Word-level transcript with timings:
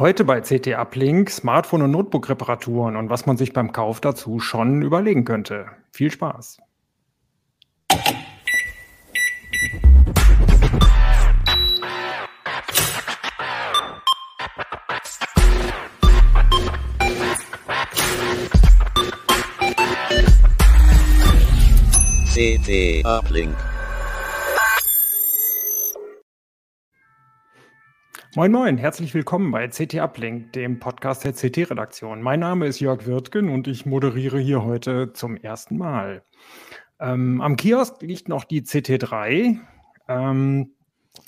Heute 0.00 0.24
bei 0.24 0.40
CT 0.40 0.78
Uplink 0.78 1.28
Smartphone- 1.28 1.82
und 1.82 1.90
Notebook-Reparaturen 1.90 2.96
und 2.96 3.10
was 3.10 3.26
man 3.26 3.36
sich 3.36 3.52
beim 3.52 3.70
Kauf 3.70 4.00
dazu 4.00 4.40
schon 4.40 4.80
überlegen 4.80 5.26
könnte. 5.26 5.66
Viel 5.92 6.10
Spaß! 6.10 6.56
CT 22.32 23.04
Uplink. 23.04 23.69
Moin 28.36 28.52
Moin, 28.52 28.78
herzlich 28.78 29.12
willkommen 29.12 29.50
bei 29.50 29.66
CT 29.66 29.96
Uplink, 29.96 30.52
dem 30.52 30.78
Podcast 30.78 31.24
der 31.24 31.32
CT-Redaktion. 31.32 32.22
Mein 32.22 32.38
Name 32.38 32.68
ist 32.68 32.78
Jörg 32.78 33.04
Wirtgen 33.04 33.48
und 33.48 33.66
ich 33.66 33.86
moderiere 33.86 34.38
hier 34.38 34.62
heute 34.62 35.12
zum 35.12 35.36
ersten 35.36 35.76
Mal. 35.76 36.22
Ähm, 37.00 37.40
am 37.40 37.56
Kiosk 37.56 38.00
liegt 38.02 38.28
noch 38.28 38.44
die 38.44 38.62
CT3, 38.62 39.58
ähm, 40.06 40.70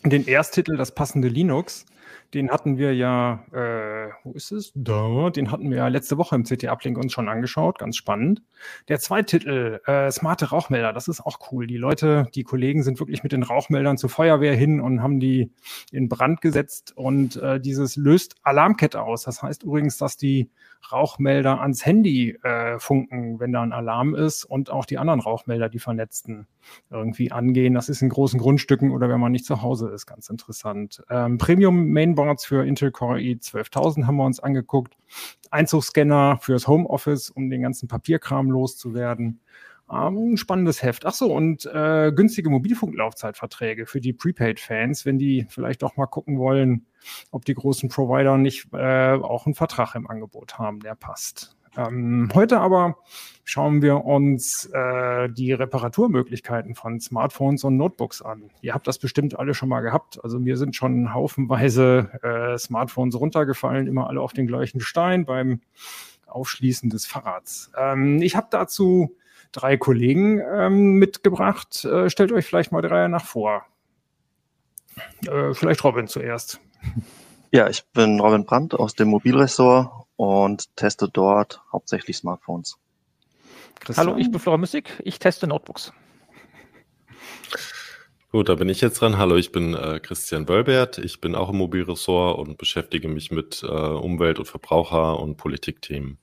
den 0.05 0.27
Ersttitel 0.29 0.77
Das 0.77 0.95
passende 0.95 1.27
Linux. 1.27 1.87
Den 2.35 2.51
hatten 2.51 2.79
wir 2.79 2.95
ja, 2.95 3.45
äh, 3.53 4.11
wo 4.25 4.33
ist 4.33 4.53
es? 4.53 4.73
Da, 4.75 5.29
den 5.31 5.51
hatten 5.51 5.71
wir 5.71 5.79
ja 5.79 5.89
letzte 5.89 6.17
Woche 6.17 6.35
im 6.35 6.45
CT-Uplink 6.45 6.97
uns 6.97 7.13
schon 7.13 7.29
angeschaut, 7.29 7.79
ganz 7.79 7.97
spannend. 7.97 8.43
Der 8.89 8.99
Zweititel, 8.99 9.81
äh, 9.87 10.11
smarte 10.11 10.51
Rauchmelder, 10.51 10.93
das 10.93 11.09
ist 11.09 11.21
auch 11.21 11.39
cool. 11.51 11.67
Die 11.67 11.77
Leute, 11.77 12.29
die 12.35 12.43
Kollegen 12.43 12.83
sind 12.83 13.01
wirklich 13.01 13.23
mit 13.23 13.33
den 13.33 13.43
Rauchmeldern 13.43 13.99
zur 13.99 14.09
Feuerwehr 14.09 14.55
hin 14.55 14.81
und 14.81 15.03
haben 15.03 15.21
die 15.21 15.53
in 15.91 16.09
Brand 16.09 16.41
gesetzt 16.41 16.93
und 16.97 17.37
äh, 17.37 17.61
dieses 17.61 17.97
löst 17.97 18.37
Alarmkette 18.43 19.03
aus. 19.03 19.25
Das 19.25 19.43
heißt 19.43 19.63
übrigens, 19.63 19.99
dass 19.99 20.17
die 20.17 20.51
Rauchmelder 20.91 21.61
ans 21.61 21.87
Handy 21.87 22.39
äh, 22.43 22.79
funken, 22.79 23.39
wenn 23.39 23.53
da 23.53 23.63
ein 23.63 23.73
Alarm 23.73 24.15
ist 24.15 24.45
und 24.45 24.71
auch 24.71 24.85
die 24.85 24.99
anderen 24.99 25.21
Rauchmelder, 25.21 25.69
die 25.69 25.79
vernetzten, 25.79 26.47
irgendwie 26.91 27.31
angehen. 27.31 27.75
Das 27.75 27.89
ist 27.89 28.03
in 28.03 28.09
großen 28.09 28.41
Grundstücken 28.41 28.91
oder 28.91 29.09
wenn 29.09 29.21
man 29.21 29.33
nicht 29.33 29.45
zu 29.45 29.63
Hause 29.63 29.91
ist, 29.91 30.07
ganz 30.07 30.29
interessant. 30.29 31.03
Ähm, 31.11 31.39
Premium 31.39 31.87
Mainboards 32.23 32.45
für 32.45 32.65
Intel 32.65 32.91
Core 32.91 33.19
i12000 33.19 34.07
haben 34.07 34.17
wir 34.17 34.25
uns 34.25 34.41
angeguckt. 34.41 34.97
Einzugsscanner 35.51 36.39
fürs 36.41 36.67
Homeoffice, 36.69 37.31
um 37.31 37.51
den 37.51 37.63
ganzen 37.63 37.89
Papierkram 37.89 38.51
loszuwerden. 38.51 39.41
Ähm, 39.91 40.37
spannendes 40.37 40.83
Heft. 40.83 41.05
Ach 41.05 41.13
so, 41.13 41.35
und 41.35 41.67
äh, 41.67 42.13
günstige 42.15 42.49
Mobilfunklaufzeitverträge 42.49 43.87
für 43.87 44.01
die 44.01 44.13
Prepaid-Fans, 44.13 45.05
wenn 45.05 45.19
die 45.19 45.47
vielleicht 45.51 45.85
auch 45.85 45.97
mal 45.97 46.07
gucken 46.07 46.39
wollen, 46.39 46.87
ob 47.31 47.45
die 47.45 47.55
großen 47.55 47.89
Provider 47.89 48.39
nicht 48.39 48.69
äh, 48.73 49.13
auch 49.15 49.45
einen 49.45 49.55
Vertrag 49.55 49.95
im 49.95 50.09
Angebot 50.09 50.59
haben, 50.59 50.81
der 50.81 50.95
passt. 50.95 51.57
Ähm, 51.77 52.29
heute 52.35 52.61
aber 52.61 52.99
schauen 53.45 53.83
wir 53.83 54.05
uns 54.05 54.67
äh, 54.73 55.29
die 55.31 55.53
Reparaturmöglichkeiten 55.53 56.75
von 56.75 57.01
Smartphones 57.01 57.65
und 57.65 57.77
Notebooks 57.77 58.23
an. 58.23 58.51
Ihr 58.61 58.75
habt 58.75 58.87
das 58.87 58.99
bestimmt 58.99 59.39
alle 59.39 59.55
schon 59.55 59.69
mal 59.69 59.81
gehabt. 59.81 60.23
Also 60.23 60.39
mir 60.39 60.57
sind 60.57 60.77
schon 60.77 61.13
haufenweise 61.13 62.11
äh, 62.23 62.59
Smartphones 62.59 63.19
runtergefallen, 63.19 63.87
immer 63.87 64.09
alle 64.09 64.21
auf 64.21 64.33
den 64.33 64.47
gleichen 64.47 64.81
Stein 64.81 65.25
beim 65.25 65.61
Aufschließen 66.27 66.91
des 66.91 67.07
Fahrrads. 67.07 67.73
Ähm, 67.77 68.23
ich 68.23 68.37
habe 68.37 68.49
dazu 68.51 69.17
drei 69.53 69.77
Kollegen 69.77 70.41
ähm, 70.41 70.95
mitgebracht. 70.95 71.85
Äh, 71.85 72.11
stellt 72.11 72.33
euch 72.33 72.47
vielleicht 72.47 72.73
mal 72.73 72.83
drei 72.83 73.09
nach 73.09 73.25
vor. 73.25 73.67
Äh, 75.27 75.55
vielleicht 75.55 75.85
Robin 75.85 76.07
zuerst. 76.07 76.61
Ja, 77.55 77.69
ich 77.69 77.85
bin 77.93 78.19
Robin 78.19 78.47
Brandt 78.47 78.73
aus 78.73 78.95
dem 78.95 79.09
Mobilressort 79.09 80.07
und 80.17 80.75
teste 80.75 81.07
dort 81.07 81.61
hauptsächlich 81.71 82.17
Smartphones. 82.17 82.79
Christian? 83.79 84.07
Hallo, 84.07 84.19
ich 84.19 84.31
bin 84.31 84.41
Flora 84.41 84.57
Müssig, 84.57 84.89
ich 85.05 85.19
teste 85.19 85.47
Notebooks. 85.47 85.93
Gut, 88.31 88.49
da 88.49 88.55
bin 88.55 88.71
ich 88.71 88.81
jetzt 88.81 89.03
dran. 89.03 89.19
Hallo, 89.19 89.37
ich 89.37 89.53
bin 89.53 89.75
äh, 89.75 90.01
Christian 90.01 90.49
Wölbert. 90.49 90.97
Ich 90.97 91.21
bin 91.21 91.35
auch 91.35 91.51
im 91.51 91.59
Mobilressort 91.59 92.39
und 92.39 92.57
beschäftige 92.57 93.09
mich 93.09 93.31
mit 93.31 93.63
äh, 93.63 93.67
Umwelt- 93.67 94.39
und 94.39 94.47
Verbraucher- 94.47 95.21
und 95.21 95.37
Politikthemen. 95.37 96.17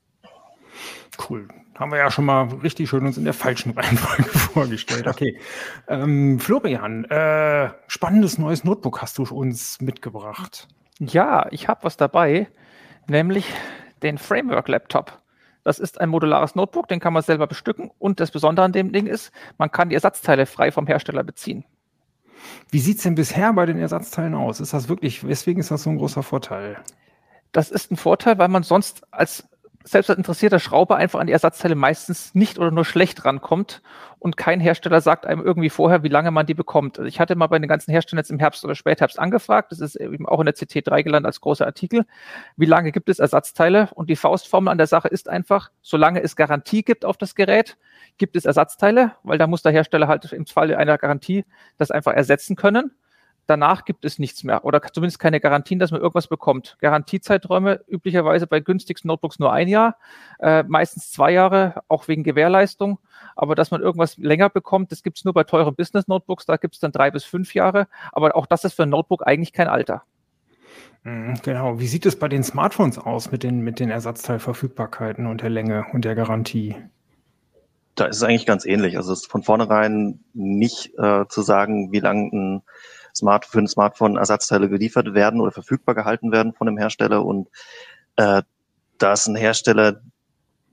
Cool. 1.30 1.48
Haben 1.76 1.92
wir 1.92 2.00
ja 2.00 2.10
schon 2.10 2.26
mal 2.26 2.46
richtig 2.64 2.90
schön 2.90 3.06
uns 3.06 3.20
in 3.20 3.26
der 3.26 3.36
falschen 3.36 3.72
Reihenfolge 3.78 4.24
vorgestellt. 4.24 5.06
Okay. 5.06 5.40
Ähm, 5.88 6.40
Florian, 6.40 7.06
äh, 7.06 7.70
spannendes 7.86 8.40
neues 8.40 8.64
Notebook 8.64 9.04
hast 9.04 9.20
du 9.20 9.24
uns 9.26 9.80
mitgebracht. 9.80 10.68
Ja, 11.00 11.48
ich 11.52 11.68
habe 11.68 11.84
was 11.84 11.98
dabei, 11.98 12.48
nämlich 13.08 13.46
den 14.04 14.18
Framework 14.18 14.68
Laptop. 14.68 15.22
Das 15.64 15.80
ist 15.80 16.00
ein 16.00 16.10
modulares 16.10 16.56
Notebook, 16.56 16.88
den 16.88 17.00
kann 17.00 17.14
man 17.14 17.24
selber 17.24 17.48
bestücken. 17.48 17.92
Und 18.00 18.20
das 18.20 18.32
Besondere 18.32 18.66
an 18.66 18.74
dem 18.74 18.92
Ding 18.92 19.08
ist, 19.08 19.32
man 19.58 19.72
kann 19.72 19.90
die 19.90 19.96
Ersatzteile 19.96 20.46
frei 20.46 20.72
vom 20.72 20.88
Hersteller 20.88 21.24
beziehen. 21.24 21.66
Wie 22.70 22.80
sieht 22.80 22.98
es 22.98 23.04
denn 23.04 23.16
bisher 23.16 23.52
bei 23.54 23.66
den 23.66 23.78
Ersatzteilen 23.78 24.36
aus? 24.36 24.60
Ist 24.60 24.74
das 24.74 24.90
wirklich, 24.90 25.28
weswegen 25.28 25.60
ist 25.60 25.72
das 25.72 25.84
so 25.84 25.90
ein 25.90 25.98
großer 25.98 26.24
Vorteil? 26.24 26.78
Das 27.52 27.72
ist 27.72 27.92
ein 27.92 27.98
Vorteil, 27.98 28.38
weil 28.38 28.48
man 28.48 28.64
sonst 28.64 29.04
als 29.12 29.48
selbst 29.92 30.10
als 30.10 30.18
interessierter 30.18 30.60
Schrauber 30.60 30.96
einfach 30.96 31.20
an 31.20 31.28
die 31.28 31.34
Ersatzteile 31.34 31.76
meistens 31.76 32.36
nicht 32.36 32.60
oder 32.60 32.72
nur 32.72 32.86
schlecht 32.86 33.26
rankommt 33.26 33.82
und 34.20 34.38
kein 34.38 34.60
Hersteller 34.60 35.02
sagt 35.02 35.26
einem 35.26 35.42
irgendwie 35.44 35.70
vorher, 35.70 36.04
wie 36.04 36.10
lange 36.10 36.32
man 36.32 36.46
die 36.46 36.54
bekommt. 36.54 37.00
Also 37.00 37.08
ich 37.08 37.20
hatte 37.20 37.36
mal 37.36 37.48
bei 37.48 37.60
den 37.60 37.68
ganzen 37.68 37.92
Herstellern 37.92 38.20
jetzt 38.20 38.32
im 38.32 38.40
Herbst 38.40 38.64
oder 38.64 38.76
Spätherbst 38.76 39.18
angefragt, 39.18 39.72
das 39.72 39.80
ist 39.80 39.96
eben 39.96 40.28
auch 40.28 40.40
in 40.40 40.46
der 40.46 40.56
CT3 40.56 41.04
gelandet 41.04 41.28
als 41.28 41.42
großer 41.42 41.66
Artikel, 41.66 42.06
wie 42.58 42.66
lange 42.66 42.92
gibt 42.92 43.10
es 43.10 43.20
Ersatzteile 43.20 43.90
und 43.94 44.10
die 44.10 44.16
Faustformel 44.16 44.72
an 44.72 44.78
der 44.78 44.88
Sache 44.88 45.08
ist 45.08 45.30
einfach, 45.30 45.72
solange 45.82 46.22
es 46.22 46.36
Garantie 46.36 46.84
gibt 46.84 47.06
auf 47.06 47.18
das 47.18 47.36
Gerät, 47.36 47.78
gibt 48.18 48.36
es 48.36 48.46
Ersatzteile, 48.46 49.14
weil 49.24 49.38
da 49.38 49.48
muss 49.48 49.62
der 49.62 49.72
Hersteller 49.72 50.08
halt 50.08 50.32
im 50.34 50.46
Falle 50.46 50.78
einer 50.78 50.98
Garantie 50.98 51.46
das 51.78 51.92
einfach 51.92 52.14
ersetzen 52.14 52.56
können 52.56 52.92
danach 53.50 53.86
gibt 53.86 54.06
es 54.06 54.20
nichts 54.20 54.44
mehr 54.44 54.64
oder 54.64 54.82
zumindest 54.82 55.20
keine 55.20 55.40
Garantien, 55.40 55.80
dass 55.80 55.92
man 55.92 56.00
irgendwas 56.00 56.28
bekommt. 56.28 56.78
Garantiezeiträume 56.80 57.82
üblicherweise 57.88 58.48
bei 58.48 58.60
günstigsten 58.60 59.08
Notebooks 59.08 59.40
nur 59.40 59.52
ein 59.52 59.68
Jahr, 59.68 59.98
äh, 60.40 60.64
meistens 60.64 61.12
zwei 61.12 61.32
Jahre, 61.32 61.82
auch 61.88 62.08
wegen 62.08 62.24
Gewährleistung. 62.24 63.00
Aber 63.36 63.56
dass 63.56 63.72
man 63.72 63.82
irgendwas 63.82 64.18
länger 64.18 64.50
bekommt, 64.50 64.92
das 64.92 65.02
gibt 65.02 65.18
es 65.18 65.26
nur 65.26 65.34
bei 65.34 65.44
teuren 65.44 65.76
Business-Notebooks, 65.76 66.46
da 66.46 66.58
gibt 66.58 66.76
es 66.76 66.80
dann 66.80 66.92
drei 66.92 67.10
bis 67.10 67.24
fünf 67.24 67.54
Jahre. 67.54 67.88
Aber 68.12 68.36
auch 68.36 68.46
das 68.46 68.64
ist 68.64 68.74
für 68.74 68.84
ein 68.84 68.90
Notebook 68.90 69.26
eigentlich 69.26 69.54
kein 69.54 69.68
Alter. 69.68 70.04
Mhm, 71.04 71.36
genau. 71.44 71.80
Wie 71.80 71.88
sieht 71.88 72.06
es 72.06 72.20
bei 72.20 72.28
den 72.28 72.44
Smartphones 72.44 73.00
aus 73.00 73.32
mit 73.32 73.44
den, 73.44 73.62
mit 73.62 73.80
den 73.80 73.90
Ersatzteilverfügbarkeiten 73.90 75.26
und 75.26 75.42
der 75.42 75.50
Länge 75.50 75.86
und 75.94 76.06
der 76.06 76.16
Garantie? 76.16 76.76
Da 77.96 78.06
ist 78.06 78.18
es 78.18 78.24
eigentlich 78.24 78.46
ganz 78.46 78.66
ähnlich. 78.66 78.98
Also 78.98 79.12
es 79.12 79.22
ist 79.22 79.32
von 79.32 79.44
vornherein 79.44 80.20
nicht 80.34 80.92
äh, 80.98 81.26
zu 81.28 81.42
sagen, 81.42 81.92
wie 81.92 82.00
lang 82.00 82.32
ein 82.32 82.62
Smart 83.20 83.46
für 83.46 83.60
ein 83.60 83.68
Smartphone 83.68 84.18
Ersatzteile 84.18 84.70
geliefert 84.70 85.14
werden 85.14 85.42
oder 85.42 85.52
verfügbar 85.52 85.96
gehalten 85.96 86.32
werden 86.32 86.54
von 86.54 86.68
dem 86.68 86.78
Hersteller 86.78 87.26
und 87.26 87.50
äh, 88.16 88.42
dass 88.98 89.28
ein 89.28 89.36
Hersteller 89.36 90.02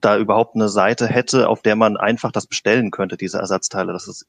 da 0.00 0.16
überhaupt 0.18 0.54
eine 0.54 0.68
Seite 0.68 1.06
hätte, 1.06 1.48
auf 1.48 1.62
der 1.62 1.76
man 1.76 1.96
einfach 1.96 2.32
das 2.32 2.46
bestellen 2.46 2.90
könnte, 2.90 3.16
diese 3.16 3.38
Ersatzteile. 3.38 3.92
Das 3.92 4.08
ist 4.08 4.26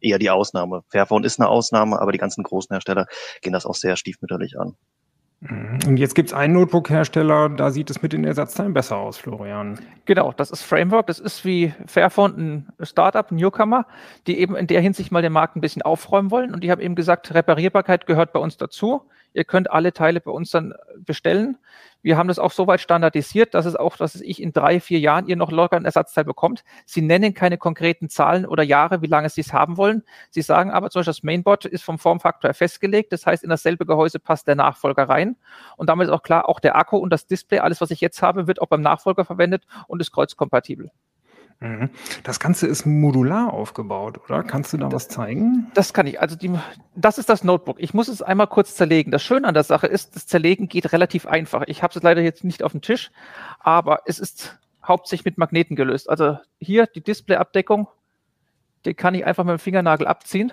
eher 0.00 0.18
die 0.18 0.30
Ausnahme. 0.30 0.84
Fairphone 0.88 1.24
ist 1.24 1.40
eine 1.40 1.48
Ausnahme, 1.48 2.00
aber 2.00 2.12
die 2.12 2.18
ganzen 2.18 2.42
großen 2.42 2.72
Hersteller 2.72 3.06
gehen 3.42 3.52
das 3.52 3.66
auch 3.66 3.74
sehr 3.74 3.96
stiefmütterlich 3.96 4.58
an. 4.58 4.76
Und 5.40 5.98
jetzt 5.98 6.16
gibt 6.16 6.30
es 6.30 6.34
einen 6.34 6.54
Notebook-Hersteller, 6.54 7.50
da 7.50 7.70
sieht 7.70 7.90
es 7.90 8.02
mit 8.02 8.12
den 8.12 8.24
Ersatzteilen 8.24 8.74
besser 8.74 8.96
aus, 8.96 9.18
Florian. 9.18 9.78
Genau, 10.04 10.32
das 10.32 10.50
ist 10.50 10.62
Framework. 10.62 11.06
Das 11.06 11.20
ist 11.20 11.44
wie 11.44 11.72
Fairphone 11.86 12.66
ein 12.78 12.84
Startup, 12.84 13.30
ein 13.30 13.36
Newcomer, 13.36 13.86
die 14.26 14.40
eben 14.40 14.56
in 14.56 14.66
der 14.66 14.80
Hinsicht 14.80 15.12
mal 15.12 15.22
den 15.22 15.32
Markt 15.32 15.54
ein 15.54 15.60
bisschen 15.60 15.82
aufräumen 15.82 16.32
wollen. 16.32 16.52
Und 16.52 16.64
die 16.64 16.72
haben 16.72 16.80
eben 16.80 16.96
gesagt, 16.96 17.32
Reparierbarkeit 17.32 18.06
gehört 18.06 18.32
bei 18.32 18.40
uns 18.40 18.56
dazu. 18.56 19.02
Ihr 19.32 19.44
könnt 19.44 19.70
alle 19.70 19.92
Teile 19.92 20.20
bei 20.20 20.30
uns 20.30 20.50
dann 20.50 20.74
bestellen. 20.98 21.58
Wir 22.02 22.16
haben 22.16 22.28
das 22.28 22.38
auch 22.38 22.52
so 22.52 22.66
weit 22.66 22.80
standardisiert, 22.80 23.54
dass 23.54 23.66
es 23.66 23.76
auch, 23.76 23.96
dass 23.96 24.14
ich 24.16 24.40
in 24.40 24.52
drei, 24.52 24.80
vier 24.80 25.00
Jahren 25.00 25.26
ihr 25.26 25.36
noch 25.36 25.50
locker 25.50 25.76
ein 25.76 25.84
Ersatzteil 25.84 26.24
bekommt. 26.24 26.64
Sie 26.86 27.02
nennen 27.02 27.34
keine 27.34 27.58
konkreten 27.58 28.08
Zahlen 28.08 28.46
oder 28.46 28.62
Jahre, 28.62 29.02
wie 29.02 29.06
lange 29.06 29.28
Sie 29.28 29.40
es 29.40 29.52
haben 29.52 29.76
wollen. 29.76 30.02
Sie 30.30 30.42
sagen 30.42 30.70
aber 30.70 30.90
zum 30.90 31.00
Beispiel, 31.00 31.12
das 31.12 31.22
Mainboard 31.22 31.64
ist 31.64 31.82
vom 31.82 31.98
Formfaktor 31.98 32.54
festgelegt. 32.54 33.12
Das 33.12 33.26
heißt, 33.26 33.42
in 33.42 33.50
dasselbe 33.50 33.84
Gehäuse 33.84 34.20
passt 34.20 34.46
der 34.46 34.54
Nachfolger 34.54 35.08
rein. 35.08 35.36
Und 35.76 35.88
damit 35.88 36.08
ist 36.08 36.14
auch 36.14 36.22
klar, 36.22 36.48
auch 36.48 36.60
der 36.60 36.76
Akku 36.76 36.96
und 36.96 37.10
das 37.10 37.26
Display, 37.26 37.58
alles, 37.58 37.80
was 37.80 37.90
ich 37.90 38.00
jetzt 38.00 38.22
habe, 38.22 38.46
wird 38.46 38.60
auch 38.60 38.68
beim 38.68 38.82
Nachfolger 38.82 39.24
verwendet 39.24 39.66
und 39.88 40.00
ist 40.00 40.12
kreuzkompatibel. 40.12 40.90
Mhm. 41.60 41.90
Das 42.22 42.38
Ganze 42.38 42.68
ist 42.68 42.86
modular 42.86 43.52
aufgebaut, 43.52 44.20
oder? 44.24 44.44
Kannst 44.44 44.72
du 44.72 44.76
da 44.76 44.92
was 44.92 45.08
zeigen? 45.08 45.70
Das 45.74 45.92
kann 45.92 46.06
ich. 46.06 46.20
Also 46.20 46.36
die, 46.36 46.52
das 46.94 47.18
ist 47.18 47.28
das 47.28 47.42
Notebook. 47.42 47.80
Ich 47.80 47.94
muss 47.94 48.06
es 48.06 48.22
einmal 48.22 48.46
kurz 48.46 48.76
zerlegen. 48.76 49.10
Das 49.10 49.22
Schöne 49.22 49.48
an 49.48 49.54
der 49.54 49.64
Sache 49.64 49.88
ist, 49.88 50.14
das 50.14 50.26
Zerlegen 50.26 50.68
geht 50.68 50.92
relativ 50.92 51.26
einfach. 51.26 51.64
Ich 51.66 51.82
habe 51.82 51.92
es 51.96 52.02
leider 52.02 52.20
jetzt 52.22 52.44
nicht 52.44 52.62
auf 52.62 52.72
dem 52.72 52.80
Tisch, 52.80 53.10
aber 53.58 54.02
es 54.06 54.20
ist 54.20 54.56
hauptsächlich 54.84 55.24
mit 55.24 55.38
Magneten 55.38 55.74
gelöst. 55.74 56.08
Also 56.08 56.38
hier 56.60 56.86
die 56.86 57.02
Displayabdeckung, 57.02 57.88
die 58.84 58.94
kann 58.94 59.14
ich 59.14 59.26
einfach 59.26 59.44
mit 59.44 59.52
dem 59.52 59.58
Fingernagel 59.58 60.06
abziehen 60.06 60.52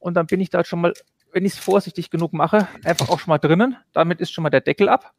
und 0.00 0.14
dann 0.14 0.26
bin 0.26 0.40
ich 0.40 0.50
da 0.50 0.64
schon 0.64 0.80
mal, 0.80 0.92
wenn 1.32 1.44
ich 1.44 1.52
es 1.52 1.58
vorsichtig 1.58 2.10
genug 2.10 2.32
mache, 2.32 2.66
einfach 2.84 3.08
auch 3.08 3.20
schon 3.20 3.30
mal 3.30 3.38
drinnen. 3.38 3.76
Damit 3.92 4.20
ist 4.20 4.32
schon 4.32 4.42
mal 4.42 4.50
der 4.50 4.60
Deckel 4.60 4.88
ab. 4.88 5.12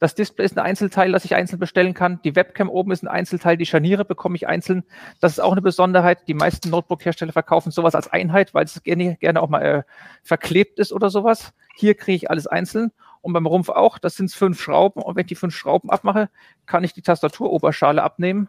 Das 0.00 0.14
Display 0.14 0.44
ist 0.44 0.58
ein 0.58 0.64
Einzelteil, 0.64 1.12
das 1.12 1.24
ich 1.24 1.34
einzeln 1.34 1.58
bestellen 1.58 1.94
kann. 1.94 2.20
Die 2.24 2.34
Webcam 2.36 2.68
oben 2.68 2.90
ist 2.90 3.02
ein 3.02 3.08
Einzelteil. 3.08 3.56
Die 3.56 3.66
Scharniere 3.66 4.04
bekomme 4.04 4.36
ich 4.36 4.48
einzeln. 4.48 4.84
Das 5.20 5.32
ist 5.32 5.38
auch 5.40 5.52
eine 5.52 5.62
Besonderheit. 5.62 6.26
Die 6.28 6.34
meisten 6.34 6.68
Notebook-Hersteller 6.70 7.32
verkaufen 7.32 7.70
sowas 7.70 7.94
als 7.94 8.08
Einheit, 8.08 8.54
weil 8.54 8.64
es 8.64 8.82
gerne, 8.82 9.16
gerne 9.16 9.40
auch 9.40 9.48
mal 9.48 9.62
äh, 9.62 9.82
verklebt 10.22 10.78
ist 10.78 10.92
oder 10.92 11.10
sowas. 11.10 11.52
Hier 11.76 11.94
kriege 11.94 12.16
ich 12.16 12.30
alles 12.30 12.46
einzeln. 12.46 12.92
Und 13.22 13.32
beim 13.32 13.46
Rumpf 13.46 13.70
auch. 13.70 13.98
Das 13.98 14.16
sind 14.16 14.30
fünf 14.32 14.60
Schrauben. 14.60 15.00
Und 15.00 15.16
wenn 15.16 15.22
ich 15.22 15.28
die 15.28 15.34
fünf 15.34 15.54
Schrauben 15.54 15.90
abmache, 15.90 16.28
kann 16.66 16.84
ich 16.84 16.92
die 16.92 17.02
Tastaturoberschale 17.02 18.02
abnehmen. 18.02 18.48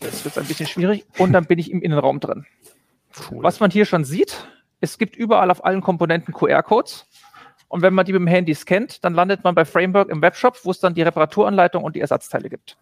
Das 0.00 0.24
wird 0.24 0.38
ein 0.38 0.46
bisschen 0.46 0.66
schwierig. 0.66 1.04
Und 1.18 1.32
dann 1.32 1.44
bin 1.44 1.58
ich 1.58 1.70
im 1.70 1.82
Innenraum 1.82 2.20
drin. 2.20 2.46
Cool. 3.30 3.42
Was 3.42 3.60
man 3.60 3.70
hier 3.70 3.84
schon 3.84 4.04
sieht, 4.04 4.46
es 4.80 4.98
gibt 4.98 5.16
überall 5.16 5.50
auf 5.50 5.64
allen 5.64 5.80
Komponenten 5.80 6.32
QR-Codes. 6.32 7.06
Und 7.68 7.82
wenn 7.82 7.94
man 7.94 8.04
die 8.06 8.12
mit 8.12 8.20
dem 8.20 8.26
Handy 8.26 8.54
scannt, 8.54 9.04
dann 9.04 9.14
landet 9.14 9.44
man 9.44 9.54
bei 9.54 9.64
Framework 9.64 10.08
im 10.08 10.22
Webshop, 10.22 10.58
wo 10.64 10.70
es 10.70 10.80
dann 10.80 10.94
die 10.94 11.02
Reparaturanleitung 11.02 11.82
und 11.82 11.96
die 11.96 12.00
Ersatzteile 12.00 12.48
gibt. 12.48 12.76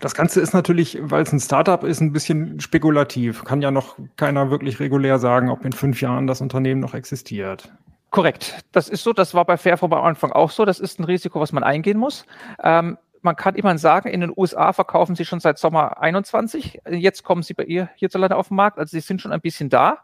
Das 0.00 0.14
Ganze 0.14 0.40
ist 0.40 0.52
natürlich, 0.52 0.98
weil 1.00 1.22
es 1.22 1.32
ein 1.32 1.40
Startup 1.40 1.82
ist, 1.82 2.00
ein 2.00 2.12
bisschen 2.12 2.60
spekulativ. 2.60 3.44
Kann 3.44 3.62
ja 3.62 3.70
noch 3.70 3.96
keiner 4.16 4.50
wirklich 4.50 4.80
regulär 4.80 5.18
sagen, 5.18 5.50
ob 5.50 5.64
in 5.64 5.72
fünf 5.72 6.00
Jahren 6.00 6.26
das 6.26 6.40
Unternehmen 6.40 6.80
noch 6.80 6.94
existiert. 6.94 7.72
Korrekt. 8.10 8.62
Das 8.72 8.88
ist 8.88 9.02
so. 9.02 9.12
Das 9.12 9.34
war 9.34 9.44
bei 9.44 9.56
Fairphone 9.56 9.92
am 9.92 10.04
Anfang 10.04 10.32
auch 10.32 10.50
so. 10.50 10.64
Das 10.64 10.80
ist 10.80 10.98
ein 10.98 11.04
Risiko, 11.04 11.40
was 11.40 11.52
man 11.52 11.62
eingehen 11.62 11.98
muss. 11.98 12.24
Ähm, 12.62 12.96
man 13.22 13.36
kann 13.36 13.56
immerhin 13.56 13.78
sagen, 13.78 14.08
in 14.08 14.20
den 14.20 14.32
USA 14.34 14.72
verkaufen 14.72 15.16
sie 15.16 15.24
schon 15.24 15.40
seit 15.40 15.58
Sommer 15.58 16.00
21. 16.00 16.80
Jetzt 16.90 17.24
kommen 17.24 17.42
sie 17.42 17.54
bei 17.54 17.64
ihr 17.64 17.90
hierzulande 17.96 18.36
auf 18.36 18.48
den 18.48 18.56
Markt. 18.56 18.78
Also 18.78 18.92
sie 18.92 19.00
sind 19.00 19.20
schon 19.20 19.32
ein 19.32 19.40
bisschen 19.40 19.68
da. 19.68 19.98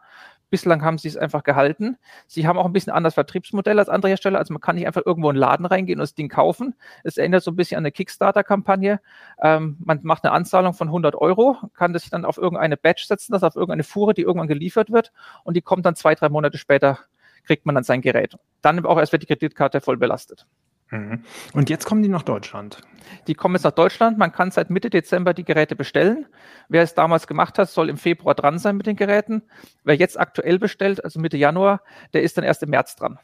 Bislang 0.55 0.85
haben 0.85 0.99
sie 0.99 1.09
es 1.09 1.17
einfach 1.17 1.43
gehalten. 1.43 1.97
Sie 2.29 2.47
haben 2.47 2.61
auch 2.61 2.65
ein 2.65 2.73
bisschen 2.73 2.93
anderes 2.93 3.15
Vertriebsmodell 3.15 3.81
als 3.81 3.89
andere 3.89 4.11
Hersteller. 4.11 4.39
Also 4.39 4.53
man 4.53 4.61
kann 4.61 4.77
nicht 4.77 4.87
einfach 4.87 5.03
irgendwo 5.05 5.29
in 5.31 5.35
den 5.35 5.41
Laden 5.41 5.67
reingehen 5.67 5.99
und 5.99 6.05
das 6.05 6.15
Ding 6.15 6.29
kaufen. 6.29 6.77
Es 7.03 7.17
erinnert 7.17 7.43
so 7.43 7.51
ein 7.51 7.57
bisschen 7.57 7.77
an 7.77 7.83
eine 7.83 7.91
Kickstarter-Kampagne. 7.91 9.01
Ähm, 9.43 9.79
man 9.85 9.99
macht 10.05 10.23
eine 10.23 10.31
Anzahlung 10.31 10.73
von 10.73 10.87
100 10.87 11.17
Euro, 11.17 11.57
kann 11.75 11.93
das 11.93 12.09
dann 12.09 12.25
auf 12.25 12.39
irgendeine 12.39 12.77
Badge 12.77 13.03
setzen, 13.05 13.33
das 13.33 13.43
auf 13.43 13.57
irgendeine 13.57 13.83
Fuhre, 13.83 14.15
die 14.15 14.23
irgendwann 14.23 14.47
geliefert 14.47 14.93
wird 14.93 15.11
und 15.43 15.57
die 15.57 15.61
kommt 15.61 15.85
dann 15.87 15.97
zwei, 15.97 16.15
drei 16.15 16.29
Monate 16.29 16.57
später, 16.57 17.01
kriegt 17.45 17.67
man 17.67 17.75
dann 17.75 17.83
sein 17.83 18.01
Gerät. 18.01 18.37
Dann 18.63 18.87
auch 18.87 18.97
erst 18.97 19.11
wird 19.11 19.23
die 19.23 19.27
Kreditkarte 19.27 19.81
voll 19.81 19.97
belastet. 19.97 20.47
Mhm. 20.91 21.25
Und 21.53 21.71
jetzt 21.71 21.87
kommen 21.87 22.03
die 22.03 22.09
nach 22.09 22.23
Deutschland. 22.23 22.81
Die 23.27 23.35
kommen 23.35 23.55
jetzt 23.55 23.65
nach 23.65 23.73
Deutschland. 23.73 24.19
Man 24.19 24.33
kann 24.33 24.51
seit 24.51 24.71
Mitte 24.71 24.91
Dezember 24.91 25.35
die 25.35 25.45
Geräte 25.45 25.77
bestellen. 25.77 26.27
Wer 26.69 26.83
es 26.83 26.95
damals 26.95 27.27
gemacht 27.27 27.59
hat, 27.59 27.69
soll 27.69 27.89
im 27.89 27.97
Februar 27.97 28.35
dran 28.35 28.59
sein 28.59 28.77
mit 28.77 28.87
den 28.87 28.97
Geräten. 28.97 29.43
Wer 29.83 29.97
jetzt 29.97 30.19
aktuell 30.19 30.59
bestellt, 30.59 31.05
also 31.05 31.21
Mitte 31.21 31.37
Januar, 31.37 31.83
der 32.13 32.23
ist 32.23 32.37
dann 32.37 32.45
erst 32.45 32.63
im 32.63 32.71
März 32.71 32.97
dran. 32.97 33.19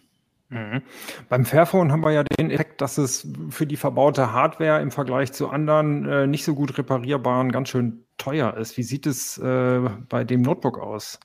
Mhm. 0.50 0.82
Beim 1.28 1.44
Fairphone 1.44 1.92
haben 1.92 2.02
wir 2.02 2.10
ja 2.10 2.24
den 2.24 2.50
Effekt, 2.50 2.80
dass 2.80 2.98
es 2.98 3.26
für 3.50 3.66
die 3.66 3.76
verbaute 3.76 4.32
Hardware 4.32 4.82
im 4.82 4.90
Vergleich 4.90 5.32
zu 5.32 5.48
anderen 5.48 6.08
äh, 6.08 6.26
nicht 6.26 6.44
so 6.44 6.54
gut 6.54 6.76
reparierbaren 6.76 7.52
ganz 7.52 7.68
schön 7.68 8.04
teuer 8.18 8.56
ist. 8.56 8.76
Wie 8.76 8.82
sieht 8.82 9.06
es 9.06 9.38
äh, 9.38 9.80
bei 10.08 10.24
dem 10.24 10.42
Notebook 10.42 10.78
aus? 10.78 11.20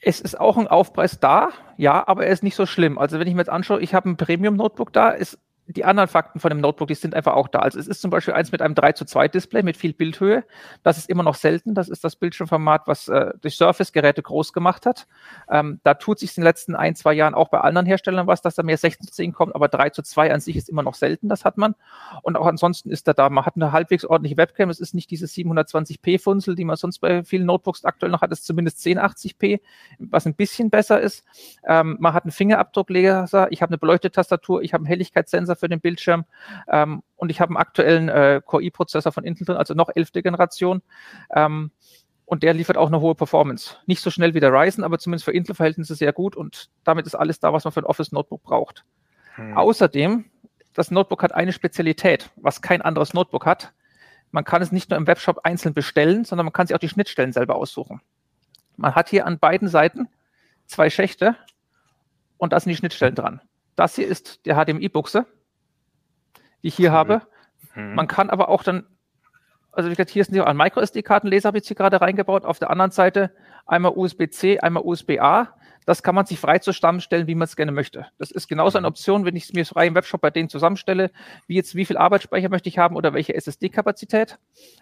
Es 0.00 0.20
ist 0.20 0.40
auch 0.40 0.56
ein 0.56 0.68
Aufpreis 0.68 1.20
da, 1.20 1.50
ja, 1.76 2.06
aber 2.06 2.26
er 2.26 2.32
ist 2.32 2.42
nicht 2.42 2.54
so 2.54 2.64
schlimm. 2.64 2.96
Also 2.96 3.18
wenn 3.18 3.26
ich 3.26 3.34
mir 3.34 3.40
jetzt 3.40 3.50
anschaue, 3.50 3.80
ich 3.80 3.92
habe 3.92 4.08
ein 4.08 4.16
Premium-Notebook 4.16 4.92
da, 4.92 5.10
ist 5.10 5.38
die 5.68 5.84
anderen 5.84 6.08
Fakten 6.08 6.38
von 6.38 6.50
dem 6.50 6.60
Notebook, 6.60 6.88
die 6.88 6.94
sind 6.94 7.14
einfach 7.14 7.34
auch 7.34 7.48
da. 7.48 7.58
Also 7.58 7.78
es 7.78 7.88
ist 7.88 8.00
zum 8.00 8.10
Beispiel 8.10 8.34
eins 8.34 8.52
mit 8.52 8.62
einem 8.62 8.74
3 8.74 8.92
zu 8.92 9.04
2 9.04 9.28
Display 9.28 9.62
mit 9.62 9.76
viel 9.76 9.92
Bildhöhe. 9.92 10.44
Das 10.84 10.96
ist 10.96 11.08
immer 11.08 11.24
noch 11.24 11.34
selten. 11.34 11.74
Das 11.74 11.88
ist 11.88 12.04
das 12.04 12.14
Bildschirmformat, 12.14 12.86
was 12.86 13.08
äh, 13.08 13.32
durch 13.40 13.56
Surface-Geräte 13.56 14.22
groß 14.22 14.52
gemacht 14.52 14.86
hat. 14.86 15.08
Ähm, 15.50 15.80
da 15.82 15.94
tut 15.94 16.20
sich 16.20 16.30
in 16.36 16.42
den 16.42 16.44
letzten 16.44 16.76
ein, 16.76 16.94
zwei 16.94 17.14
Jahren 17.14 17.34
auch 17.34 17.48
bei 17.48 17.60
anderen 17.60 17.86
Herstellern 17.86 18.28
was, 18.28 18.42
dass 18.42 18.54
da 18.54 18.62
mehr 18.62 18.78
16 18.78 19.08
zu 19.08 19.12
10 19.12 19.32
kommt, 19.32 19.54
aber 19.56 19.66
3 19.68 19.90
zu 19.90 20.02
2 20.02 20.32
an 20.32 20.40
sich 20.40 20.56
ist 20.56 20.68
immer 20.68 20.82
noch 20.84 20.94
selten, 20.94 21.28
das 21.28 21.44
hat 21.44 21.58
man. 21.58 21.74
Und 22.22 22.36
auch 22.36 22.46
ansonsten 22.46 22.90
ist 22.90 23.08
da 23.08 23.12
da, 23.12 23.28
man 23.28 23.44
hat 23.44 23.56
eine 23.56 23.72
halbwegs 23.72 24.04
ordentliche 24.04 24.36
Webcam. 24.36 24.70
Es 24.70 24.78
ist 24.78 24.94
nicht 24.94 25.10
diese 25.10 25.26
720p-Funzel, 25.26 26.54
die 26.54 26.64
man 26.64 26.76
sonst 26.76 27.00
bei 27.00 27.24
vielen 27.24 27.46
Notebooks 27.46 27.84
aktuell 27.84 28.12
noch 28.12 28.22
hat. 28.22 28.30
Es 28.30 28.40
ist 28.40 28.46
zumindest 28.46 28.78
1080p, 28.78 29.60
was 29.98 30.26
ein 30.26 30.34
bisschen 30.34 30.70
besser 30.70 31.00
ist. 31.00 31.24
Ähm, 31.66 31.96
man 31.98 32.12
hat 32.12 32.24
einen 32.24 32.32
Fingerabdruckleser. 32.32 33.48
Ich 33.50 33.62
habe 33.62 33.70
eine 33.70 33.78
beleuchtete 33.78 34.12
Tastatur. 34.12 34.62
Ich 34.62 34.72
habe 34.72 34.82
einen 34.82 34.86
Helligkeitssensor 34.86 35.55
für 35.56 35.68
den 35.68 35.80
Bildschirm. 35.80 36.24
Ähm, 36.70 37.02
und 37.16 37.30
ich 37.30 37.40
habe 37.40 37.50
einen 37.50 37.56
aktuellen 37.56 38.08
äh, 38.08 38.40
Core 38.44 38.62
i-Prozessor 38.62 39.12
von 39.12 39.24
Intel 39.24 39.46
drin, 39.46 39.56
also 39.56 39.74
noch 39.74 39.90
elfte 39.94 40.22
Generation. 40.22 40.82
Ähm, 41.34 41.70
und 42.26 42.42
der 42.42 42.54
liefert 42.54 42.76
auch 42.76 42.88
eine 42.88 43.00
hohe 43.00 43.14
Performance. 43.14 43.76
Nicht 43.86 44.02
so 44.02 44.10
schnell 44.10 44.34
wie 44.34 44.40
der 44.40 44.52
Ryzen, 44.52 44.82
aber 44.82 44.98
zumindest 44.98 45.24
für 45.24 45.32
Intel-Verhältnisse 45.32 45.94
sehr 45.94 46.12
gut. 46.12 46.36
Und 46.36 46.70
damit 46.82 47.06
ist 47.06 47.14
alles 47.14 47.38
da, 47.38 47.52
was 47.52 47.64
man 47.64 47.72
für 47.72 47.80
ein 47.80 47.86
Office-Notebook 47.86 48.42
braucht. 48.42 48.84
Hm. 49.36 49.56
Außerdem, 49.56 50.24
das 50.74 50.90
Notebook 50.90 51.22
hat 51.22 51.32
eine 51.34 51.52
Spezialität, 51.52 52.30
was 52.36 52.60
kein 52.60 52.82
anderes 52.82 53.14
Notebook 53.14 53.46
hat. 53.46 53.72
Man 54.32 54.44
kann 54.44 54.60
es 54.60 54.72
nicht 54.72 54.90
nur 54.90 54.98
im 54.98 55.06
Webshop 55.06 55.40
einzeln 55.44 55.72
bestellen, 55.72 56.24
sondern 56.24 56.46
man 56.46 56.52
kann 56.52 56.66
sich 56.66 56.74
auch 56.74 56.80
die 56.80 56.88
Schnittstellen 56.88 57.32
selber 57.32 57.54
aussuchen. 57.54 58.02
Man 58.76 58.94
hat 58.94 59.08
hier 59.08 59.24
an 59.24 59.38
beiden 59.38 59.68
Seiten 59.68 60.08
zwei 60.66 60.90
Schächte 60.90 61.36
und 62.36 62.52
da 62.52 62.60
sind 62.60 62.70
die 62.70 62.76
Schnittstellen 62.76 63.14
dran. 63.14 63.40
Das 63.76 63.94
hier 63.94 64.08
ist 64.08 64.44
der 64.46 64.56
HDMI-Buchse 64.56 65.26
die 66.66 66.70
ich 66.70 66.74
hier 66.74 66.90
habe. 66.90 67.22
Mhm. 67.76 67.94
Man 67.94 68.08
kann 68.08 68.28
aber 68.28 68.48
auch 68.48 68.64
dann, 68.64 68.86
also 69.70 69.88
wie 69.88 69.92
gesagt, 69.92 70.10
hier 70.10 70.22
ist 70.22 70.36
ein 70.36 70.56
Micro-SD-Kartenleser, 70.56 71.46
habe 71.46 71.58
ich 71.58 71.68
hier 71.68 71.76
gerade 71.76 72.00
reingebaut. 72.00 72.44
Auf 72.44 72.58
der 72.58 72.70
anderen 72.70 72.90
Seite 72.90 73.30
einmal 73.66 73.92
USB-C, 73.94 74.58
einmal 74.58 74.82
USB-A. 74.82 75.54
Das 75.84 76.02
kann 76.02 76.16
man 76.16 76.26
sich 76.26 76.40
frei 76.40 76.58
zusammenstellen, 76.58 77.28
wie 77.28 77.36
man 77.36 77.44
es 77.44 77.54
gerne 77.54 77.70
möchte. 77.70 78.06
Das 78.18 78.32
ist 78.32 78.48
genauso 78.48 78.78
eine 78.78 78.88
mhm. 78.88 78.90
Option, 78.90 79.24
wenn 79.24 79.36
ich 79.36 79.44
es 79.44 79.52
mir 79.52 79.64
frei 79.64 79.86
im 79.86 79.94
Webshop 79.94 80.20
bei 80.20 80.30
denen 80.30 80.48
zusammenstelle, 80.48 81.12
wie 81.46 81.54
jetzt 81.54 81.76
wie 81.76 81.84
viel 81.84 81.96
Arbeitsspeicher 81.96 82.48
möchte 82.48 82.68
ich 82.68 82.78
haben 82.78 82.96
oder 82.96 83.14
welche 83.14 83.36
SSD-Kapazität, 83.36 84.40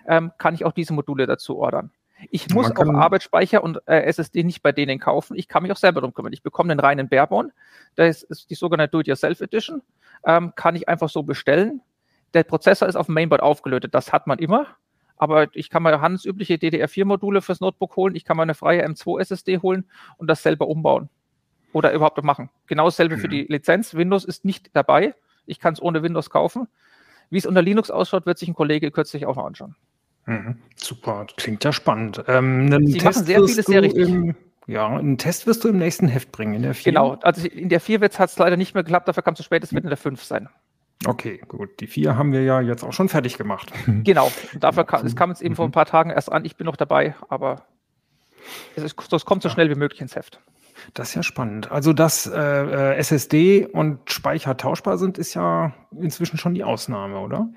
ähm, 0.08 0.32
kann 0.38 0.54
ich 0.54 0.64
auch 0.64 0.72
diese 0.72 0.94
Module 0.94 1.26
dazu 1.26 1.58
ordern. 1.58 1.90
Ich 2.30 2.48
muss 2.48 2.74
auch 2.74 2.94
Arbeitsspeicher 2.94 3.62
und 3.62 3.86
äh, 3.86 4.04
SSD 4.04 4.44
nicht 4.44 4.62
bei 4.62 4.72
denen 4.72 4.98
kaufen. 4.98 5.36
Ich 5.36 5.48
kann 5.48 5.62
mich 5.62 5.72
auch 5.72 5.76
selber 5.76 6.00
darum 6.00 6.14
kümmern. 6.14 6.32
Ich 6.32 6.42
bekomme 6.42 6.70
den 6.70 6.80
reinen 6.80 7.10
Barebone. 7.10 7.52
Das 7.96 8.22
ist 8.22 8.48
die 8.48 8.54
sogenannte 8.54 8.92
Do-it-yourself 8.92 9.42
Edition 9.42 9.82
ähm, 10.26 10.52
kann 10.54 10.76
ich 10.76 10.88
einfach 10.88 11.08
so 11.08 11.22
bestellen. 11.22 11.80
Der 12.34 12.44
Prozessor 12.44 12.88
ist 12.88 12.96
auf 12.96 13.06
dem 13.06 13.14
Mainboard 13.14 13.42
aufgelötet, 13.42 13.94
das 13.94 14.12
hat 14.12 14.26
man 14.26 14.38
immer. 14.38 14.66
Aber 15.16 15.48
ich 15.54 15.70
kann 15.70 15.82
mal 15.82 16.00
handelsübliche 16.00 16.54
DDR4-Module 16.54 17.40
fürs 17.40 17.60
Notebook 17.60 17.96
holen, 17.96 18.16
ich 18.16 18.24
kann 18.24 18.36
mal 18.36 18.42
eine 18.42 18.54
freie 18.54 18.84
M2 18.84 19.20
SSD 19.20 19.58
holen 19.58 19.88
und 20.16 20.28
das 20.28 20.42
selber 20.42 20.66
umbauen. 20.66 21.08
Oder 21.72 21.92
überhaupt 21.92 22.22
machen. 22.22 22.50
Genau 22.66 22.84
dasselbe 22.84 23.16
mhm. 23.16 23.20
für 23.20 23.28
die 23.28 23.42
Lizenz. 23.48 23.94
Windows 23.94 24.24
ist 24.24 24.44
nicht 24.44 24.70
dabei. 24.74 25.14
Ich 25.46 25.60
kann 25.60 25.74
es 25.74 25.82
ohne 25.82 26.02
Windows 26.02 26.30
kaufen. 26.30 26.68
Wie 27.30 27.38
es 27.38 27.46
unter 27.46 27.62
Linux 27.62 27.90
ausschaut, 27.90 28.26
wird 28.26 28.38
sich 28.38 28.48
ein 28.48 28.54
Kollege 28.54 28.90
kürzlich 28.90 29.26
auch 29.26 29.36
noch 29.36 29.46
anschauen. 29.46 29.74
Mhm. 30.26 30.58
Super, 30.76 31.26
klingt 31.36 31.64
ja 31.64 31.72
spannend. 31.72 32.22
Ähm, 32.28 32.68
Sie 32.86 33.00
machen 33.00 33.24
sehr 33.24 33.44
vieles 33.44 33.66
sehr 33.66 33.82
richtig. 33.82 34.08
Im, 34.08 34.36
ja, 34.66 34.88
einen 34.88 35.18
Test 35.18 35.46
wirst 35.46 35.64
du 35.64 35.68
im 35.68 35.78
nächsten 35.78 36.08
Heft 36.08 36.32
bringen, 36.32 36.54
in 36.54 36.62
der 36.62 36.74
4. 36.74 36.92
Genau, 36.92 37.14
also 37.22 37.46
in 37.46 37.68
der 37.68 37.80
4 37.80 38.00
hat 38.00 38.30
es 38.30 38.38
leider 38.38 38.56
nicht 38.56 38.74
mehr 38.74 38.82
geklappt, 38.82 39.08
dafür 39.08 39.22
kam 39.22 39.34
es 39.34 39.38
zu 39.38 39.42
spät, 39.42 39.62
es 39.62 39.72
wird 39.72 39.84
in 39.84 39.90
der 39.90 39.96
5 39.96 40.22
sein. 40.22 40.48
Okay, 41.06 41.40
gut. 41.48 41.80
Die 41.80 41.86
4 41.86 42.16
haben 42.16 42.32
wir 42.32 42.42
ja 42.42 42.60
jetzt 42.60 42.82
auch 42.82 42.92
schon 42.92 43.08
fertig 43.08 43.36
gemacht. 43.36 43.72
Genau, 44.04 44.30
dafür 44.58 44.84
kam, 44.84 45.04
es 45.04 45.16
kam 45.16 45.30
jetzt 45.30 45.42
eben 45.42 45.56
vor 45.56 45.66
ein 45.66 45.72
paar 45.72 45.86
Tagen 45.86 46.10
erst 46.10 46.32
an, 46.32 46.44
ich 46.44 46.56
bin 46.56 46.66
noch 46.66 46.76
dabei, 46.76 47.14
aber 47.28 47.66
es, 48.76 48.82
ist, 48.82 49.12
es 49.12 49.24
kommt 49.24 49.42
so 49.42 49.48
schnell 49.48 49.70
wie 49.70 49.74
möglich 49.74 50.00
ins 50.00 50.16
Heft. 50.16 50.40
Das 50.92 51.10
ist 51.10 51.14
ja 51.14 51.22
spannend. 51.22 51.70
Also, 51.70 51.92
dass 51.92 52.26
äh, 52.26 52.36
äh 52.36 52.96
SSD 52.96 53.66
und 53.66 54.10
Speicher 54.10 54.56
tauschbar 54.56 54.98
sind, 54.98 55.18
ist 55.18 55.34
ja 55.34 55.72
inzwischen 55.98 56.36
schon 56.36 56.54
die 56.54 56.64
Ausnahme, 56.64 57.20
oder? 57.20 57.48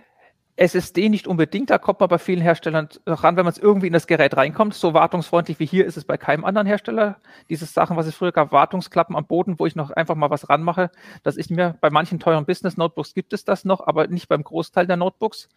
SSD 0.57 1.09
nicht 1.09 1.27
unbedingt, 1.27 1.69
da 1.69 1.77
kommt 1.77 1.99
man 1.99 2.09
bei 2.09 2.17
vielen 2.17 2.41
Herstellern 2.41 2.89
ran, 3.05 3.37
wenn 3.37 3.45
man 3.45 3.51
es 3.51 3.59
irgendwie 3.59 3.87
in 3.87 3.93
das 3.93 4.07
Gerät 4.07 4.35
reinkommt. 4.35 4.73
So 4.73 4.93
wartungsfreundlich 4.93 5.59
wie 5.59 5.65
hier 5.67 5.85
ist 5.85 5.97
es 5.97 6.03
bei 6.03 6.17
keinem 6.17 6.45
anderen 6.45 6.65
Hersteller. 6.65 7.17
Diese 7.49 7.65
Sachen, 7.65 7.95
was 7.95 8.07
es 8.07 8.15
früher 8.15 8.31
gab, 8.31 8.51
Wartungsklappen 8.51 9.15
am 9.15 9.27
Boden, 9.27 9.59
wo 9.59 9.67
ich 9.67 9.75
noch 9.75 9.91
einfach 9.91 10.15
mal 10.15 10.31
was 10.31 10.49
ranmache, 10.49 10.89
das 11.23 11.37
ist 11.37 11.51
mir 11.51 11.77
bei 11.79 11.91
manchen 11.91 12.19
teuren 12.19 12.45
Business-Notebooks 12.45 13.13
gibt 13.13 13.33
es 13.33 13.45
das 13.45 13.65
noch, 13.65 13.85
aber 13.85 14.07
nicht 14.07 14.27
beim 14.27 14.43
Großteil 14.43 14.87
der 14.87 14.97
Notebooks. 14.97 15.47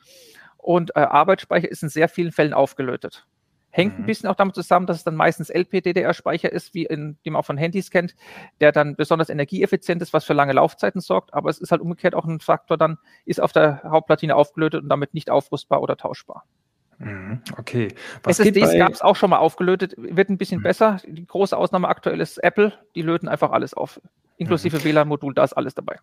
Und 0.58 0.94
äh, 0.94 1.00
Arbeitsspeicher 1.00 1.70
ist 1.70 1.82
in 1.82 1.88
sehr 1.88 2.08
vielen 2.10 2.32
Fällen 2.32 2.52
aufgelötet. 2.52 3.26
Hängt 3.70 3.98
mhm. 3.98 4.04
ein 4.04 4.06
bisschen 4.06 4.28
auch 4.28 4.34
damit 4.34 4.54
zusammen, 4.54 4.86
dass 4.86 4.98
es 4.98 5.04
dann 5.04 5.14
meistens 5.14 5.48
LPDDR-Speicher 5.50 6.50
ist, 6.50 6.74
wie 6.74 6.86
in, 6.86 7.16
den 7.24 7.32
man 7.32 7.40
auch 7.40 7.46
von 7.46 7.56
Handys 7.56 7.90
kennt, 7.90 8.14
der 8.60 8.72
dann 8.72 8.96
besonders 8.96 9.28
energieeffizient 9.28 10.02
ist, 10.02 10.12
was 10.12 10.24
für 10.24 10.34
lange 10.34 10.52
Laufzeiten 10.52 11.00
sorgt. 11.00 11.34
Aber 11.34 11.50
es 11.50 11.58
ist 11.58 11.70
halt 11.70 11.80
umgekehrt 11.80 12.14
auch 12.14 12.24
ein 12.24 12.40
Faktor, 12.40 12.76
dann 12.76 12.98
ist 13.24 13.40
auf 13.40 13.52
der 13.52 13.82
Hauptplatine 13.84 14.34
aufgelötet 14.34 14.82
und 14.82 14.88
damit 14.88 15.14
nicht 15.14 15.30
aufrüstbar 15.30 15.82
oder 15.82 15.96
tauschbar. 15.96 16.44
Mhm, 16.98 17.40
okay. 17.56 17.88
Was 18.22 18.38
SSDs 18.40 18.76
gab 18.76 18.92
es 18.92 19.00
auch 19.00 19.16
schon 19.16 19.30
mal 19.30 19.38
aufgelötet, 19.38 19.94
wird 19.96 20.28
ein 20.28 20.38
bisschen 20.38 20.58
mhm. 20.58 20.64
besser. 20.64 20.98
Die 21.06 21.26
große 21.26 21.56
Ausnahme 21.56 21.88
aktuell 21.88 22.20
ist 22.20 22.38
Apple, 22.38 22.74
die 22.94 23.02
löten 23.02 23.28
einfach 23.28 23.52
alles 23.52 23.72
auf. 23.72 24.00
Inklusive 24.36 24.78
mhm. 24.78 24.84
WLAN-Modul, 24.84 25.34
da 25.34 25.44
ist 25.44 25.54
alles 25.54 25.74
dabei. 25.74 25.98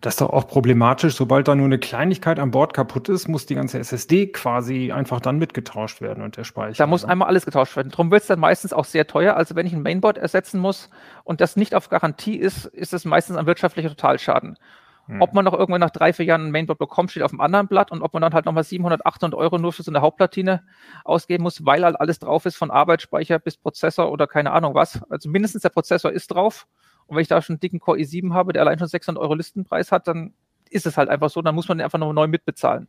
Das 0.00 0.14
ist 0.14 0.20
doch 0.20 0.30
auch 0.30 0.46
problematisch. 0.46 1.14
Sobald 1.14 1.48
da 1.48 1.54
nur 1.54 1.66
eine 1.66 1.78
Kleinigkeit 1.78 2.38
an 2.38 2.50
Bord 2.50 2.74
kaputt 2.74 3.08
ist, 3.08 3.28
muss 3.28 3.46
die 3.46 3.54
ganze 3.54 3.78
SSD 3.78 4.28
quasi 4.28 4.92
einfach 4.92 5.20
dann 5.20 5.38
mitgetauscht 5.38 6.00
werden 6.00 6.22
und 6.22 6.36
der 6.36 6.44
Speicher. 6.44 6.76
Da 6.78 6.86
muss 6.86 7.02
ne? 7.02 7.10
einmal 7.10 7.28
alles 7.28 7.44
getauscht 7.44 7.76
werden. 7.76 7.90
Darum 7.90 8.10
wird 8.10 8.22
es 8.22 8.28
dann 8.28 8.40
meistens 8.40 8.72
auch 8.72 8.84
sehr 8.84 9.06
teuer. 9.06 9.36
Also 9.36 9.56
wenn 9.56 9.66
ich 9.66 9.72
ein 9.72 9.82
Mainboard 9.82 10.18
ersetzen 10.18 10.60
muss 10.60 10.90
und 11.24 11.40
das 11.40 11.56
nicht 11.56 11.74
auf 11.74 11.88
Garantie 11.88 12.36
ist, 12.36 12.66
ist 12.66 12.92
es 12.92 13.04
meistens 13.04 13.36
ein 13.36 13.46
wirtschaftlicher 13.46 13.88
Totalschaden. 13.88 14.58
Hm. 15.06 15.20
Ob 15.20 15.34
man 15.34 15.44
noch 15.44 15.52
irgendwann 15.52 15.80
nach 15.80 15.90
drei, 15.90 16.12
vier 16.12 16.24
Jahren 16.24 16.46
ein 16.46 16.50
Mainboard 16.50 16.78
bekommt, 16.78 17.10
steht 17.10 17.22
auf 17.22 17.30
dem 17.30 17.40
anderen 17.40 17.68
Blatt 17.68 17.92
und 17.92 18.02
ob 18.02 18.14
man 18.14 18.22
dann 18.22 18.32
halt 18.32 18.46
nochmal 18.46 18.64
700, 18.64 19.04
800 19.04 19.38
Euro 19.38 19.58
nur 19.58 19.72
für 19.72 19.82
so 19.82 19.90
eine 19.90 20.00
Hauptplatine 20.00 20.62
ausgeben 21.04 21.42
muss, 21.42 21.64
weil 21.66 21.84
halt 21.84 22.00
alles 22.00 22.18
drauf 22.18 22.46
ist, 22.46 22.56
von 22.56 22.70
Arbeitsspeicher 22.70 23.38
bis 23.38 23.58
Prozessor 23.58 24.10
oder 24.10 24.26
keine 24.26 24.52
Ahnung 24.52 24.74
was. 24.74 25.02
Also 25.10 25.28
mindestens 25.28 25.62
der 25.62 25.68
Prozessor 25.68 26.10
ist 26.10 26.28
drauf. 26.28 26.66
Und 27.06 27.16
wenn 27.16 27.22
ich 27.22 27.28
da 27.28 27.40
schon 27.42 27.54
einen 27.54 27.60
dicken 27.60 27.80
Core 27.80 27.98
i7 27.98 28.32
habe, 28.32 28.52
der 28.52 28.62
allein 28.62 28.78
schon 28.78 28.88
600 28.88 29.22
Euro 29.22 29.34
Listenpreis 29.34 29.92
hat, 29.92 30.08
dann 30.08 30.34
ist 30.70 30.86
es 30.86 30.96
halt 30.96 31.08
einfach 31.08 31.30
so, 31.30 31.42
dann 31.42 31.54
muss 31.54 31.68
man 31.68 31.78
den 31.78 31.84
einfach 31.84 31.98
noch 31.98 32.12
neu 32.12 32.26
mitbezahlen. 32.26 32.88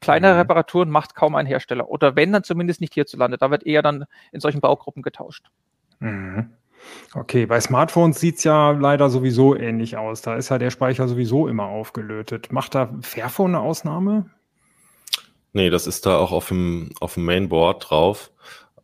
Kleinere 0.00 0.34
mhm. 0.34 0.40
Reparaturen 0.40 0.90
macht 0.90 1.14
kaum 1.14 1.34
ein 1.34 1.46
Hersteller. 1.46 1.88
Oder 1.88 2.16
wenn, 2.16 2.32
dann 2.32 2.44
zumindest 2.44 2.80
nicht 2.80 2.94
hierzulande. 2.94 3.38
Da 3.38 3.50
wird 3.50 3.64
eher 3.64 3.82
dann 3.82 4.04
in 4.32 4.40
solchen 4.40 4.60
Baugruppen 4.60 5.02
getauscht. 5.02 5.50
Mhm. 6.00 6.50
Okay, 7.14 7.46
bei 7.46 7.60
Smartphones 7.60 8.18
sieht 8.18 8.38
es 8.38 8.44
ja 8.44 8.72
leider 8.72 9.08
sowieso 9.08 9.54
ähnlich 9.54 9.96
aus. 9.96 10.20
Da 10.22 10.34
ist 10.34 10.48
ja 10.48 10.58
der 10.58 10.70
Speicher 10.70 11.06
sowieso 11.06 11.46
immer 11.46 11.66
aufgelötet. 11.66 12.50
Macht 12.50 12.74
da 12.74 12.92
Fairphone 13.02 13.54
eine 13.54 13.60
Ausnahme? 13.60 14.30
Nee, 15.52 15.70
das 15.70 15.86
ist 15.86 16.06
da 16.06 16.16
auch 16.16 16.32
auf 16.32 16.48
dem, 16.48 16.90
auf 17.00 17.14
dem 17.14 17.24
Mainboard 17.24 17.90
drauf. 17.90 18.32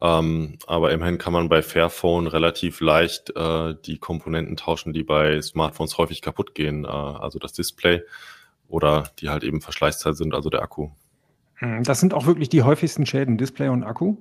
Ähm, 0.00 0.58
aber 0.66 0.92
immerhin 0.92 1.18
kann 1.18 1.32
man 1.32 1.48
bei 1.48 1.62
Fairphone 1.62 2.28
relativ 2.28 2.80
leicht 2.80 3.34
äh, 3.36 3.74
die 3.84 3.98
Komponenten 3.98 4.56
tauschen, 4.56 4.92
die 4.92 5.02
bei 5.02 5.40
Smartphones 5.42 5.98
häufig 5.98 6.22
kaputt 6.22 6.54
gehen. 6.54 6.84
Äh, 6.84 6.88
also 6.88 7.38
das 7.38 7.52
Display 7.52 8.02
oder 8.68 9.10
die 9.18 9.28
halt 9.28 9.42
eben 9.42 9.60
Verschleißzeit 9.60 10.16
sind, 10.16 10.34
also 10.34 10.50
der 10.50 10.62
Akku. 10.62 10.90
Hm, 11.56 11.82
das 11.82 12.00
sind 12.00 12.14
auch 12.14 12.26
wirklich 12.26 12.48
die 12.48 12.62
häufigsten 12.62 13.06
Schäden, 13.06 13.38
Display 13.38 13.68
und 13.68 13.82
Akku? 13.82 14.16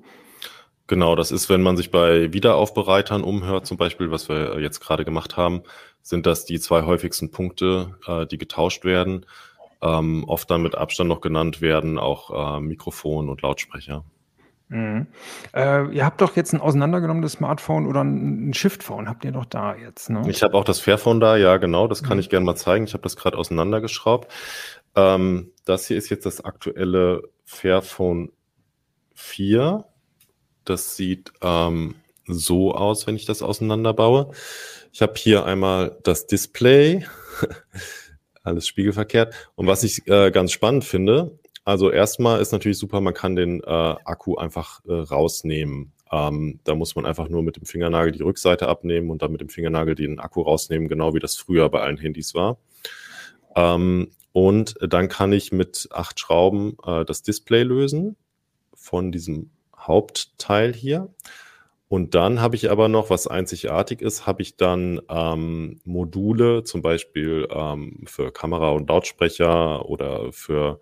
Genau, 0.88 1.16
das 1.16 1.32
ist, 1.32 1.50
wenn 1.50 1.62
man 1.62 1.76
sich 1.76 1.92
bei 1.92 2.32
Wiederaufbereitern 2.32 3.24
umhört, 3.24 3.68
zum 3.68 3.78
Beispiel, 3.78 4.10
was 4.10 4.30
wir 4.30 4.60
jetzt 4.62 4.80
gerade 4.80 5.04
gemacht 5.04 5.36
haben, 5.36 5.64
sind 6.02 6.26
das 6.26 6.46
die 6.46 6.60
zwei 6.60 6.84
häufigsten 6.84 7.30
Punkte, 7.30 7.98
äh, 8.08 8.26
die 8.26 8.38
getauscht 8.38 8.86
werden. 8.86 9.26
Ähm, 9.82 10.24
oft 10.26 10.50
dann 10.50 10.64
mit 10.64 10.76
Abstand 10.76 11.10
noch 11.10 11.22
genannt 11.22 11.62
werden, 11.62 12.00
auch 12.00 12.58
äh, 12.58 12.62
Mikrofon 12.62 13.30
und 13.30 13.42
Lautsprecher. 13.42 14.06
Mhm. 14.70 15.08
Äh, 15.56 15.88
ihr 15.94 16.06
habt 16.06 16.22
doch 16.22 16.36
jetzt 16.36 16.54
ein 16.54 16.62
auseinandergenommenes 16.62 17.34
Smartphone 17.34 17.88
oder 17.88 18.04
ein 18.04 18.54
Shift-Phone, 18.54 19.08
habt 19.08 19.24
ihr 19.24 19.32
doch 19.32 19.46
da 19.46 19.76
jetzt, 19.76 20.10
ne? 20.10 20.24
Ich 20.28 20.44
habe 20.44 20.56
auch 20.56 20.66
das 20.66 20.80
Fairphone 20.80 21.20
da, 21.20 21.38
ja, 21.38 21.58
genau, 21.58 21.88
das 21.88 22.04
kann 22.04 22.18
mhm. 22.18 22.22
ich 22.22 22.30
gerne 22.30 22.46
mal 22.46 22.56
zeigen. 22.56 22.86
Ich 22.86 22.94
habe 22.94 23.04
das 23.04 23.16
gerade 23.16 23.38
auseinandergeschraubt. 23.38 24.32
Ähm, 24.96 25.52
das 25.66 25.88
hier 25.88 25.98
ist 25.98 26.10
jetzt 26.10 26.26
das 26.26 26.44
aktuelle 26.44 27.24
Fairphone 27.46 28.32
4 29.14 29.86
das 30.68 30.98
sieht 30.98 31.32
ähm, 31.42 31.96
so 32.26 32.74
aus, 32.74 33.08
wenn 33.08 33.16
ich 33.16 33.26
das 33.26 33.42
auseinanderbaue. 33.42 34.32
Ich 34.92 35.02
habe 35.02 35.14
hier 35.16 35.46
einmal 35.46 35.98
das 36.04 36.28
Display, 36.28 37.06
alles 38.44 38.68
spiegelverkehrt. 38.68 39.34
Und 39.56 39.68
was 39.68 39.84
ich 39.84 40.08
äh, 40.08 40.32
ganz 40.32 40.52
spannend 40.52 40.84
finde, 40.84 41.40
also 41.68 41.92
erstmal 41.92 42.40
ist 42.40 42.54
natürlich 42.54 42.78
super, 42.78 43.02
man 43.02 43.14
kann 43.14 43.36
den 43.36 43.62
äh, 43.62 43.66
Akku 43.68 44.36
einfach 44.38 44.80
äh, 44.88 44.94
rausnehmen. 44.94 45.92
Ähm, 46.10 46.62
da 46.64 46.76
muss 46.76 46.96
man 46.96 47.06
einfach 47.06 47.28
nur 47.28 47.44
mit 47.44 47.58
dem 47.58 47.66
Fingernagel 47.66 48.14
die 48.14 48.24
Rückseite 48.24 48.70
abnehmen 48.70 49.10
und 49.10 49.22
dann 49.22 49.34
mit 49.34 49.42
dem 49.42 49.50
Fingernagel 49.50 49.94
den 49.94 50.18
Akku 50.18 50.44
rausnehmen, 50.44 50.88
genau 50.88 51.14
wie 51.14 51.20
das 51.20 51.36
früher 51.36 51.68
bei 51.68 51.82
allen 51.82 51.98
Handys 51.98 52.34
war. 52.34 52.58
Ähm, 53.58 54.12
und 54.32 54.76
dann 54.80 55.10
kann 55.10 55.34
ich 55.34 55.52
mit 55.52 55.90
acht 55.92 56.18
Schrauben 56.22 56.78
äh, 56.86 57.04
das 57.04 57.22
Display 57.22 57.64
lösen 57.64 58.16
von 58.74 59.12
diesem 59.12 59.50
Hauptteil 59.78 60.74
hier. 60.74 61.10
Und 61.90 62.16
dann 62.16 62.40
habe 62.40 62.56
ich 62.56 62.72
aber 62.72 62.88
noch, 62.88 63.10
was 63.10 63.28
einzigartig 63.28 64.02
ist, 64.02 64.26
habe 64.26 64.42
ich 64.42 64.56
dann 64.56 65.02
ähm, 65.10 65.82
Module, 65.84 66.64
zum 66.64 66.82
Beispiel 66.82 67.46
ähm, 67.52 68.04
für 68.06 68.32
Kamera 68.32 68.70
und 68.70 68.88
Lautsprecher 68.88 69.86
oder 69.90 70.32
für 70.32 70.80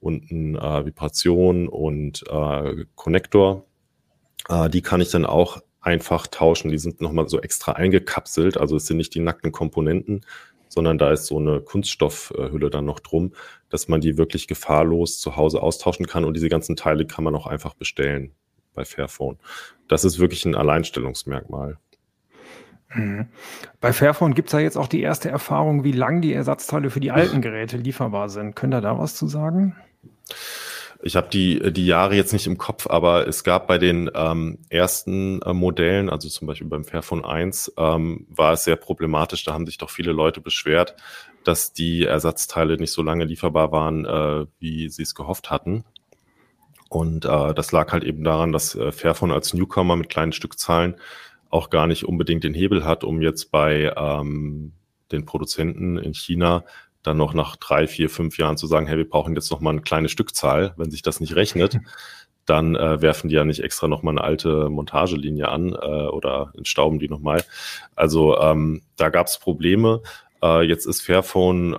unten 0.00 0.56
äh, 0.56 0.86
Vibration 0.86 1.68
und 1.68 2.24
äh, 2.28 2.84
Konnektor. 2.94 3.64
Äh, 4.48 4.68
die 4.70 4.82
kann 4.82 5.00
ich 5.00 5.10
dann 5.10 5.24
auch 5.24 5.60
einfach 5.80 6.26
tauschen. 6.26 6.70
Die 6.70 6.78
sind 6.78 7.00
nochmal 7.00 7.28
so 7.28 7.40
extra 7.40 7.72
eingekapselt, 7.72 8.56
also 8.56 8.76
es 8.76 8.86
sind 8.86 8.96
nicht 8.96 9.14
die 9.14 9.20
nackten 9.20 9.52
Komponenten, 9.52 10.24
sondern 10.68 10.98
da 10.98 11.12
ist 11.12 11.26
so 11.26 11.38
eine 11.38 11.60
Kunststoffhülle 11.60 12.70
dann 12.70 12.84
noch 12.84 13.00
drum, 13.00 13.32
dass 13.70 13.88
man 13.88 14.00
die 14.00 14.18
wirklich 14.18 14.48
gefahrlos 14.48 15.20
zu 15.20 15.36
Hause 15.36 15.62
austauschen 15.62 16.06
kann 16.06 16.24
und 16.24 16.34
diese 16.34 16.48
ganzen 16.48 16.76
Teile 16.76 17.06
kann 17.06 17.24
man 17.24 17.34
auch 17.34 17.46
einfach 17.46 17.74
bestellen 17.74 18.32
bei 18.74 18.84
Fairphone. 18.84 19.38
Das 19.88 20.04
ist 20.04 20.18
wirklich 20.18 20.44
ein 20.44 20.54
Alleinstellungsmerkmal. 20.54 21.78
Mhm. 22.94 23.26
Bei 23.80 23.92
Fairphone 23.92 24.34
gibt 24.34 24.48
es 24.48 24.52
ja 24.52 24.60
jetzt 24.60 24.76
auch 24.76 24.88
die 24.88 25.02
erste 25.02 25.28
Erfahrung, 25.28 25.84
wie 25.84 25.92
lang 25.92 26.20
die 26.20 26.32
Ersatzteile 26.32 26.90
für 26.90 27.00
die 27.00 27.10
alten 27.10 27.40
Geräte 27.42 27.76
lieferbar 27.76 28.28
sind. 28.28 28.54
Könnt 28.56 28.74
ihr 28.74 28.80
da 28.80 28.98
was 28.98 29.14
zu 29.14 29.26
sagen? 29.26 29.76
Ich 31.00 31.14
habe 31.14 31.28
die, 31.28 31.72
die 31.72 31.86
Jahre 31.86 32.16
jetzt 32.16 32.32
nicht 32.32 32.48
im 32.48 32.58
Kopf, 32.58 32.88
aber 32.88 33.28
es 33.28 33.44
gab 33.44 33.68
bei 33.68 33.78
den 33.78 34.10
ähm, 34.14 34.58
ersten 34.68 35.40
äh, 35.42 35.52
Modellen, 35.52 36.10
also 36.10 36.28
zum 36.28 36.48
Beispiel 36.48 36.66
beim 36.66 36.84
Fairphone 36.84 37.24
1, 37.24 37.74
ähm, 37.76 38.26
war 38.28 38.54
es 38.54 38.64
sehr 38.64 38.74
problematisch. 38.74 39.44
Da 39.44 39.52
haben 39.52 39.66
sich 39.66 39.78
doch 39.78 39.90
viele 39.90 40.10
Leute 40.10 40.40
beschwert, 40.40 40.96
dass 41.44 41.72
die 41.72 42.04
Ersatzteile 42.04 42.78
nicht 42.78 42.90
so 42.90 43.02
lange 43.02 43.24
lieferbar 43.24 43.70
waren, 43.70 44.04
äh, 44.06 44.46
wie 44.58 44.88
sie 44.88 45.02
es 45.02 45.14
gehofft 45.14 45.50
hatten. 45.50 45.84
Und 46.88 47.26
äh, 47.26 47.54
das 47.54 47.70
lag 47.70 47.92
halt 47.92 48.02
eben 48.02 48.24
daran, 48.24 48.50
dass 48.50 48.74
äh, 48.74 48.90
Fairphone 48.90 49.30
als 49.30 49.54
Newcomer 49.54 49.94
mit 49.94 50.08
kleinen 50.08 50.32
Stückzahlen 50.32 50.96
auch 51.48 51.70
gar 51.70 51.86
nicht 51.86 52.04
unbedingt 52.06 52.42
den 52.44 52.54
Hebel 52.54 52.84
hat, 52.84 53.04
um 53.04 53.22
jetzt 53.22 53.52
bei 53.52 53.92
ähm, 53.96 54.72
den 55.12 55.24
Produzenten 55.24 55.96
in 55.96 56.12
China 56.12 56.64
dann 57.08 57.16
noch 57.16 57.34
nach 57.34 57.56
drei, 57.56 57.86
vier, 57.86 58.10
fünf 58.10 58.38
Jahren 58.38 58.56
zu 58.56 58.66
sagen, 58.66 58.86
hey, 58.86 58.96
wir 58.96 59.08
brauchen 59.08 59.34
jetzt 59.34 59.50
noch 59.50 59.60
mal 59.60 59.70
eine 59.70 59.80
kleine 59.80 60.08
Stückzahl. 60.08 60.74
Wenn 60.76 60.90
sich 60.90 61.02
das 61.02 61.20
nicht 61.20 61.34
rechnet, 61.34 61.78
dann 62.46 62.76
äh, 62.76 63.02
werfen 63.02 63.28
die 63.28 63.34
ja 63.34 63.44
nicht 63.44 63.60
extra 63.60 63.88
noch 63.88 64.02
mal 64.02 64.12
eine 64.12 64.22
alte 64.22 64.70
Montagelinie 64.70 65.48
an 65.48 65.72
äh, 65.72 66.06
oder 66.06 66.52
entstauben 66.56 66.98
die 66.98 67.08
noch 67.08 67.20
mal. 67.20 67.44
Also 67.96 68.38
ähm, 68.38 68.82
da 68.96 69.10
gab 69.10 69.26
es 69.26 69.38
Probleme. 69.38 70.02
Äh, 70.42 70.62
jetzt 70.62 70.86
ist 70.86 71.02
Fairphone 71.02 71.74
äh, 71.74 71.76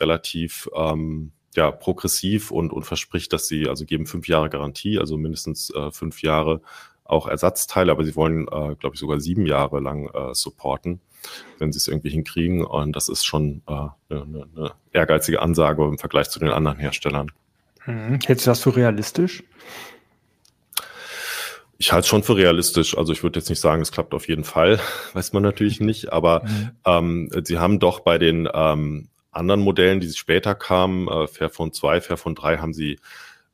relativ 0.00 0.68
ähm, 0.74 1.32
ja, 1.54 1.70
progressiv 1.70 2.50
und, 2.50 2.72
und 2.72 2.84
verspricht, 2.84 3.32
dass 3.32 3.46
sie, 3.46 3.68
also 3.68 3.84
geben 3.84 4.06
fünf 4.06 4.28
Jahre 4.28 4.50
Garantie, 4.50 4.98
also 4.98 5.16
mindestens 5.16 5.70
äh, 5.70 5.90
fünf 5.90 6.22
Jahre 6.22 6.60
auch 7.04 7.26
Ersatzteile, 7.26 7.92
aber 7.92 8.04
sie 8.04 8.16
wollen, 8.16 8.46
äh, 8.48 8.74
glaube 8.76 8.94
ich, 8.94 9.00
sogar 9.00 9.20
sieben 9.20 9.46
Jahre 9.46 9.80
lang 9.80 10.08
äh, 10.08 10.34
supporten, 10.34 11.00
wenn 11.58 11.72
sie 11.72 11.78
es 11.78 11.88
irgendwie 11.88 12.10
hinkriegen. 12.10 12.64
Und 12.64 12.96
das 12.96 13.08
ist 13.08 13.24
schon 13.24 13.62
äh, 13.68 13.72
eine, 14.08 14.46
eine 14.56 14.72
ehrgeizige 14.92 15.42
Ansage 15.42 15.84
im 15.84 15.98
Vergleich 15.98 16.30
zu 16.30 16.38
den 16.38 16.50
anderen 16.50 16.78
Herstellern. 16.78 17.30
Mhm. 17.86 18.18
Hältst 18.24 18.46
du 18.46 18.50
das 18.50 18.60
für 18.60 18.74
realistisch? 18.74 19.42
Ich 21.76 21.92
halte 21.92 22.04
es 22.04 22.08
schon 22.08 22.22
für 22.22 22.36
realistisch. 22.36 22.96
Also 22.96 23.12
ich 23.12 23.22
würde 23.22 23.38
jetzt 23.38 23.50
nicht 23.50 23.60
sagen, 23.60 23.82
es 23.82 23.92
klappt 23.92 24.14
auf 24.14 24.28
jeden 24.28 24.44
Fall, 24.44 24.80
weiß 25.12 25.32
man 25.32 25.42
natürlich 25.42 25.80
nicht, 25.80 26.12
aber 26.12 26.44
mhm. 26.44 26.70
ähm, 26.86 27.30
sie 27.44 27.58
haben 27.58 27.78
doch 27.80 28.00
bei 28.00 28.16
den 28.16 28.48
ähm, 28.52 29.08
anderen 29.30 29.60
Modellen, 29.60 30.00
die 30.00 30.10
später 30.10 30.54
kamen, 30.54 31.08
äh, 31.08 31.26
Fairphone 31.26 31.72
2, 31.72 32.00
Fairphone 32.00 32.34
3, 32.34 32.58
haben 32.58 32.72
sie 32.72 32.98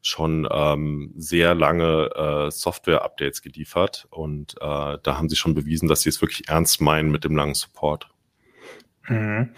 schon 0.03 0.49
ähm, 0.51 1.13
sehr 1.17 1.55
lange 1.55 2.11
äh, 2.15 2.51
Software-Updates 2.51 3.43
geliefert 3.43 4.07
und 4.11 4.55
äh, 4.61 4.99
da 5.03 5.17
haben 5.17 5.29
sie 5.29 5.37
schon 5.37 5.55
bewiesen, 5.55 5.89
dass 5.89 6.03
sie 6.03 6.09
es 6.09 6.21
wirklich 6.21 6.49
ernst 6.49 6.81
meinen 6.81 7.11
mit 7.11 7.25
dem 7.25 7.37
langen 7.37 7.55
Support. 7.55 8.09
Mhm. 9.11 9.49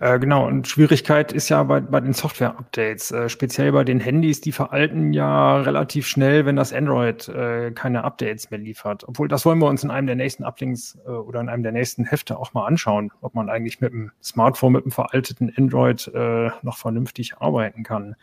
Äh, 0.00 0.18
genau, 0.18 0.46
und 0.46 0.66
Schwierigkeit 0.66 1.32
ist 1.32 1.50
ja 1.50 1.62
bei, 1.64 1.80
bei 1.80 2.00
den 2.00 2.14
Software-Updates, 2.14 3.10
äh, 3.10 3.28
speziell 3.28 3.70
bei 3.70 3.84
den 3.84 4.00
Handys, 4.00 4.40
die 4.40 4.52
veralten 4.52 5.12
ja 5.12 5.58
relativ 5.58 6.06
schnell, 6.06 6.46
wenn 6.46 6.56
das 6.56 6.72
Android 6.72 7.28
äh, 7.28 7.72
keine 7.72 8.04
Updates 8.04 8.50
mehr 8.50 8.58
liefert. 8.58 9.06
Obwohl, 9.06 9.28
das 9.28 9.44
wollen 9.44 9.58
wir 9.58 9.66
uns 9.66 9.84
in 9.84 9.90
einem 9.90 10.06
der 10.06 10.16
nächsten 10.16 10.44
Uplinks 10.44 10.98
äh, 11.06 11.10
oder 11.10 11.42
in 11.42 11.50
einem 11.50 11.62
der 11.62 11.72
nächsten 11.72 12.06
Hefte 12.06 12.38
auch 12.38 12.54
mal 12.54 12.66
anschauen, 12.66 13.12
ob 13.20 13.34
man 13.34 13.50
eigentlich 13.50 13.82
mit 13.82 13.92
dem 13.92 14.12
Smartphone, 14.22 14.72
mit 14.72 14.84
dem 14.86 14.92
veralteten 14.92 15.52
Android 15.54 16.10
äh, 16.14 16.50
noch 16.62 16.78
vernünftig 16.78 17.34
arbeiten 17.38 17.82
kann. 17.82 18.16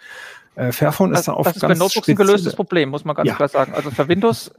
Äh, 0.56 0.72
Fairphone 0.72 1.14
ist 1.14 1.28
da 1.28 1.34
oft 1.34 1.50
das 1.50 1.58
ist 1.58 1.62
ganz 1.62 1.78
bei 1.78 1.86
Notebooks 1.86 2.10
ein 2.10 2.16
gelöstes 2.16 2.56
Problem, 2.56 2.90
muss 2.90 3.06
man 3.06 3.16
ganz 3.16 3.28
ja. 3.28 3.36
klar 3.36 3.48
sagen. 3.48 3.74
Also 3.76 3.92
für 3.92 4.08
Windows 4.08 4.52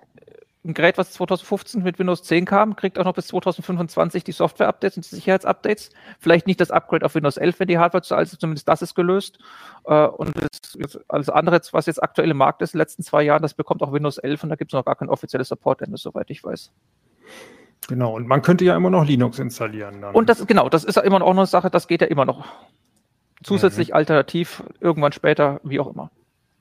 ein 0.63 0.75
Gerät, 0.75 0.99
was 0.99 1.13
2015 1.13 1.83
mit 1.83 1.99
Windows 1.99 2.23
10 2.23 2.45
kam, 2.45 2.77
kriegt 2.77 2.99
auch 2.99 3.05
noch 3.05 3.15
bis 3.15 3.29
2025 3.29 4.25
die 4.25 4.33
Software-Updates 4.33 4.99
und 4.99 5.11
die 5.11 5.15
Sicherheitsupdates. 5.15 5.91
Vielleicht 6.19 6.47
nicht 6.47 6.61
das 6.61 6.71
Upgrade 6.71 7.07
auf 7.07 7.15
Windows 7.15 7.39
11, 7.39 7.61
wenn 7.61 7.69
die 7.69 7.79
Hardware 7.79 8.03
zu 8.03 8.15
alt 8.15 8.31
ist, 8.31 8.41
zumindest 8.41 8.69
das 8.69 8.83
ist 8.83 8.95
gelöst. 8.95 9.39
Äh, 9.87 10.07
und 10.07 10.35
das, 10.37 11.01
alles 11.09 11.31
andere, 11.31 11.61
was 11.73 11.87
jetzt 11.87 12.03
aktuell 12.03 12.31
im 12.31 12.37
Markt 12.37 12.61
ist, 12.61 12.75
in 12.75 12.79
den 12.79 12.83
letzten 12.83 13.03
zwei 13.03 13.23
Jahren, 13.23 13.41
das 13.41 13.55
bekommt 13.55 13.83
auch 13.83 13.93
Windows 13.93 14.19
11 14.19 14.43
und 14.43 14.49
da 14.51 14.57
gibt 14.57 14.73
es 14.73 14.75
noch 14.75 14.85
gar 14.85 14.97
kein 14.97 15.09
offizielles 15.09 15.49
Support-Ende, 15.49 15.97
soweit 15.97 16.29
ich 16.29 16.45
weiß. 16.45 16.71
Genau, 17.89 18.15
und 18.15 18.29
man 18.29 18.43
könnte 18.43 18.67
ja 18.67 18.77
immer 18.77 18.91
noch 18.91 19.07
Linux 19.07 19.39
installieren. 19.39 20.03
Dann. 20.03 20.15
Und 20.15 20.29
das, 20.29 20.47
genau, 20.47 20.69
das 20.69 20.85
ist 20.85 20.97
ja 20.97 21.03
immer 21.03 21.21
noch 21.21 21.31
eine 21.31 21.47
Sache, 21.47 21.71
das 21.71 21.89
geht 21.89 22.03
ja 22.03 22.07
immer 22.07 22.27
noch. 22.27 22.45
Zusätzlich 23.43 23.89
mhm. 23.89 23.95
alternativ, 23.95 24.63
irgendwann 24.81 25.13
später, 25.13 25.61
wie 25.65 25.81
auch 25.81 25.91
immer. 25.91 26.11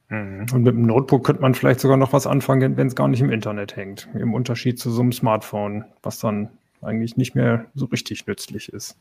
Mhm. 0.09 0.47
Und 0.51 0.63
mit 0.63 0.73
dem 0.73 0.83
Notebook 0.83 1.25
könnte 1.25 1.41
man 1.41 1.53
vielleicht 1.53 1.79
sogar 1.79 1.97
noch 1.97 2.13
was 2.13 2.27
anfangen, 2.27 2.77
wenn 2.77 2.87
es 2.87 2.95
gar 2.95 3.07
nicht 3.07 3.21
im 3.21 3.29
Internet 3.29 3.75
hängt. 3.75 4.09
Im 4.15 4.33
Unterschied 4.33 4.79
zu 4.79 4.91
so 4.91 5.01
einem 5.01 5.11
Smartphone, 5.11 5.85
was 6.03 6.19
dann 6.19 6.49
eigentlich 6.81 7.17
nicht 7.17 7.35
mehr 7.35 7.65
so 7.75 7.85
richtig 7.85 8.25
nützlich 8.25 8.69
ist. 8.73 8.97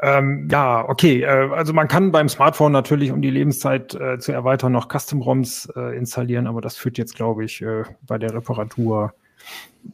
Ähm, 0.00 0.48
ja, 0.50 0.86
okay. 0.88 1.22
Äh, 1.22 1.50
also 1.52 1.72
man 1.72 1.88
kann 1.88 2.12
beim 2.12 2.28
Smartphone 2.28 2.72
natürlich, 2.72 3.10
um 3.10 3.22
die 3.22 3.30
Lebenszeit 3.30 3.94
äh, 3.94 4.18
zu 4.18 4.32
erweitern, 4.32 4.72
noch 4.72 4.88
Custom-ROMs 4.88 5.72
äh, 5.76 5.96
installieren, 5.96 6.46
aber 6.46 6.60
das 6.60 6.76
führt 6.76 6.98
jetzt, 6.98 7.14
glaube 7.14 7.44
ich, 7.44 7.62
äh, 7.62 7.84
bei 8.02 8.18
der 8.18 8.34
Reparatur 8.34 9.14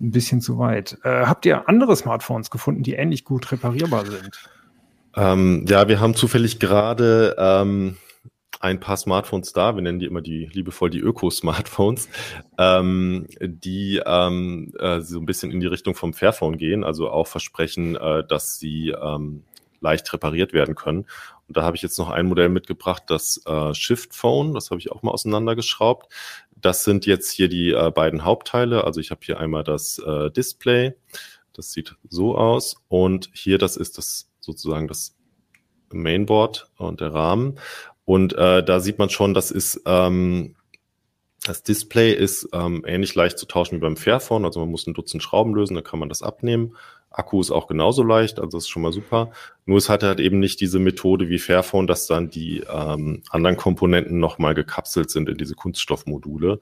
ein 0.00 0.11
bisschen 0.11 0.40
zu 0.40 0.59
weit. 0.59 0.99
Äh, 1.04 1.26
habt 1.26 1.47
ihr 1.47 1.69
andere 1.69 1.97
Smartphones 1.97 2.50
gefunden, 2.50 2.83
die 2.83 2.95
ähnlich 2.95 3.25
gut 3.25 3.50
reparierbar 3.52 4.07
sind? 4.07 4.49
Ähm, 5.16 5.64
ja, 5.69 5.88
wir 5.88 6.00
haben 6.00 6.14
zufällig 6.14 6.61
gerade 6.61 7.37
ähm, 7.38 7.97
ein 8.61 8.79
paar 8.79 8.99
Smartphones 8.99 9.52
da, 9.52 9.75
wir 9.75 9.83
nennen 9.83 9.99
die 9.99 10.07
immer 10.07 10.21
die 10.21 10.47
liebevoll 10.52 10.90
die 10.90 11.00
Öko-Smartphones, 11.00 12.09
ähm, 12.59 13.26
die 13.40 14.02
ähm, 14.05 14.73
äh, 14.79 15.00
so 15.00 15.19
ein 15.19 15.26
bisschen 15.26 15.50
in 15.50 15.61
die 15.61 15.67
Richtung 15.67 15.95
vom 15.95 16.12
Fairphone 16.12 16.59
gehen, 16.59 16.85
also 16.85 17.11
auch 17.11 17.26
versprechen, 17.26 17.97
äh, 17.97 18.23
dass 18.26 18.59
sie 18.59 18.90
ähm, 18.90 19.45
leicht 19.81 20.12
repariert 20.12 20.52
werden 20.52 20.75
können. 20.75 21.07
Und 21.49 21.57
da 21.57 21.62
habe 21.62 21.75
ich 21.75 21.83
jetzt 21.83 21.99
noch 21.99 22.11
ein 22.11 22.26
Modell 22.26 22.50
mitgebracht, 22.50 23.05
das 23.07 23.43
äh, 23.47 23.75
Shift 23.75 24.14
Phone, 24.14 24.52
das 24.52 24.71
habe 24.71 24.79
ich 24.79 24.93
auch 24.93 25.02
mal 25.02 25.11
auseinandergeschraubt. 25.11 26.12
Das 26.55 26.85
sind 26.85 27.07
jetzt 27.07 27.31
hier 27.31 27.49
die 27.49 27.71
äh, 27.71 27.90
beiden 27.90 28.26
Hauptteile. 28.26 28.85
Also 28.85 29.00
ich 29.00 29.11
habe 29.11 29.23
hier 29.25 29.40
einmal 29.40 29.64
das 29.64 29.99
äh, 29.99 30.31
Display, 30.31 30.95
das 31.55 31.73
sieht 31.73 31.97
so 32.11 32.37
aus. 32.37 32.76
Und 32.88 33.31
hier, 33.33 33.57
das 33.57 33.79
ist 33.79 33.97
das 33.97 34.31
sozusagen 34.40 34.87
das 34.87 35.17
Mainboard 35.93 36.71
und 36.76 37.00
der 37.00 37.12
Rahmen. 37.14 37.59
Und 38.11 38.33
äh, 38.33 38.64
da 38.64 38.81
sieht 38.81 38.99
man 38.99 39.09
schon, 39.09 39.35
das 39.35 39.52
ist 39.52 39.83
ähm, 39.87 40.57
das 41.45 41.62
Display 41.62 42.12
ist 42.12 42.49
ähm, 42.52 42.83
ähnlich 42.85 43.14
leicht 43.14 43.38
zu 43.38 43.47
tauschen 43.47 43.76
wie 43.76 43.81
beim 43.81 43.97
Fairphone. 43.97 44.45
Also 44.45 44.59
man 44.59 44.69
muss 44.69 44.85
ein 44.88 44.95
Dutzend 44.95 45.23
Schrauben 45.23 45.55
lösen, 45.55 45.76
dann 45.76 45.85
kann 45.85 46.00
man 46.00 46.09
das 46.09 46.21
abnehmen. 46.21 46.75
Akku 47.12 47.40
ist 47.40 47.52
auch 47.52 47.69
genauso 47.69 48.02
leicht, 48.02 48.40
also 48.40 48.57
das 48.57 48.64
ist 48.64 48.69
schon 48.69 48.83
mal 48.83 48.93
super. 48.93 49.31
Nur 49.64 49.79
es 49.79 49.88
hat 49.88 50.02
halt 50.02 50.19
eben 50.19 50.40
nicht 50.40 50.61
diese 50.61 50.81
Methode 50.81 51.29
wie 51.29 51.38
Fairphone, 51.38 51.87
dass 51.87 52.09
dann 52.09 52.31
die 52.31 52.64
ähm, 52.69 53.23
anderen 53.31 53.57
Komponenten 53.57 54.19
nochmal 54.19 54.55
gekapselt 54.55 55.09
sind 55.09 55.29
in 55.29 55.38
diese 55.38 55.55
Kunststoffmodule, 55.55 56.59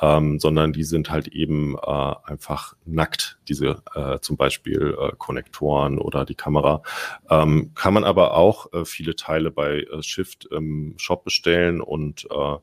ähm, 0.00 0.38
sondern 0.38 0.72
die 0.72 0.84
sind 0.84 1.10
halt 1.10 1.28
eben 1.28 1.76
äh, 1.76 2.14
einfach 2.24 2.74
nackt, 2.84 3.38
diese 3.48 3.82
äh, 3.94 4.18
zum 4.20 4.36
Beispiel 4.36 4.96
äh, 4.98 5.12
Konnektoren 5.18 5.98
oder 5.98 6.24
die 6.24 6.34
Kamera. 6.34 6.82
Ähm, 7.28 7.72
kann 7.74 7.94
man 7.94 8.04
aber 8.04 8.34
auch 8.34 8.72
äh, 8.72 8.84
viele 8.84 9.14
Teile 9.16 9.50
bei 9.50 9.80
äh, 9.80 10.02
Shift 10.02 10.46
im 10.46 10.94
Shop 10.96 11.24
bestellen 11.24 11.80
und 11.80 12.26
äh, 12.30 12.56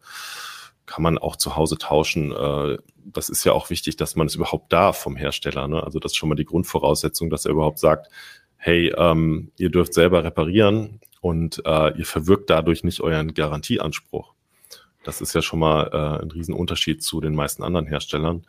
kann 0.88 1.04
man 1.04 1.18
auch 1.18 1.36
zu 1.36 1.56
Hause 1.56 1.78
tauschen. 1.78 2.32
Äh, 2.32 2.78
das 3.06 3.30
ist 3.30 3.44
ja 3.44 3.54
auch 3.54 3.70
wichtig, 3.70 3.98
dass 3.98 4.16
man 4.16 4.28
es 4.28 4.36
überhaupt 4.36 4.74
darf 4.74 4.98
vom 4.98 5.16
Hersteller. 5.16 5.68
Ne? 5.68 5.84
Also 5.84 6.00
das 6.00 6.14
ist 6.14 6.18
schon 6.18 6.30
mal 6.30 6.36
die 6.36 6.46
Grundvoraussetzung, 6.46 7.30
dass 7.30 7.46
er 7.46 7.52
überhaupt 7.52 7.80
sagt, 7.80 8.08
hey, 8.56 8.94
ähm, 8.98 9.52
ihr 9.58 9.70
dürft 9.70 9.94
selber 9.94 10.24
reparieren 10.24 11.00
und 11.22 11.62
äh, 11.66 11.98
ihr 11.98 12.06
verwirkt 12.06 12.50
dadurch 12.50 12.84
nicht 12.84 13.02
euren 13.02 13.34
Garantieanspruch. 13.34 14.34
Das 15.08 15.22
ist 15.22 15.34
ja 15.34 15.42
schon 15.42 15.60
mal 15.60 15.90
äh, 15.94 16.22
ein 16.22 16.32
Riesenunterschied 16.32 17.02
zu 17.02 17.22
den 17.22 17.34
meisten 17.34 17.64
anderen 17.64 17.88
Herstellern. 17.88 18.46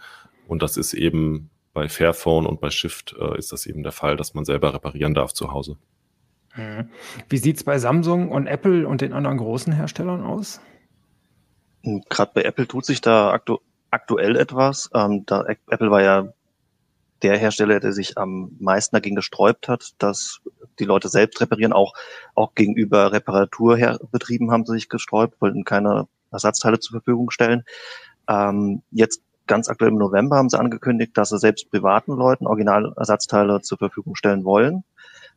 Und 0.49 0.61
das 0.61 0.77
ist 0.77 0.93
eben 0.93 1.51
bei 1.73 1.89
Fairphone 1.89 2.47
und 2.47 2.61
bei 2.61 2.71
Shift 2.71 3.15
äh, 3.17 3.39
ist 3.39 3.53
das 3.53 3.65
eben 3.65 3.85
der 3.85 3.93
Fall, 3.93 4.17
dass 4.17 4.35
man 4.35 4.45
selber 4.45 4.75
reparieren 4.75 5.15
darf 5.15 5.33
zu 5.33 5.53
Hause. 5.53 5.77
Mhm. 6.57 6.89
Wie 7.29 7.39
sieht's 7.39 7.63
bei 7.63 7.79
Samsung 7.79 8.33
und 8.33 8.49
Apple 8.49 8.89
und 8.89 9.03
den 9.03 9.13
anderen 9.13 9.37
großen 9.37 9.73
Herstellern 9.73 10.25
aus? 10.25 10.61
Gerade 12.09 12.33
bei 12.35 12.43
Apple 12.43 12.67
tut 12.67 12.85
sich 12.85 13.01
da 13.01 13.31
aktu 13.31 13.59
aktuell 13.93 14.35
etwas. 14.35 14.91
Ähm, 14.93 15.23
da 15.27 15.45
Apple 15.47 15.93
war 15.93 16.03
ja 16.03 16.33
der 17.23 17.39
Hersteller, 17.39 17.79
der 17.79 17.93
sich 17.93 18.19
am 18.19 18.57
meisten 18.59 18.97
dagegen 18.97 19.15
gesträubt 19.15 19.69
hat, 19.69 19.95
dass 19.99 20.41
die 20.81 20.85
Leute 20.85 21.09
selbst 21.09 21.41
reparieren. 21.41 21.73
Auch, 21.73 21.95
auch 22.35 22.57
gegenüber 22.57 23.13
Reparaturbetrieben 23.13 24.51
haben 24.51 24.67
sie 24.67 24.73
sich 24.73 24.89
gesträubt, 24.89 25.41
wollten 25.41 25.63
keine 25.63 26.09
Ersatzteile 26.31 26.79
zur 26.79 27.01
Verfügung 27.01 27.31
stellen. 27.31 27.65
Ähm, 28.29 28.83
jetzt 28.91 29.23
ganz 29.47 29.69
aktuell 29.69 29.91
im 29.91 29.99
November 29.99 30.37
haben 30.37 30.51
sie 30.51 30.59
angekündigt, 30.59 31.17
dass 31.17 31.31
sie 31.31 31.39
selbst 31.39 31.71
privaten 31.71 32.13
Leuten 32.13 32.47
Originalersatzteile 32.47 33.63
zur 33.63 33.79
Verfügung 33.79 34.15
stellen 34.15 34.45
wollen, 34.45 34.85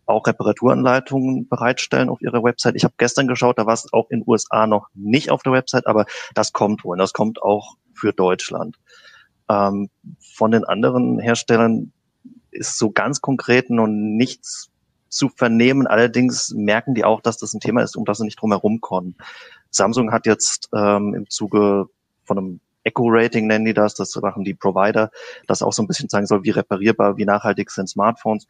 auch 0.06 0.28
Reparaturanleitungen 0.28 1.48
bereitstellen 1.48 2.10
auf 2.10 2.22
ihrer 2.22 2.44
Website. 2.44 2.76
Ich 2.76 2.84
habe 2.84 2.94
gestern 2.98 3.28
geschaut, 3.28 3.58
da 3.58 3.66
war 3.66 3.74
es 3.74 3.92
auch 3.94 4.10
in 4.10 4.24
USA 4.28 4.68
noch 4.68 4.88
nicht 4.94 5.32
auf 5.32 5.42
der 5.42 5.54
Website, 5.54 5.88
aber 5.88 6.06
das 6.36 6.54
kommt 6.54 6.84
wohl. 6.84 6.98
Das 6.98 7.14
kommt 7.14 7.42
auch 7.42 7.76
für 7.94 8.14
Deutschland. 8.14 8.78
Ähm, 9.50 9.90
von 10.36 10.52
den 10.52 10.66
anderen 10.66 11.20
Herstellern 11.20 11.94
ist 12.52 12.78
so 12.78 12.92
ganz 12.92 13.22
konkret 13.22 13.70
noch 13.70 13.88
nichts 13.88 14.70
zu 15.10 15.30
vernehmen. 15.30 15.88
Allerdings 15.88 16.54
merken 16.56 16.96
die 16.96 17.04
auch, 17.04 17.22
dass 17.22 17.38
das 17.38 17.54
ein 17.54 17.60
Thema 17.60 17.82
ist, 17.82 17.96
um 17.96 18.06
das 18.06 18.18
sie 18.18 18.26
nicht 18.26 18.40
drum 18.40 18.52
herum 18.52 18.82
kommen. 18.82 19.16
Samsung 19.72 20.12
hat 20.12 20.26
jetzt 20.26 20.70
ähm, 20.76 21.14
im 21.16 21.30
Zuge 21.30 21.86
von 22.24 22.38
einem 22.38 22.60
Eco-Rating 22.84 23.48
nennen 23.48 23.66
die 23.66 23.74
das, 23.74 23.94
das 23.96 24.16
machen 24.16 24.44
die 24.44 24.54
Provider, 24.54 25.12
das 25.48 25.62
auch 25.62 25.74
so 25.74 25.84
ein 25.84 25.88
bisschen 25.88 26.10
zeigen 26.10 26.26
soll, 26.26 26.44
wie 26.44 26.50
reparierbar, 26.50 27.18
wie 27.18 27.26
nachhaltig 27.26 27.70
sind 27.72 27.88
Smartphones, 27.88 28.48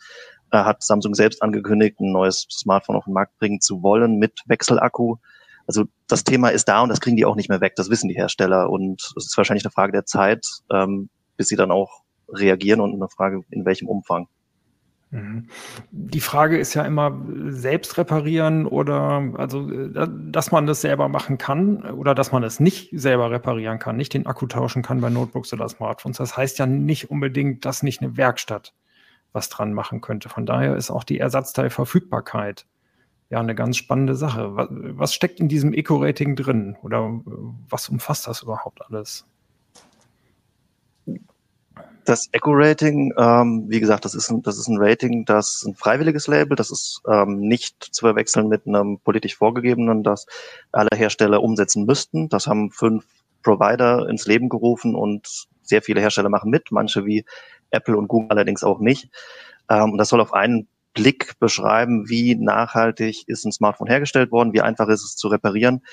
äh, 0.52 0.58
hat 0.58 0.84
Samsung 0.84 1.16
selbst 1.16 1.42
angekündigt, 1.42 2.00
ein 2.00 2.12
neues 2.12 2.48
Smartphone 2.50 2.96
auf 2.96 3.06
den 3.06 3.14
Markt 3.14 3.38
bringen 3.40 3.62
zu 3.62 3.84
wollen 3.84 4.18
mit 4.18 4.40
Wechselakku. 4.46 5.18
Also 5.68 5.86
das 6.08 6.24
Thema 6.24 6.50
ist 6.50 6.68
da 6.68 6.82
und 6.82 6.90
das 6.90 7.02
kriegen 7.02 7.18
die 7.18 7.26
auch 7.26 7.36
nicht 7.36 7.50
mehr 7.50 7.62
weg, 7.62 7.76
das 7.76 7.90
wissen 7.90 8.08
die 8.08 8.16
Hersteller 8.16 8.70
und 8.70 9.02
es 9.18 9.28
ist 9.28 9.38
wahrscheinlich 9.38 9.66
eine 9.66 9.72
Frage 9.72 9.92
der 9.92 10.06
Zeit, 10.06 10.46
ähm, 10.72 11.10
bis 11.38 11.48
sie 11.48 11.56
dann 11.56 11.72
auch 11.72 12.04
reagieren 12.30 12.80
und 12.80 12.94
eine 12.94 13.10
Frage, 13.10 13.42
in 13.50 13.66
welchem 13.66 13.88
Umfang. 13.88 14.28
Mhm. 15.12 15.48
Die 15.92 16.22
Frage 16.22 16.58
ist 16.58 16.74
ja 16.74 16.84
immer, 16.84 17.22
selbst 17.48 17.98
reparieren 17.98 18.66
oder, 18.66 19.22
also, 19.36 19.70
äh, 19.70 20.08
dass 20.10 20.52
man 20.52 20.66
das 20.66 20.82
selber 20.82 21.10
machen 21.10 21.38
kann 21.38 21.84
oder 21.84 22.16
dass 22.16 22.32
man 22.32 22.44
es 22.44 22.62
nicht 22.62 22.90
selber 22.94 23.30
reparieren 23.30 23.78
kann, 23.78 23.98
nicht 23.98 24.14
den 24.14 24.26
Akku 24.26 24.48
tauschen 24.48 24.82
kann 24.84 25.02
bei 25.02 25.10
Notebooks 25.10 25.52
oder 25.52 25.68
Smartphones. 25.68 26.18
Das 26.18 26.38
heißt 26.38 26.60
ja 26.60 26.66
nicht 26.66 27.12
unbedingt, 27.12 27.66
dass 27.66 27.84
nicht 27.84 28.02
eine 28.02 28.16
Werkstatt 28.18 28.74
was 29.34 29.50
dran 29.50 29.74
machen 29.74 30.02
könnte. 30.02 30.30
Von 30.30 30.46
daher 30.46 30.76
ist 30.76 30.92
auch 30.92 31.04
die 31.04 31.20
Ersatzteilverfügbarkeit 31.20 32.66
ja 33.30 33.40
eine 33.40 33.56
ganz 33.56 33.78
spannende 33.78 34.16
Sache. 34.16 34.56
Was, 34.56 34.68
was 34.72 35.14
steckt 35.14 35.40
in 35.40 35.50
diesem 35.50 35.74
Eco-Rating 35.74 36.36
drin 36.38 36.78
oder 36.84 37.06
äh, 37.06 37.32
was 37.70 37.90
umfasst 37.90 38.28
das 38.28 38.44
überhaupt 38.44 38.82
alles? 38.86 39.26
Das 42.06 42.30
Echo-Rating, 42.32 43.14
ähm, 43.18 43.66
wie 43.68 43.80
gesagt, 43.80 44.06
das 44.06 44.16
ist, 44.16 44.30
ein, 44.30 44.42
das 44.42 44.58
ist 44.58 44.68
ein 44.68 44.78
Rating, 44.80 45.26
das 45.26 45.58
ist 45.58 45.66
ein 45.66 45.76
freiwilliges 45.76 46.28
Label, 46.28 46.56
das 46.56 46.72
ist 46.72 47.02
ähm, 47.08 47.40
nicht 47.42 47.84
zu 47.92 48.06
verwechseln 48.06 48.48
mit 48.48 48.66
einem 48.66 49.00
politisch 49.00 49.36
vorgegebenen, 49.36 50.04
das 50.04 50.26
alle 50.72 50.90
Hersteller 50.96 51.44
umsetzen 51.44 51.86
müssten. 51.86 52.28
Das 52.30 52.48
haben 52.48 52.72
fünf 52.72 53.06
Provider 53.44 54.10
ins 54.10 54.26
Leben 54.26 54.50
gerufen 54.50 54.96
und 54.96 55.48
sehr 55.62 55.82
viele 55.82 56.02
Hersteller 56.02 56.30
machen 56.30 56.50
mit, 56.50 56.72
manche 56.72 57.06
wie 57.06 57.24
Apple 57.70 57.98
und 57.98 58.08
Google 58.08 58.32
allerdings 58.32 58.64
auch 58.64 58.80
nicht. 58.80 59.10
Ähm, 59.70 59.98
das 59.98 60.10
soll 60.10 60.22
auf 60.22 60.34
einen 60.34 60.68
Blick 60.94 61.40
beschreiben, 61.40 62.10
wie 62.10 62.36
nachhaltig 62.36 63.28
ist 63.28 63.46
ein 63.46 63.52
Smartphone 63.52 63.88
hergestellt 63.88 64.32
worden, 64.32 64.54
wie 64.54 64.62
einfach 64.62 64.88
ist 64.90 65.04
es 65.04 65.16
zu 65.16 65.28
reparieren. 65.28 65.86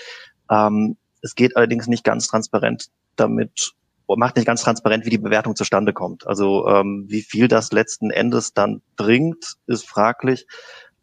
Ähm, 0.51 0.97
es 1.23 1.35
geht 1.35 1.57
allerdings 1.57 1.87
nicht 1.87 2.05
ganz 2.05 2.27
transparent 2.29 2.89
damit 3.17 3.75
macht 4.17 4.37
nicht 4.37 4.47
ganz 4.47 4.63
transparent, 4.63 5.05
wie 5.05 5.11
die 5.11 5.19
Bewertung 5.19 5.57
zustande 5.57 5.93
kommt. 5.93 6.27
Also 6.27 6.67
ähm, 6.69 7.05
wie 7.09 7.23
viel 7.23 7.49
das 7.49 7.73
letzten 7.73 8.11
Endes 8.11 8.55
dann 8.55 8.83
bringt, 8.97 9.57
ist 9.67 9.89
fraglich. 9.89 10.47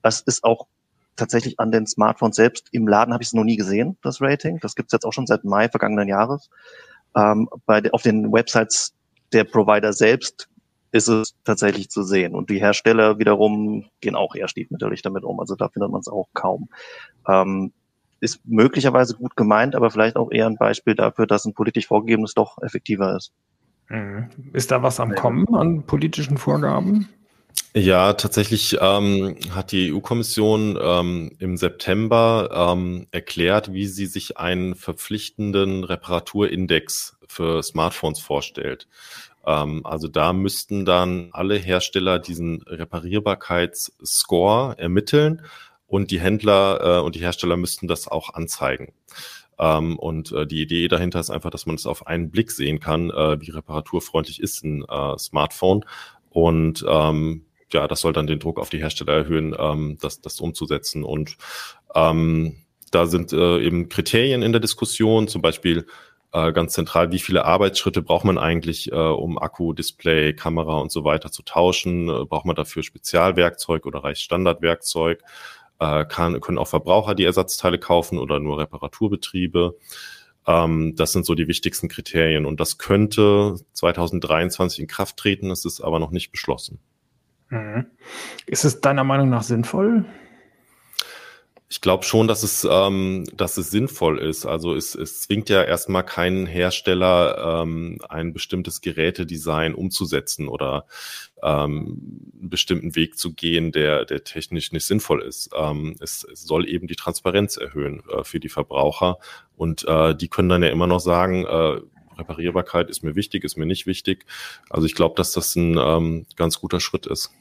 Das 0.01 0.21
ist 0.21 0.43
auch 0.43 0.67
tatsächlich 1.15 1.59
an 1.59 1.71
den 1.71 1.87
Smartphones 1.87 2.35
selbst. 2.35 2.67
Im 2.71 2.87
Laden 2.87 3.13
habe 3.13 3.23
ich 3.23 3.29
es 3.29 3.33
noch 3.33 3.43
nie 3.43 3.57
gesehen, 3.57 3.97
das 4.01 4.21
Rating. 4.21 4.59
Das 4.59 4.75
gibt 4.75 4.89
es 4.89 4.93
jetzt 4.93 5.05
auch 5.05 5.13
schon 5.13 5.27
seit 5.27 5.43
Mai 5.43 5.69
vergangenen 5.69 6.07
Jahres. 6.07 6.49
Ähm, 7.15 7.49
bei, 7.65 7.81
auf 7.91 8.01
den 8.01 8.31
Websites 8.31 8.93
der 9.31 9.43
Provider 9.43 9.93
selbst 9.93 10.49
ist 10.91 11.07
es 11.07 11.35
tatsächlich 11.43 11.89
zu 11.89 12.03
sehen. 12.03 12.35
Und 12.35 12.49
die 12.49 12.59
Hersteller 12.59 13.19
wiederum 13.19 13.85
gehen 14.01 14.15
auch 14.15 14.35
eher 14.35 14.47
stiefmütterlich 14.47 15.01
damit 15.01 15.23
um. 15.23 15.39
Also 15.39 15.55
da 15.55 15.69
findet 15.69 15.91
man 15.91 15.99
es 15.99 16.07
auch 16.07 16.27
kaum. 16.33 16.69
Ähm, 17.27 17.73
ist 18.25 18.41
möglicherweise 18.45 19.15
gut 19.15 19.37
gemeint, 19.37 19.75
aber 19.75 19.89
vielleicht 19.89 20.17
auch 20.17 20.31
eher 20.31 20.47
ein 20.47 20.57
Beispiel 20.57 20.95
dafür, 20.95 21.27
dass 21.27 21.45
ein 21.45 21.53
politisch 21.53 21.87
vorgegebenes 21.87 22.33
doch 22.33 22.61
effektiver 22.61 23.15
ist. 23.15 23.31
Mhm. 23.89 24.29
Ist 24.53 24.71
da 24.71 24.83
was 24.83 24.99
am 24.99 25.15
Kommen 25.15 25.47
an 25.55 25.83
politischen 25.83 26.37
Vorgaben? 26.37 27.07
Ja, 27.73 28.13
tatsächlich 28.13 28.77
ähm, 28.79 29.35
hat 29.53 29.73
die 29.73 29.93
EU-Kommission 29.93 30.79
ähm, 30.81 31.31
im 31.39 31.57
September 31.57 32.73
ähm, 32.73 33.07
erklärt, 33.11 33.73
wie 33.73 33.85
sie 33.85 34.05
sich 34.05 34.37
einen 34.37 34.75
verpflichtenden 34.75 35.83
Reparaturindex 35.83 37.17
für 37.27 37.61
Smartphones 37.61 38.21
vorstellt. 38.21 38.87
Ähm, 39.45 39.85
also 39.85 40.07
da 40.07 40.31
müssten 40.31 40.85
dann 40.85 41.29
alle 41.33 41.57
Hersteller 41.57 42.17
diesen 42.17 42.61
Reparierbarkeitsscore 42.63 44.75
ermitteln 44.77 45.41
und 45.87 46.11
die 46.11 46.19
Händler 46.19 46.99
äh, 46.99 47.01
und 47.01 47.15
die 47.15 47.21
Hersteller 47.21 47.57
müssten 47.57 47.87
das 47.87 48.07
auch 48.07 48.33
anzeigen. 48.33 48.93
Ähm, 49.57 49.97
und 49.97 50.31
äh, 50.31 50.45
die 50.45 50.61
Idee 50.61 50.87
dahinter 50.87 51.19
ist 51.19 51.29
einfach, 51.29 51.49
dass 51.49 51.65
man 51.65 51.75
es 51.75 51.85
auf 51.85 52.07
einen 52.07 52.31
Blick 52.31 52.51
sehen 52.51 52.79
kann, 52.79 53.09
äh, 53.09 53.39
wie 53.41 53.51
reparaturfreundlich 53.51 54.41
ist 54.41 54.63
ein 54.63 54.83
äh, 54.83 55.17
Smartphone. 55.17 55.85
Und 56.29 56.85
ähm, 56.87 57.45
ja, 57.71 57.87
das 57.87 58.01
soll 58.01 58.13
dann 58.13 58.27
den 58.27 58.39
Druck 58.39 58.59
auf 58.59 58.69
die 58.69 58.79
Hersteller 58.79 59.13
erhöhen, 59.13 59.55
ähm, 59.57 59.97
das, 60.01 60.21
das 60.21 60.39
umzusetzen. 60.39 61.03
Und 61.03 61.37
ähm, 61.93 62.57
da 62.91 63.05
sind 63.05 63.33
äh, 63.33 63.59
eben 63.59 63.89
Kriterien 63.89 64.41
in 64.41 64.51
der 64.51 64.61
Diskussion, 64.61 65.27
zum 65.27 65.41
Beispiel 65.41 65.85
äh, 66.33 66.51
ganz 66.51 66.73
zentral, 66.73 67.11
wie 67.11 67.19
viele 67.19 67.45
Arbeitsschritte 67.45 68.01
braucht 68.01 68.25
man 68.25 68.37
eigentlich, 68.37 68.91
äh, 68.91 68.95
um 68.95 69.39
Akku, 69.39 69.73
Display, 69.73 70.33
Kamera 70.33 70.79
und 70.79 70.91
so 70.91 71.03
weiter 71.05 71.31
zu 71.31 71.43
tauschen? 71.43 72.09
Äh, 72.09 72.25
braucht 72.25 72.45
man 72.45 72.55
dafür 72.55 72.83
Spezialwerkzeug 72.83 73.85
oder 73.85 74.03
reicht 74.03 74.21
Standardwerkzeug? 74.21 75.21
Äh, 75.79 76.05
kann, 76.05 76.39
können 76.41 76.57
auch 76.57 76.67
Verbraucher 76.67 77.15
die 77.15 77.25
Ersatzteile 77.25 77.79
kaufen 77.79 78.17
oder 78.17 78.39
nur 78.39 78.59
Reparaturbetriebe? 78.59 79.75
Ähm, 80.47 80.95
das 80.95 81.11
sind 81.11 81.25
so 81.25 81.35
die 81.35 81.47
wichtigsten 81.47 81.89
Kriterien 81.89 82.45
und 82.45 82.59
das 82.59 82.77
könnte 82.77 83.55
2023 83.73 84.79
in 84.79 84.87
Kraft 84.87 85.17
treten, 85.17 85.51
es 85.51 85.65
ist 85.65 85.81
aber 85.81 85.99
noch 85.99 86.11
nicht 86.11 86.31
beschlossen. 86.31 86.79
Mhm. 87.49 87.87
Ist 88.45 88.65
es 88.65 88.81
deiner 88.81 89.03
Meinung 89.03 89.29
nach 89.29 89.43
sinnvoll? 89.43 90.05
Ich 91.75 91.81
glaube 91.81 92.05
schon, 92.05 92.29
dass 92.29 92.41
es, 92.41 92.65
ähm, 92.71 93.25
dass 93.35 93.57
es 93.57 93.69
sinnvoll 93.69 94.19
ist. 94.19 94.45
Also 94.45 94.73
es, 94.75 94.95
es 94.95 95.19
zwingt 95.23 95.49
ja 95.49 95.61
erstmal 95.61 96.05
keinen 96.05 96.45
Hersteller, 96.45 97.63
ähm, 97.63 97.99
ein 98.07 98.31
bestimmtes 98.31 98.79
Gerätedesign 98.79 99.75
umzusetzen 99.75 100.47
oder 100.47 100.85
ähm, 101.43 102.31
einen 102.39 102.49
bestimmten 102.49 102.95
Weg 102.95 103.17
zu 103.17 103.33
gehen, 103.33 103.73
der, 103.73 104.05
der 104.05 104.23
technisch 104.23 104.71
nicht 104.71 104.85
sinnvoll 104.85 105.21
ist. 105.21 105.49
Ähm, 105.53 105.97
es, 105.99 106.25
es 106.31 106.43
soll 106.43 106.65
eben 106.69 106.87
die 106.87 106.95
Transparenz 106.95 107.57
erhöhen 107.57 108.03
äh, 108.09 108.23
für 108.23 108.39
die 108.39 108.47
Verbraucher 108.47 109.17
und 109.57 109.85
äh, 109.85 110.15
die 110.15 110.29
können 110.29 110.47
dann 110.47 110.63
ja 110.63 110.69
immer 110.69 110.87
noch 110.87 111.01
sagen, 111.01 111.43
äh, 111.43 111.81
Reparierbarkeit 112.17 112.89
ist 112.89 113.03
mir 113.03 113.15
wichtig, 113.15 113.43
ist 113.43 113.57
mir 113.57 113.65
nicht 113.65 113.85
wichtig. 113.85 114.25
Also 114.69 114.85
ich 114.85 114.95
glaube, 114.95 115.15
dass 115.17 115.33
das 115.33 115.53
ein 115.57 115.77
ähm, 115.77 116.25
ganz 116.37 116.61
guter 116.61 116.79
Schritt 116.79 117.05
ist. 117.05 117.33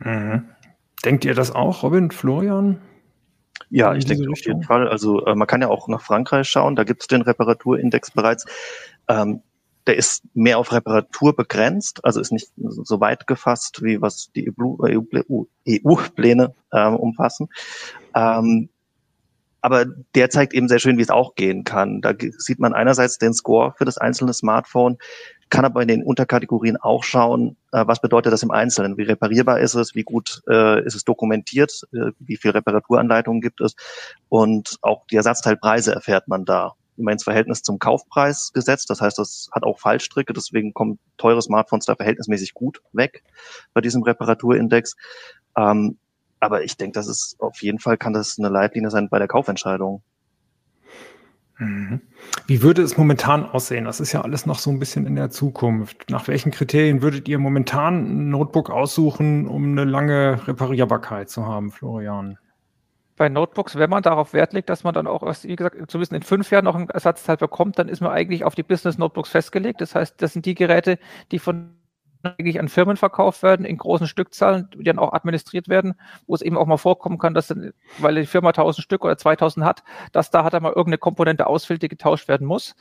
Mhm. 0.00 0.50
Denkt 1.02 1.24
ihr 1.24 1.32
das 1.32 1.50
auch, 1.50 1.82
Robin, 1.82 2.10
Florian? 2.10 2.82
Ja, 3.68 3.94
ich 3.94 4.04
denke 4.04 4.30
auf 4.30 4.40
jeden 4.44 4.62
Fall. 4.62 4.88
Also 4.88 5.24
äh, 5.26 5.34
man 5.34 5.46
kann 5.46 5.60
ja 5.60 5.68
auch 5.68 5.86
nach 5.88 6.00
Frankreich 6.00 6.48
schauen, 6.48 6.76
da 6.76 6.84
gibt 6.84 7.02
es 7.02 7.06
den 7.08 7.22
Reparaturindex 7.22 8.10
bereits. 8.12 8.46
Ähm, 9.08 9.42
der 9.86 9.96
ist 9.96 10.24
mehr 10.34 10.58
auf 10.58 10.72
Reparatur 10.72 11.34
begrenzt, 11.34 12.04
also 12.04 12.20
ist 12.20 12.32
nicht 12.32 12.52
so 12.56 13.00
weit 13.00 13.26
gefasst, 13.26 13.82
wie 13.82 14.00
was 14.00 14.30
die 14.36 14.52
EU-Pläne 15.66 16.54
ähm, 16.72 16.96
umfassen. 16.96 17.48
Ähm, 18.14 18.68
aber 19.62 19.86
der 20.14 20.30
zeigt 20.30 20.54
eben 20.54 20.68
sehr 20.68 20.78
schön, 20.78 20.96
wie 20.98 21.02
es 21.02 21.10
auch 21.10 21.34
gehen 21.34 21.64
kann. 21.64 22.00
Da 22.00 22.14
sieht 22.38 22.60
man 22.60 22.72
einerseits 22.72 23.18
den 23.18 23.34
Score 23.34 23.74
für 23.76 23.84
das 23.84 23.98
einzelne 23.98 24.32
Smartphone, 24.32 24.98
kann 25.50 25.64
aber 25.64 25.82
in 25.82 25.88
den 25.88 26.02
Unterkategorien 26.02 26.76
auch 26.76 27.04
schauen, 27.04 27.56
äh, 27.72 27.84
was 27.86 28.00
bedeutet 28.00 28.32
das 28.32 28.42
im 28.42 28.50
Einzelnen, 28.50 28.96
wie 28.96 29.02
reparierbar 29.02 29.60
ist 29.60 29.74
es, 29.74 29.94
wie 29.94 30.04
gut 30.04 30.42
äh, 30.48 30.84
ist 30.84 30.94
es 30.94 31.04
dokumentiert, 31.04 31.82
äh, 31.92 32.12
wie 32.18 32.36
viel 32.36 32.52
Reparaturanleitungen 32.52 33.40
gibt 33.40 33.60
es 33.60 33.74
und 34.28 34.78
auch 34.82 35.06
die 35.06 35.16
Ersatzteilpreise 35.16 35.92
erfährt 35.92 36.28
man 36.28 36.44
da 36.44 36.74
immer 36.96 37.12
ins 37.12 37.24
Verhältnis 37.24 37.62
zum 37.62 37.78
Kaufpreis 37.78 38.52
gesetzt. 38.52 38.90
Das 38.90 39.00
heißt, 39.00 39.18
das 39.18 39.48
hat 39.52 39.64
auch 39.64 39.78
Fallstricke, 39.78 40.32
deswegen 40.32 40.72
kommen 40.72 40.98
teure 41.16 41.42
Smartphones 41.42 41.86
da 41.86 41.96
verhältnismäßig 41.96 42.54
gut 42.54 42.80
weg 42.92 43.24
bei 43.72 43.80
diesem 43.80 44.02
Reparaturindex. 44.02 44.96
Ähm, 45.56 45.98
aber 46.38 46.62
ich 46.62 46.76
denke, 46.76 46.94
das 46.94 47.06
ist 47.06 47.36
auf 47.38 47.60
jeden 47.62 47.78
Fall 47.78 47.98
kann 47.98 48.12
das 48.12 48.38
eine 48.38 48.48
Leitlinie 48.48 48.90
sein 48.90 49.08
bei 49.08 49.18
der 49.18 49.28
Kaufentscheidung. 49.28 50.02
Mhm. 51.60 52.00
Wie 52.46 52.62
würde 52.62 52.80
es 52.80 52.96
momentan 52.96 53.44
aussehen? 53.44 53.84
Das 53.84 54.00
ist 54.00 54.12
ja 54.12 54.22
alles 54.22 54.46
noch 54.46 54.58
so 54.58 54.70
ein 54.70 54.78
bisschen 54.78 55.06
in 55.06 55.14
der 55.14 55.30
Zukunft. 55.30 56.08
Nach 56.08 56.26
welchen 56.26 56.50
Kriterien 56.50 57.02
würdet 57.02 57.28
ihr 57.28 57.38
momentan 57.38 58.06
ein 58.06 58.30
Notebook 58.30 58.70
aussuchen, 58.70 59.46
um 59.46 59.72
eine 59.72 59.84
lange 59.84 60.46
Reparierbarkeit 60.48 61.28
zu 61.28 61.46
haben, 61.46 61.70
Florian? 61.70 62.38
Bei 63.16 63.28
Notebooks, 63.28 63.76
wenn 63.76 63.90
man 63.90 64.02
darauf 64.02 64.32
Wert 64.32 64.54
legt, 64.54 64.70
dass 64.70 64.84
man 64.84 64.94
dann 64.94 65.06
auch, 65.06 65.22
wie 65.42 65.54
gesagt, 65.54 65.76
zumindest 65.90 66.14
in 66.14 66.22
fünf 66.22 66.50
Jahren 66.50 66.64
noch 66.64 66.74
ein 66.74 66.88
Ersatzteil 66.88 67.36
bekommt, 67.36 67.78
dann 67.78 67.90
ist 67.90 68.00
man 68.00 68.12
eigentlich 68.12 68.44
auf 68.44 68.54
die 68.54 68.62
Business 68.62 68.96
Notebooks 68.96 69.28
festgelegt. 69.28 69.82
Das 69.82 69.94
heißt, 69.94 70.22
das 70.22 70.32
sind 70.32 70.46
die 70.46 70.54
Geräte, 70.54 70.98
die 71.30 71.38
von 71.38 71.74
an 72.22 72.68
Firmen 72.68 72.96
verkauft 72.96 73.42
werden 73.42 73.64
in 73.64 73.78
großen 73.78 74.06
Stückzahlen, 74.06 74.68
die 74.74 74.84
dann 74.84 74.98
auch 74.98 75.12
administriert 75.12 75.68
werden, 75.68 75.94
wo 76.26 76.34
es 76.34 76.42
eben 76.42 76.56
auch 76.56 76.66
mal 76.66 76.76
vorkommen 76.76 77.18
kann, 77.18 77.34
dass 77.34 77.48
dann, 77.48 77.72
weil 77.98 78.14
die 78.14 78.26
Firma 78.26 78.50
1000 78.50 78.84
Stück 78.84 79.04
oder 79.04 79.16
2000 79.16 79.64
hat, 79.64 79.82
dass 80.12 80.30
da 80.30 80.44
hat 80.44 80.54
er 80.54 80.60
mal 80.60 80.70
irgendeine 80.70 80.98
Komponente 80.98 81.46
ausfällt, 81.46 81.82
die 81.82 81.88
getauscht 81.88 82.28
werden 82.28 82.46
muss. 82.46 82.76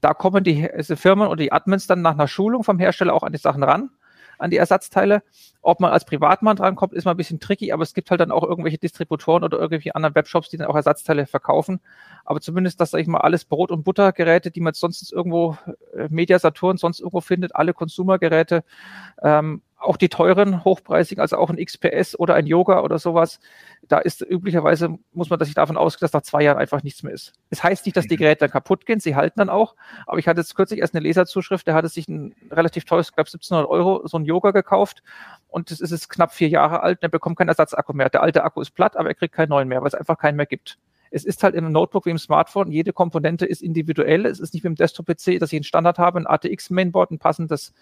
Da 0.00 0.14
kommen 0.14 0.44
die, 0.44 0.68
die 0.76 0.96
Firmen 0.96 1.28
oder 1.28 1.36
die 1.36 1.52
Admins 1.52 1.86
dann 1.86 2.02
nach 2.02 2.12
einer 2.12 2.28
Schulung 2.28 2.64
vom 2.64 2.78
Hersteller 2.78 3.14
auch 3.14 3.22
an 3.22 3.32
die 3.32 3.38
Sachen 3.38 3.62
ran 3.62 3.90
an 4.38 4.50
die 4.50 4.56
Ersatzteile. 4.56 5.22
Ob 5.62 5.80
man 5.80 5.92
als 5.92 6.04
Privatmann 6.04 6.56
drankommt, 6.56 6.92
ist 6.92 7.04
mal 7.04 7.12
ein 7.12 7.16
bisschen 7.16 7.40
tricky, 7.40 7.72
aber 7.72 7.82
es 7.82 7.94
gibt 7.94 8.10
halt 8.10 8.20
dann 8.20 8.30
auch 8.30 8.42
irgendwelche 8.42 8.78
Distributoren 8.78 9.44
oder 9.44 9.58
irgendwelche 9.58 9.94
anderen 9.94 10.14
Webshops, 10.14 10.50
die 10.50 10.58
dann 10.58 10.66
auch 10.66 10.76
Ersatzteile 10.76 11.26
verkaufen. 11.26 11.80
Aber 12.24 12.40
zumindest, 12.40 12.80
dass, 12.80 12.90
sag 12.90 13.00
ich 13.00 13.06
mal, 13.06 13.20
alles 13.20 13.44
Brot- 13.44 13.70
und 13.70 13.84
Buttergeräte, 13.84 14.50
die 14.50 14.60
man 14.60 14.74
sonst 14.74 15.12
irgendwo, 15.12 15.56
äh, 15.96 16.08
Media 16.10 16.38
Saturn 16.38 16.76
sonst 16.76 17.00
irgendwo 17.00 17.20
findet, 17.20 17.56
alle 17.56 17.72
Consumergeräte, 17.72 18.64
ähm, 19.22 19.62
auch 19.84 19.96
die 19.96 20.08
teuren, 20.08 20.64
hochpreisigen, 20.64 21.20
also 21.20 21.36
auch 21.36 21.50
ein 21.50 21.56
XPS 21.56 22.18
oder 22.18 22.34
ein 22.34 22.46
Yoga 22.46 22.80
oder 22.80 22.98
sowas, 22.98 23.40
da 23.88 23.98
ist 23.98 24.22
üblicherweise, 24.22 24.98
muss 25.12 25.30
man 25.30 25.38
sich 25.44 25.54
davon 25.54 25.76
ausgehen, 25.76 26.04
dass 26.04 26.12
nach 26.12 26.22
zwei 26.22 26.42
Jahren 26.42 26.58
einfach 26.58 26.82
nichts 26.82 27.02
mehr 27.02 27.12
ist. 27.12 27.28
Es 27.50 27.58
das 27.58 27.64
heißt 27.64 27.86
nicht, 27.86 27.96
dass 27.96 28.06
die 28.06 28.14
mhm. 28.14 28.20
Geräte 28.20 28.40
dann 28.40 28.50
kaputt 28.50 28.86
gehen, 28.86 29.00
sie 29.00 29.16
halten 29.16 29.38
dann 29.38 29.50
auch, 29.50 29.74
aber 30.06 30.18
ich 30.18 30.26
hatte 30.26 30.40
jetzt 30.40 30.54
kürzlich 30.54 30.80
erst 30.80 30.94
eine 30.94 31.02
Leserzuschrift, 31.02 31.66
der 31.66 31.74
hatte 31.74 31.88
sich 31.88 32.08
ein 32.08 32.34
relativ 32.50 32.84
teures, 32.84 33.08
ich 33.08 33.14
glaube 33.14 33.28
1700 33.28 33.68
Euro, 33.68 34.06
so 34.06 34.18
ein 34.18 34.24
Yoga 34.24 34.50
gekauft 34.50 35.02
und 35.48 35.70
das 35.70 35.80
ist 35.80 35.90
jetzt 35.90 36.08
knapp 36.08 36.32
vier 36.32 36.48
Jahre 36.48 36.82
alt, 36.82 37.02
der 37.02 37.08
bekommt 37.08 37.36
keinen 37.36 37.48
Ersatzakku 37.48 37.92
mehr. 37.92 38.10
Der 38.10 38.22
alte 38.22 38.44
Akku 38.44 38.60
ist 38.60 38.72
platt, 38.72 38.96
aber 38.96 39.08
er 39.08 39.14
kriegt 39.14 39.34
keinen 39.34 39.50
neuen 39.50 39.68
mehr, 39.68 39.80
weil 39.80 39.88
es 39.88 39.94
einfach 39.94 40.18
keinen 40.18 40.36
mehr 40.36 40.46
gibt. 40.46 40.78
Es 41.10 41.24
ist 41.24 41.44
halt 41.44 41.54
im 41.54 41.70
Notebook 41.70 42.06
wie 42.06 42.10
im 42.10 42.18
Smartphone, 42.18 42.72
jede 42.72 42.92
Komponente 42.92 43.46
ist 43.46 43.62
individuell. 43.62 44.26
Es 44.26 44.40
ist 44.40 44.52
nicht 44.52 44.64
wie 44.64 44.68
im 44.68 44.74
Desktop-PC, 44.74 45.38
dass 45.38 45.52
ich 45.52 45.58
einen 45.58 45.62
Standard 45.62 45.96
habe, 45.96 46.18
ein 46.18 46.26
ATX-Mainboard, 46.26 47.12
ein 47.12 47.20
passendes 47.20 47.72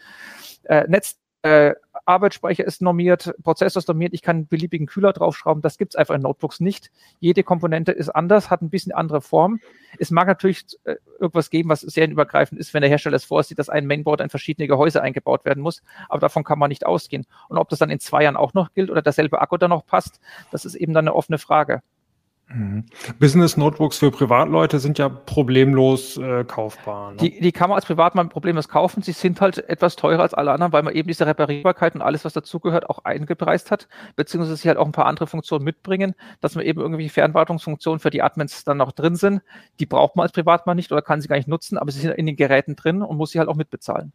äh, 0.64 0.86
Netz, 0.86 1.18
äh, 1.40 1.72
Arbeitsspeicher 2.04 2.64
ist 2.64 2.82
normiert, 2.82 3.34
Prozessor 3.42 3.80
ist 3.80 3.88
normiert, 3.88 4.12
ich 4.12 4.22
kann 4.22 4.36
einen 4.36 4.46
beliebigen 4.48 4.86
Kühler 4.86 5.12
draufschrauben. 5.12 5.62
Das 5.62 5.78
gibt 5.78 5.94
es 5.94 5.96
einfach 5.96 6.14
in 6.14 6.22
Notebooks 6.22 6.60
nicht. 6.60 6.90
Jede 7.20 7.42
Komponente 7.42 7.92
ist 7.92 8.08
anders, 8.08 8.50
hat 8.50 8.62
ein 8.62 8.70
bisschen 8.70 8.92
andere 8.92 9.20
Form. 9.20 9.60
Es 9.98 10.10
mag 10.10 10.26
natürlich 10.26 10.64
äh, 10.84 10.96
irgendwas 11.20 11.50
geben, 11.50 11.68
was 11.68 11.80
serienübergreifend 11.80 12.60
ist, 12.60 12.74
wenn 12.74 12.82
der 12.82 12.90
Hersteller 12.90 13.16
es 13.16 13.24
vorsieht, 13.24 13.58
dass 13.58 13.68
ein 13.68 13.86
Mainboard 13.86 14.20
in 14.20 14.30
verschiedene 14.30 14.66
Gehäuse 14.66 15.00
eingebaut 15.00 15.44
werden 15.44 15.62
muss. 15.62 15.82
Aber 16.08 16.20
davon 16.20 16.44
kann 16.44 16.58
man 16.58 16.68
nicht 16.68 16.86
ausgehen. 16.86 17.26
Und 17.48 17.58
ob 17.58 17.68
das 17.68 17.78
dann 17.78 17.90
in 17.90 18.00
zwei 18.00 18.24
Jahren 18.24 18.36
auch 18.36 18.54
noch 18.54 18.72
gilt 18.74 18.90
oder 18.90 19.02
derselbe 19.02 19.40
Akku 19.40 19.56
dann 19.56 19.70
noch 19.70 19.86
passt, 19.86 20.20
das 20.50 20.64
ist 20.64 20.74
eben 20.74 20.94
dann 20.94 21.06
eine 21.06 21.14
offene 21.14 21.38
Frage. 21.38 21.82
Mhm. 22.54 22.84
Business 23.18 23.56
Notebooks 23.56 23.98
für 23.98 24.10
Privatleute 24.10 24.78
sind 24.78 24.98
ja 24.98 25.08
problemlos 25.08 26.16
äh, 26.16 26.44
kaufbar. 26.44 27.12
Ne? 27.12 27.16
Die, 27.18 27.40
die 27.40 27.52
kann 27.52 27.70
man 27.70 27.76
als 27.76 27.86
Privatmann 27.86 28.28
problemlos 28.28 28.68
kaufen. 28.68 29.02
Sie 29.02 29.12
sind 29.12 29.40
halt 29.40 29.68
etwas 29.68 29.96
teurer 29.96 30.22
als 30.22 30.34
alle 30.34 30.52
anderen, 30.52 30.72
weil 30.72 30.82
man 30.82 30.94
eben 30.94 31.08
diese 31.08 31.26
Reparierbarkeit 31.26 31.94
und 31.94 32.02
alles, 32.02 32.24
was 32.24 32.32
dazugehört, 32.32 32.88
auch 32.90 33.04
eingepreist 33.04 33.70
hat, 33.70 33.88
beziehungsweise 34.16 34.56
sie 34.56 34.68
halt 34.68 34.78
auch 34.78 34.86
ein 34.86 34.92
paar 34.92 35.06
andere 35.06 35.26
Funktionen 35.26 35.64
mitbringen, 35.64 36.14
dass 36.40 36.54
man 36.54 36.64
eben 36.64 36.80
irgendwie 36.80 37.08
Fernwartungsfunktionen 37.08 38.00
für 38.00 38.10
die 38.10 38.22
Admins 38.22 38.64
dann 38.64 38.76
noch 38.76 38.92
drin 38.92 39.16
sind. 39.16 39.42
Die 39.80 39.86
braucht 39.86 40.16
man 40.16 40.24
als 40.24 40.32
Privatmann 40.32 40.76
nicht 40.76 40.92
oder 40.92 41.02
kann 41.02 41.20
sie 41.20 41.28
gar 41.28 41.36
nicht 41.36 41.48
nutzen, 41.48 41.78
aber 41.78 41.90
sie 41.90 42.00
sind 42.00 42.12
in 42.12 42.26
den 42.26 42.36
Geräten 42.36 42.76
drin 42.76 43.02
und 43.02 43.16
muss 43.16 43.30
sie 43.30 43.38
halt 43.38 43.48
auch 43.48 43.56
mitbezahlen. 43.56 44.12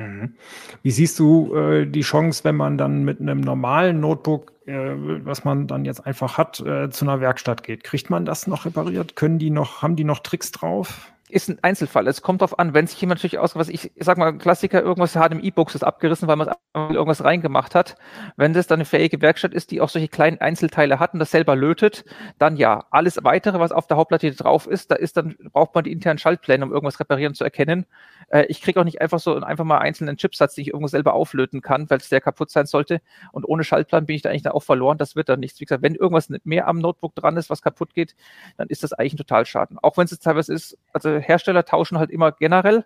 Mhm. 0.00 0.34
Wie 0.82 0.90
siehst 0.90 1.18
du 1.18 1.54
äh, 1.54 1.86
die 1.86 2.00
Chance, 2.00 2.44
wenn 2.44 2.56
man 2.56 2.78
dann 2.78 3.04
mit 3.04 3.20
einem 3.20 3.40
normalen 3.40 4.00
Notebook, 4.00 4.52
äh, 4.66 4.94
was 5.24 5.44
man 5.44 5.66
dann 5.66 5.84
jetzt 5.84 6.06
einfach 6.06 6.38
hat, 6.38 6.60
äh, 6.60 6.90
zu 6.90 7.04
einer 7.04 7.20
Werkstatt 7.20 7.62
geht? 7.62 7.84
Kriegt 7.84 8.10
man 8.10 8.24
das 8.24 8.46
noch 8.46 8.64
repariert? 8.64 9.16
Können 9.16 9.38
die 9.38 9.50
noch, 9.50 9.82
haben 9.82 9.96
die 9.96 10.04
noch 10.04 10.20
Tricks 10.20 10.52
drauf? 10.52 11.12
ist 11.30 11.48
ein 11.48 11.58
Einzelfall. 11.62 12.06
Es 12.06 12.22
kommt 12.22 12.42
darauf 12.42 12.58
an, 12.58 12.74
wenn 12.74 12.86
sich 12.86 13.00
jemand 13.00 13.18
natürlich 13.18 13.38
aus, 13.38 13.56
was 13.56 13.68
ich, 13.68 13.92
ich 13.94 14.04
sag 14.04 14.18
mal, 14.18 14.36
Klassiker, 14.36 14.82
irgendwas 14.82 15.14
HDMI-Books 15.14 15.74
ist 15.74 15.82
abgerissen, 15.82 16.28
weil 16.28 16.36
man 16.36 16.50
irgendwas 16.74 17.24
reingemacht 17.24 17.74
hat. 17.74 17.96
Wenn 18.36 18.52
das 18.52 18.66
dann 18.66 18.78
eine 18.78 18.84
fähige 18.84 19.20
Werkstatt 19.20 19.54
ist, 19.54 19.70
die 19.70 19.80
auch 19.80 19.88
solche 19.88 20.08
kleinen 20.08 20.40
Einzelteile 20.40 20.98
hat 20.98 21.14
und 21.14 21.20
das 21.20 21.30
selber 21.30 21.56
lötet, 21.56 22.04
dann 22.38 22.56
ja. 22.56 22.84
Alles 22.90 23.20
weitere, 23.22 23.60
was 23.60 23.72
auf 23.72 23.86
der 23.86 23.96
Hauptplatte 23.96 24.30
drauf 24.32 24.66
ist, 24.66 24.90
da 24.90 24.96
ist 24.96 25.16
dann, 25.16 25.36
braucht 25.52 25.74
man 25.74 25.84
die 25.84 25.92
internen 25.92 26.18
Schaltpläne, 26.18 26.64
um 26.64 26.72
irgendwas 26.72 27.00
reparieren 27.00 27.34
zu 27.34 27.44
erkennen. 27.44 27.86
Äh, 28.30 28.46
ich 28.48 28.62
kriege 28.62 28.80
auch 28.80 28.84
nicht 28.84 29.00
einfach 29.00 29.18
so 29.20 29.34
einfach 29.36 29.64
mal 29.64 29.78
einzelnen 29.78 30.16
Chipsatz, 30.16 30.54
die 30.54 30.62
ich 30.62 30.68
irgendwo 30.68 30.88
selber 30.88 31.14
auflöten 31.14 31.60
kann, 31.60 31.90
weil 31.90 31.98
es 31.98 32.08
der 32.08 32.20
kaputt 32.20 32.50
sein 32.50 32.66
sollte. 32.66 33.00
Und 33.32 33.44
ohne 33.44 33.64
Schaltplan 33.64 34.06
bin 34.06 34.16
ich 34.16 34.22
da 34.22 34.30
eigentlich 34.30 34.42
dann 34.42 34.52
auch 34.52 34.62
verloren. 34.62 34.98
Das 34.98 35.16
wird 35.16 35.28
dann 35.28 35.40
nichts. 35.40 35.60
Wie 35.60 35.64
gesagt, 35.64 35.82
wenn 35.82 35.94
irgendwas 35.94 36.30
mehr 36.44 36.66
am 36.68 36.78
Notebook 36.78 37.14
dran 37.14 37.36
ist, 37.36 37.50
was 37.50 37.62
kaputt 37.62 37.94
geht, 37.94 38.14
dann 38.56 38.68
ist 38.68 38.82
das 38.82 38.92
eigentlich 38.92 39.14
ein 39.14 39.18
Totalschaden. 39.18 39.78
Auch 39.78 39.96
wenn 39.96 40.04
es 40.04 40.18
teilweise 40.18 40.54
ist, 40.54 40.78
also 40.92 41.18
Hersteller 41.18 41.64
tauschen 41.64 41.98
halt 41.98 42.10
immer 42.10 42.32
generell 42.32 42.84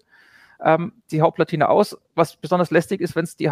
ähm, 0.65 0.95
die 1.11 1.21
Hauptplatine 1.21 1.69
aus. 1.69 1.97
Was 2.15 2.37
besonders 2.37 2.71
lästig 2.71 3.01
ist, 3.01 3.15
wenn 3.15 3.25
es 3.25 3.37
die 3.37 3.51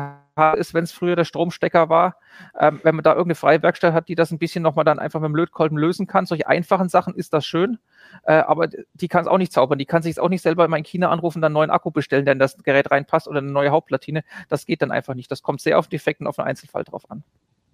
ist, 0.57 0.73
wenn 0.73 0.85
es 0.85 0.93
früher 0.93 1.15
der 1.15 1.25
Stromstecker 1.25 1.89
war, 1.91 2.17
ähm, 2.59 2.81
wenn 2.83 2.95
man 2.95 3.05
da 3.05 3.11
irgendeine 3.11 3.35
freie 3.35 3.63
Werkstatt 3.63 3.93
hat, 3.93 4.09
die 4.09 4.15
das 4.15 4.31
ein 4.31 4.39
bisschen 4.39 4.63
nochmal 4.63 4.85
dann 4.85 4.99
einfach 4.99 5.21
mit 5.21 5.29
dem 5.29 5.37
Lötkolben 5.37 5.77
lösen 5.77 6.07
kann. 6.07 6.25
Solche 6.25 6.47
einfachen 6.49 6.89
Sachen 6.89 7.15
ist 7.15 7.35
das 7.35 7.45
schön. 7.45 7.79
äh, 8.25 8.35
aber 8.35 8.69
die 8.95 9.09
kann 9.09 9.23
es 9.23 9.29
auch 9.29 9.39
nicht 9.39 9.53
zaubern. 9.53 9.79
Die 9.79 9.85
kann 9.85 10.03
sich 10.03 10.19
auch 10.19 10.31
nicht 10.31 10.43
selber 10.43 10.65
in 10.65 10.85
China 10.85 11.11
anrufen, 11.11 11.43
dann 11.43 11.51
einen 11.51 11.55
neuen 11.55 11.71
Akku 11.71 11.91
bestellen, 11.91 12.25
der 12.25 12.33
in 12.33 12.39
das 12.39 12.57
Gerät 12.63 12.91
reinpasst 12.91 13.29
oder 13.29 13.39
eine 13.39 13.53
neue 13.53 13.71
Hauptplatine. 13.71 14.25
Das 14.49 14.65
geht 14.65 14.81
dann 14.81 14.91
einfach 14.91 15.15
nicht. 15.15 15.31
Das 15.31 15.43
kommt 15.43 15.61
sehr 15.61 15.79
auf 15.79 15.89
Defekten 15.89 16.27
auf 16.27 16.39
einen 16.39 16.49
Einzelfall 16.49 16.85
drauf 16.85 17.11
an. 17.11 17.25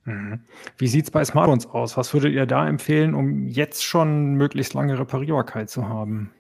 Mhm. 0.04 0.40
Wie 0.78 0.88
sieht 0.88 1.04
es 1.04 1.10
bei 1.10 1.24
Smartphones 1.24 1.66
aus? 1.66 1.96
Was 1.96 2.12
würdet 2.14 2.32
ihr 2.32 2.46
da 2.46 2.66
empfehlen, 2.66 3.14
um 3.14 3.46
jetzt 3.46 3.84
schon 3.84 4.34
möglichst 4.34 4.74
lange 4.74 4.98
Reparierbarkeit 4.98 5.70
zu 5.70 5.88
haben? 5.88 6.32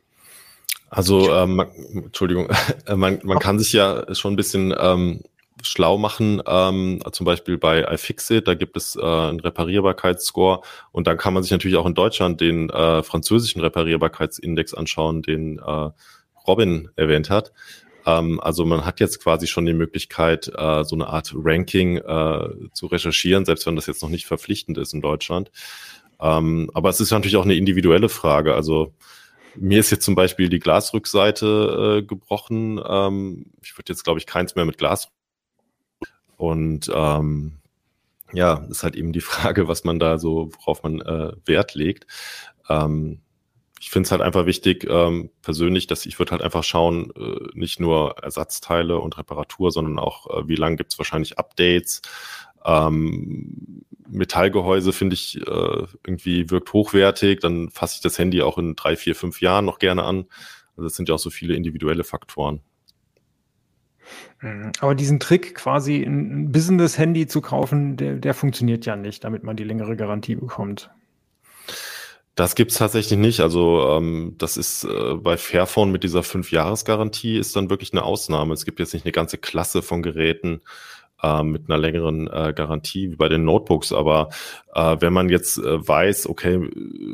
Also, 0.90 1.32
ähm, 1.32 1.64
Entschuldigung, 1.94 2.48
man, 2.94 3.20
man 3.22 3.38
kann 3.38 3.58
sich 3.58 3.72
ja 3.72 4.14
schon 4.14 4.32
ein 4.32 4.36
bisschen 4.36 4.74
ähm, 4.78 5.22
schlau 5.62 5.98
machen, 5.98 6.42
ähm, 6.46 7.00
zum 7.12 7.26
Beispiel 7.26 7.58
bei 7.58 7.82
iFixit, 7.82 8.46
da 8.46 8.54
gibt 8.54 8.76
es 8.76 8.96
äh, 8.96 9.02
einen 9.02 9.40
Reparierbarkeitsscore 9.40 10.60
und 10.92 11.06
dann 11.06 11.16
kann 11.16 11.34
man 11.34 11.42
sich 11.42 11.52
natürlich 11.52 11.76
auch 11.76 11.86
in 11.86 11.94
Deutschland 11.94 12.40
den 12.40 12.70
äh, 12.70 13.02
französischen 13.02 13.60
Reparierbarkeitsindex 13.60 14.74
anschauen, 14.74 15.22
den 15.22 15.58
äh, 15.58 15.90
Robin 16.46 16.90
erwähnt 16.96 17.30
hat. 17.30 17.52
Ähm, 18.06 18.40
also 18.40 18.64
man 18.64 18.84
hat 18.84 19.00
jetzt 19.00 19.22
quasi 19.22 19.46
schon 19.46 19.66
die 19.66 19.74
Möglichkeit, 19.74 20.50
äh, 20.56 20.84
so 20.84 20.94
eine 20.94 21.08
Art 21.08 21.32
Ranking 21.34 21.98
äh, 21.98 22.48
zu 22.72 22.86
recherchieren, 22.86 23.44
selbst 23.44 23.66
wenn 23.66 23.76
das 23.76 23.86
jetzt 23.86 24.02
noch 24.02 24.10
nicht 24.10 24.26
verpflichtend 24.26 24.78
ist 24.78 24.94
in 24.94 25.00
Deutschland. 25.00 25.50
Ähm, 26.20 26.70
aber 26.74 26.88
es 26.88 27.00
ist 27.00 27.10
natürlich 27.10 27.36
auch 27.36 27.44
eine 27.44 27.54
individuelle 27.54 28.08
Frage. 28.08 28.54
Also 28.54 28.94
mir 29.60 29.80
ist 29.80 29.90
jetzt 29.90 30.04
zum 30.04 30.14
Beispiel 30.14 30.48
die 30.48 30.58
Glasrückseite 30.58 31.98
äh, 31.98 32.02
gebrochen. 32.06 32.80
Ähm, 32.86 33.46
ich 33.62 33.76
würde 33.76 33.92
jetzt, 33.92 34.04
glaube 34.04 34.18
ich, 34.18 34.26
keins 34.26 34.54
mehr 34.54 34.64
mit 34.64 34.78
Glas 34.78 35.10
und 36.36 36.90
ähm, 36.94 37.58
ja, 38.32 38.64
ist 38.70 38.82
halt 38.82 38.96
eben 38.96 39.12
die 39.12 39.20
Frage, 39.22 39.68
was 39.68 39.84
man 39.84 39.98
da 39.98 40.18
so, 40.18 40.50
worauf 40.58 40.82
man 40.82 41.00
äh, 41.00 41.32
Wert 41.44 41.74
legt. 41.74 42.06
Ähm, 42.68 43.20
ich 43.80 43.90
finde 43.90 44.06
es 44.06 44.10
halt 44.10 44.22
einfach 44.22 44.46
wichtig, 44.46 44.86
ähm, 44.90 45.30
persönlich, 45.42 45.86
dass 45.86 46.04
ich 46.04 46.18
würde 46.18 46.32
halt 46.32 46.42
einfach 46.42 46.64
schauen, 46.64 47.12
äh, 47.16 47.48
nicht 47.54 47.78
nur 47.78 48.18
Ersatzteile 48.18 48.98
und 48.98 49.18
Reparatur, 49.18 49.70
sondern 49.70 49.98
auch, 49.98 50.26
äh, 50.30 50.48
wie 50.48 50.56
lange 50.56 50.76
gibt 50.76 50.92
es 50.92 50.98
wahrscheinlich 50.98 51.38
Updates. 51.38 52.02
Ähm, 52.64 53.84
Metallgehäuse 54.10 54.92
finde 54.92 55.14
ich 55.14 55.36
äh, 55.36 55.86
irgendwie 56.06 56.50
wirkt 56.50 56.72
hochwertig, 56.72 57.40
dann 57.40 57.70
fasse 57.70 57.96
ich 57.96 58.00
das 58.00 58.18
Handy 58.18 58.42
auch 58.42 58.58
in 58.58 58.76
drei, 58.76 58.96
vier, 58.96 59.14
fünf 59.14 59.40
Jahren 59.40 59.64
noch 59.64 59.78
gerne 59.78 60.04
an. 60.04 60.26
Also 60.70 60.84
das 60.84 60.94
sind 60.94 61.08
ja 61.08 61.14
auch 61.14 61.20
so 61.20 61.30
viele 61.30 61.54
individuelle 61.54 62.04
Faktoren. 62.04 62.60
Mhm. 64.40 64.72
Aber 64.80 64.94
diesen 64.94 65.20
Trick, 65.20 65.54
quasi 65.54 66.02
ein 66.02 66.52
Business-Handy 66.52 67.26
zu 67.26 67.40
kaufen, 67.40 67.96
der, 67.96 68.14
der 68.16 68.34
funktioniert 68.34 68.86
ja 68.86 68.96
nicht, 68.96 69.24
damit 69.24 69.42
man 69.42 69.56
die 69.56 69.64
längere 69.64 69.96
Garantie 69.96 70.36
bekommt. 70.36 70.90
Das 72.34 72.54
gibt's 72.54 72.76
tatsächlich 72.76 73.18
nicht. 73.18 73.40
Also 73.40 73.88
ähm, 73.90 74.36
das 74.38 74.56
ist 74.56 74.84
äh, 74.84 75.14
bei 75.14 75.36
Fairphone 75.36 75.90
mit 75.90 76.04
dieser 76.04 76.22
Fünf-Jahres-Garantie 76.22 77.36
ist 77.36 77.56
dann 77.56 77.68
wirklich 77.68 77.92
eine 77.92 78.04
Ausnahme. 78.04 78.54
Es 78.54 78.64
gibt 78.64 78.78
jetzt 78.78 78.94
nicht 78.94 79.04
eine 79.04 79.12
ganze 79.12 79.38
Klasse 79.38 79.82
von 79.82 80.02
Geräten 80.02 80.60
äh, 81.22 81.42
mit 81.42 81.68
einer 81.68 81.78
längeren 81.78 82.28
äh, 82.28 82.52
Garantie 82.54 83.10
wie 83.10 83.16
bei 83.16 83.28
den 83.28 83.44
Notebooks. 83.44 83.92
Aber 83.92 84.28
äh, 84.74 84.96
wenn 85.00 85.12
man 85.12 85.28
jetzt 85.28 85.58
äh, 85.58 85.86
weiß, 85.86 86.28
okay, 86.28 86.68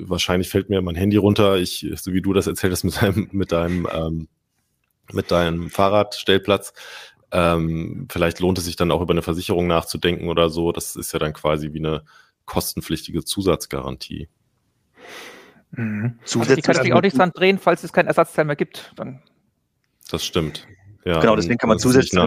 wahrscheinlich 0.07 0.49
fällt 0.49 0.69
mir 0.69 0.81
mein 0.83 0.97
Handy 0.97 1.17
runter, 1.17 1.57
ich, 1.57 1.87
so 1.97 2.13
wie 2.13 2.23
du 2.23 2.33
das 2.33 2.47
erzählt 2.47 2.73
hast 2.73 2.85
mit 2.85 3.01
deinem, 3.01 3.29
mit 3.33 3.53
deinem 3.53 3.89
ähm, 3.93 4.29
mit 5.13 5.31
deinem 5.31 5.71
Fahrradstellplatz. 5.71 6.73
Ähm, 7.31 8.07
vielleicht 8.11 8.41
lohnt 8.41 8.59
es 8.59 8.65
sich 8.65 8.77
dann 8.77 8.91
auch 8.91 9.01
über 9.01 9.13
eine 9.13 9.23
Versicherung 9.23 9.67
nachzudenken 9.67 10.29
oder 10.29 10.51
so. 10.51 10.73
Das 10.73 10.97
ist 10.97 11.13
ja 11.13 11.19
dann 11.19 11.33
quasi 11.33 11.73
wie 11.73 11.81
eine 11.81 12.05
kostenpflichtige 12.47 13.25
Zusatzgarantie. 13.25 14.29
Mhm. 15.73 16.19
Also 16.23 16.55
die 16.55 16.63
kann 16.63 16.77
sich 16.77 16.93
auch 16.93 17.03
nicht 17.03 17.19
dran 17.19 17.33
drehen, 17.33 17.59
falls 17.59 17.83
es 17.83 17.93
keinen 17.93 18.07
Ersatzteil 18.07 18.45
mehr 18.45 18.57
gibt. 18.57 18.93
Dann. 18.97 19.23
Das 20.11 20.25
stimmt. 20.25 20.67
Ja, 21.05 21.21
genau, 21.21 21.37
deswegen 21.37 21.59
kann 21.59 21.69
man 21.69 21.79
zusätzlich. 21.79 22.19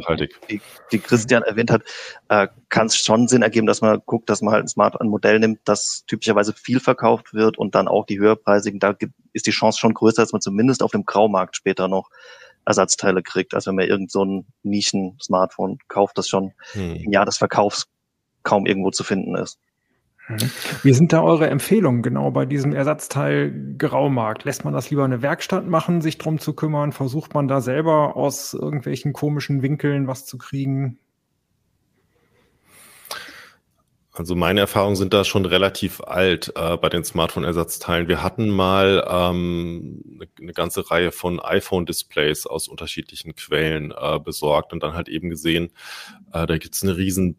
Wie, 0.48 0.62
wie 0.92 1.00
Christian 1.00 1.42
erwähnt 1.42 1.72
hat, 1.72 1.82
äh, 2.30 2.48
kann 2.70 2.88
es 2.88 2.98
schon 2.98 3.28
Sinn 3.28 3.42
ergeben, 3.42 3.66
dass 3.66 3.82
man 3.82 4.02
guckt, 4.06 4.30
dass 4.30 4.42
man 4.42 4.54
halt 4.54 4.66
ein 4.66 4.68
Smart 4.68 5.00
ein 5.02 5.08
Modell 5.08 5.40
nimmt, 5.40 5.62
das 5.66 6.04
typischerweise 6.06 6.54
viel 6.54 6.80
verkauft 6.80 7.34
wird 7.34 7.58
und 7.58 7.74
dann 7.74 7.88
auch 7.88 8.06
die 8.06 8.20
höherpreisigen. 8.20 8.80
Da 8.80 8.94
gibt, 8.94 9.14
ist 9.34 9.48
die 9.48 9.52
Chance 9.52 9.80
schon 9.80 9.96
größer, 9.96 10.22
dass 10.22 10.32
man 10.32 10.42
zumindest 10.42 10.84
auf 10.84 10.92
dem 10.92 11.06
Graumarkt 11.06 11.56
später 11.56 11.88
noch 11.88 12.10
Ersatzteile 12.66 13.24
kriegt, 13.24 13.56
als 13.56 13.66
wenn 13.66 13.76
man 13.76 13.88
irgend 13.88 14.12
so 14.12 14.24
ein 14.24 14.46
Nischen-Smartphone 14.62 15.80
kauft, 15.88 16.18
das 16.18 16.28
schon 16.28 16.54
hm. 16.74 16.98
im 16.98 17.12
Jahr 17.12 17.26
des 17.26 17.38
Verkaufs 17.38 17.88
kaum 18.44 18.66
irgendwo 18.66 18.92
zu 18.92 19.04
finden 19.04 19.36
ist. 19.36 19.58
Mhm. 20.28 20.52
Wie 20.84 20.94
sind 20.94 21.14
da 21.14 21.22
eure 21.22 21.50
Empfehlungen 21.50 22.02
genau 22.02 22.32
bei 22.32 22.46
diesem 22.46 22.74
Ersatzteil 22.74 23.76
Graumarkt? 23.78 24.44
Lässt 24.44 24.66
man 24.66 24.74
das 24.74 24.90
lieber 24.90 25.06
eine 25.06 25.22
Werkstatt 25.22 25.68
machen, 25.68 26.02
sich 26.02 26.18
drum 26.18 26.40
zu 26.40 26.54
kümmern? 26.54 26.92
Versucht 26.92 27.34
man 27.34 27.48
da 27.48 27.62
selber 27.62 28.18
aus 28.18 28.54
irgendwelchen 28.54 29.14
komischen 29.14 29.62
Winkeln 29.62 30.08
was 30.08 30.26
zu 30.26 30.38
kriegen? 30.38 31.00
Also 34.12 34.36
meine 34.36 34.62
Erfahrungen 34.62 34.96
sind 34.96 35.14
da 35.14 35.24
schon 35.24 35.46
relativ 35.46 36.02
alt 36.02 36.52
äh, 36.56 36.76
bei 36.78 36.90
den 36.90 37.04
Smartphone-Ersatzteilen. 37.04 38.08
Wir 38.08 38.24
hatten 38.24 38.50
mal 38.50 39.06
ähm, 39.08 40.02
eine, 40.16 40.28
eine 40.42 40.54
ganze 40.54 40.90
Reihe 40.90 41.12
von 41.12 41.40
iPhone-Displays 41.40 42.48
aus 42.48 42.68
unterschiedlichen 42.68 43.36
Quellen 43.36 43.94
äh, 43.96 44.20
besorgt 44.20 44.74
und 44.74 44.82
dann 44.82 44.94
halt 44.94 45.08
eben 45.08 45.30
gesehen, 45.30 45.72
äh, 46.34 46.48
da 46.48 46.58
gibt's 46.58 46.82
eine 46.82 46.98
riesen 46.98 47.38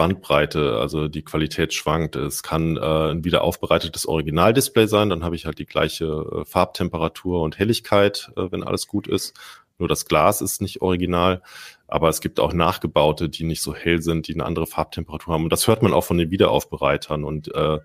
Bandbreite, 0.00 0.78
also 0.78 1.08
die 1.08 1.20
Qualität 1.20 1.74
schwankt. 1.74 2.16
Es 2.16 2.42
kann 2.42 2.78
äh, 2.78 3.10
ein 3.10 3.22
wieder 3.22 3.44
aufbereitetes 3.44 4.06
Originaldisplay 4.06 4.86
sein, 4.86 5.10
dann 5.10 5.22
habe 5.22 5.36
ich 5.36 5.44
halt 5.44 5.58
die 5.58 5.66
gleiche 5.66 6.06
äh, 6.06 6.44
Farbtemperatur 6.46 7.42
und 7.42 7.58
Helligkeit, 7.58 8.32
äh, 8.34 8.50
wenn 8.50 8.62
alles 8.62 8.86
gut 8.86 9.06
ist. 9.06 9.38
Nur 9.78 9.90
das 9.90 10.06
Glas 10.06 10.40
ist 10.40 10.62
nicht 10.62 10.80
original. 10.80 11.42
Aber 11.86 12.08
es 12.08 12.22
gibt 12.22 12.40
auch 12.40 12.54
nachgebaute, 12.54 13.28
die 13.28 13.44
nicht 13.44 13.60
so 13.60 13.74
hell 13.74 14.00
sind, 14.00 14.26
die 14.26 14.32
eine 14.32 14.46
andere 14.46 14.66
Farbtemperatur 14.66 15.34
haben. 15.34 15.44
Und 15.44 15.52
das 15.52 15.68
hört 15.68 15.82
man 15.82 15.92
auch 15.92 16.04
von 16.04 16.16
den 16.16 16.30
Wiederaufbereitern. 16.30 17.22
Und 17.22 17.54
äh, 17.54 17.80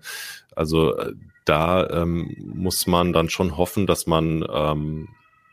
also 0.54 0.96
äh, 0.96 1.12
da 1.44 1.86
ähm, 1.90 2.34
muss 2.54 2.86
man 2.86 3.12
dann 3.12 3.28
schon 3.28 3.58
hoffen, 3.58 3.86
dass 3.86 4.06
man 4.06 4.42
ähm, 4.50 5.08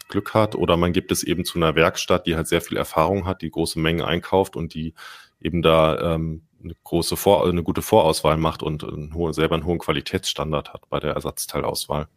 Glück 0.08 0.34
hat 0.34 0.56
oder 0.56 0.78
man 0.78 0.94
gibt 0.94 1.12
es 1.12 1.24
eben 1.24 1.44
zu 1.44 1.58
einer 1.58 1.76
Werkstatt, 1.76 2.26
die 2.26 2.38
halt 2.38 2.48
sehr 2.48 2.62
viel 2.62 2.78
Erfahrung 2.78 3.26
hat, 3.26 3.42
die 3.42 3.52
große 3.52 3.80
Mengen 3.80 4.02
einkauft 4.02 4.56
und 4.56 4.74
die 4.74 4.94
eben 5.42 5.62
da 5.62 6.16
ähm, 6.16 6.44
eine 6.64 6.76
große 6.84 7.18
Vor 7.18 7.48
eine 7.48 7.64
gute 7.64 7.82
Vorauswahl 7.82 8.38
macht 8.38 8.64
und 8.64 8.84
einen 8.84 9.14
hohen, 9.14 9.34
selber 9.34 9.56
einen 9.56 9.66
hohen 9.66 9.80
Qualitätsstandard 9.80 10.74
hat 10.74 10.90
bei 10.90 11.00
der 11.00 11.14
Ersatzteilauswahl. 11.14 12.08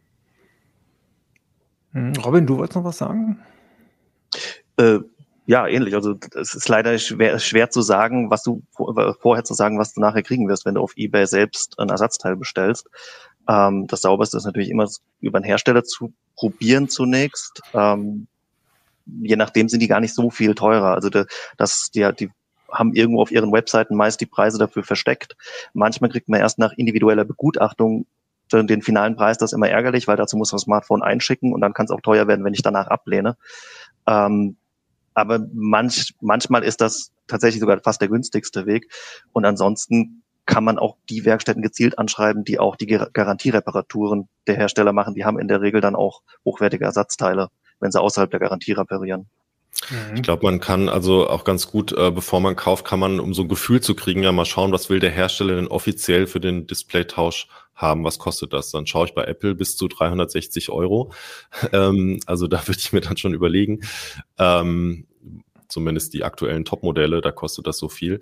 Hm, 1.93 2.13
Robin, 2.23 2.45
du 2.45 2.57
wolltest 2.57 2.75
noch 2.75 2.83
was 2.83 2.97
sagen? 2.97 3.39
Äh, 4.77 4.99
ja, 5.45 5.65
ähnlich. 5.65 5.95
Also 5.95 6.15
es 6.35 6.53
ist 6.53 6.67
leider 6.67 6.97
schwer, 6.99 7.39
schwer 7.39 7.69
zu 7.69 7.81
sagen, 7.81 8.29
was 8.29 8.43
du 8.43 8.63
vorher 9.21 9.45
zu 9.45 9.53
sagen, 9.53 9.79
was 9.79 9.93
du 9.93 10.01
nachher 10.01 10.23
kriegen 10.23 10.47
wirst, 10.49 10.65
wenn 10.65 10.75
du 10.75 10.81
auf 10.81 10.93
eBay 10.97 11.25
selbst 11.25 11.79
ein 11.79 11.89
Ersatzteil 11.89 12.35
bestellst. 12.35 12.87
Ähm, 13.47 13.87
das 13.87 14.01
Sauberste 14.01 14.37
ist 14.37 14.45
natürlich 14.45 14.69
immer 14.69 14.89
über 15.21 15.37
einen 15.37 15.45
Hersteller 15.45 15.83
zu 15.83 16.13
probieren 16.35 16.89
zunächst. 16.89 17.61
Ähm, 17.73 18.27
je 19.21 19.37
nachdem 19.37 19.69
sind 19.69 19.79
die 19.79 19.87
gar 19.87 20.01
nicht 20.01 20.13
so 20.13 20.29
viel 20.29 20.53
teurer. 20.53 20.93
Also 20.93 21.09
de, 21.09 21.25
das, 21.57 21.91
die, 21.91 22.07
die 22.19 22.29
haben 22.71 22.93
irgendwo 22.93 23.21
auf 23.21 23.31
ihren 23.31 23.51
Webseiten 23.51 23.95
meist 23.95 24.21
die 24.21 24.25
Preise 24.25 24.57
dafür 24.57 24.83
versteckt. 24.83 25.35
Manchmal 25.73 26.09
kriegt 26.09 26.29
man 26.29 26.39
erst 26.39 26.59
nach 26.59 26.73
individueller 26.73 27.25
Begutachtung 27.25 28.05
den, 28.51 28.81
finalen 28.81 29.15
Preis. 29.15 29.37
Das 29.37 29.51
ist 29.51 29.55
immer 29.55 29.69
ärgerlich, 29.69 30.07
weil 30.07 30.17
dazu 30.17 30.37
muss 30.37 30.51
man 30.51 30.57
das 30.57 30.63
Smartphone 30.63 31.03
einschicken 31.03 31.53
und 31.53 31.61
dann 31.61 31.73
kann 31.73 31.85
es 31.85 31.91
auch 31.91 32.01
teuer 32.01 32.27
werden, 32.27 32.45
wenn 32.45 32.53
ich 32.53 32.61
danach 32.61 32.87
ablehne. 32.87 33.37
Ähm, 34.07 34.57
aber 35.13 35.39
manch, 35.53 36.13
manchmal 36.21 36.63
ist 36.63 36.79
das 36.79 37.11
tatsächlich 37.27 37.59
sogar 37.59 37.79
fast 37.81 38.01
der 38.01 38.07
günstigste 38.07 38.65
Weg. 38.65 38.91
Und 39.33 39.45
ansonsten 39.45 40.23
kann 40.45 40.63
man 40.63 40.79
auch 40.79 40.95
die 41.09 41.25
Werkstätten 41.25 41.61
gezielt 41.61 41.99
anschreiben, 41.99 42.43
die 42.43 42.59
auch 42.59 42.75
die 42.75 42.85
Garantiereparaturen 42.85 44.29
der 44.47 44.55
Hersteller 44.55 44.93
machen. 44.93 45.13
Die 45.13 45.25
haben 45.25 45.39
in 45.39 45.47
der 45.47 45.61
Regel 45.61 45.81
dann 45.81 45.95
auch 45.95 46.21
hochwertige 46.45 46.85
Ersatzteile, 46.85 47.49
wenn 47.79 47.91
sie 47.91 48.01
außerhalb 48.01 48.31
der 48.31 48.39
Garantie 48.39 48.71
reparieren. 48.71 49.27
Ich 50.15 50.21
glaube, 50.23 50.45
man 50.45 50.59
kann 50.59 50.89
also 50.89 51.29
auch 51.29 51.43
ganz 51.43 51.67
gut, 51.67 51.91
äh, 51.91 52.11
bevor 52.11 52.39
man 52.41 52.55
kauft, 52.55 52.85
kann 52.85 52.99
man, 52.99 53.19
um 53.19 53.33
so 53.33 53.43
ein 53.43 53.47
Gefühl 53.47 53.81
zu 53.81 53.95
kriegen, 53.95 54.23
ja 54.23 54.31
mal 54.31 54.45
schauen, 54.45 54.71
was 54.71 54.89
will 54.89 54.99
der 54.99 55.11
Hersteller 55.11 55.55
denn 55.55 55.67
offiziell 55.67 56.27
für 56.27 56.39
den 56.39 56.67
Displaytausch 56.67 57.47
haben, 57.75 58.03
was 58.03 58.17
kostet 58.17 58.53
das? 58.53 58.71
Dann 58.71 58.87
schaue 58.87 59.05
ich 59.05 59.13
bei 59.13 59.23
Apple 59.23 59.55
bis 59.55 59.77
zu 59.77 59.87
360 59.87 60.69
Euro. 60.69 61.13
Ähm, 61.73 62.19
also 62.25 62.47
da 62.47 62.65
würde 62.67 62.79
ich 62.79 62.93
mir 62.93 63.01
dann 63.01 63.17
schon 63.17 63.33
überlegen. 63.33 63.81
Ähm, 64.37 65.05
zumindest 65.67 66.13
die 66.13 66.23
aktuellen 66.23 66.65
Top-Modelle, 66.65 67.21
da 67.21 67.31
kostet 67.31 67.67
das 67.67 67.77
so 67.77 67.89
viel. 67.89 68.21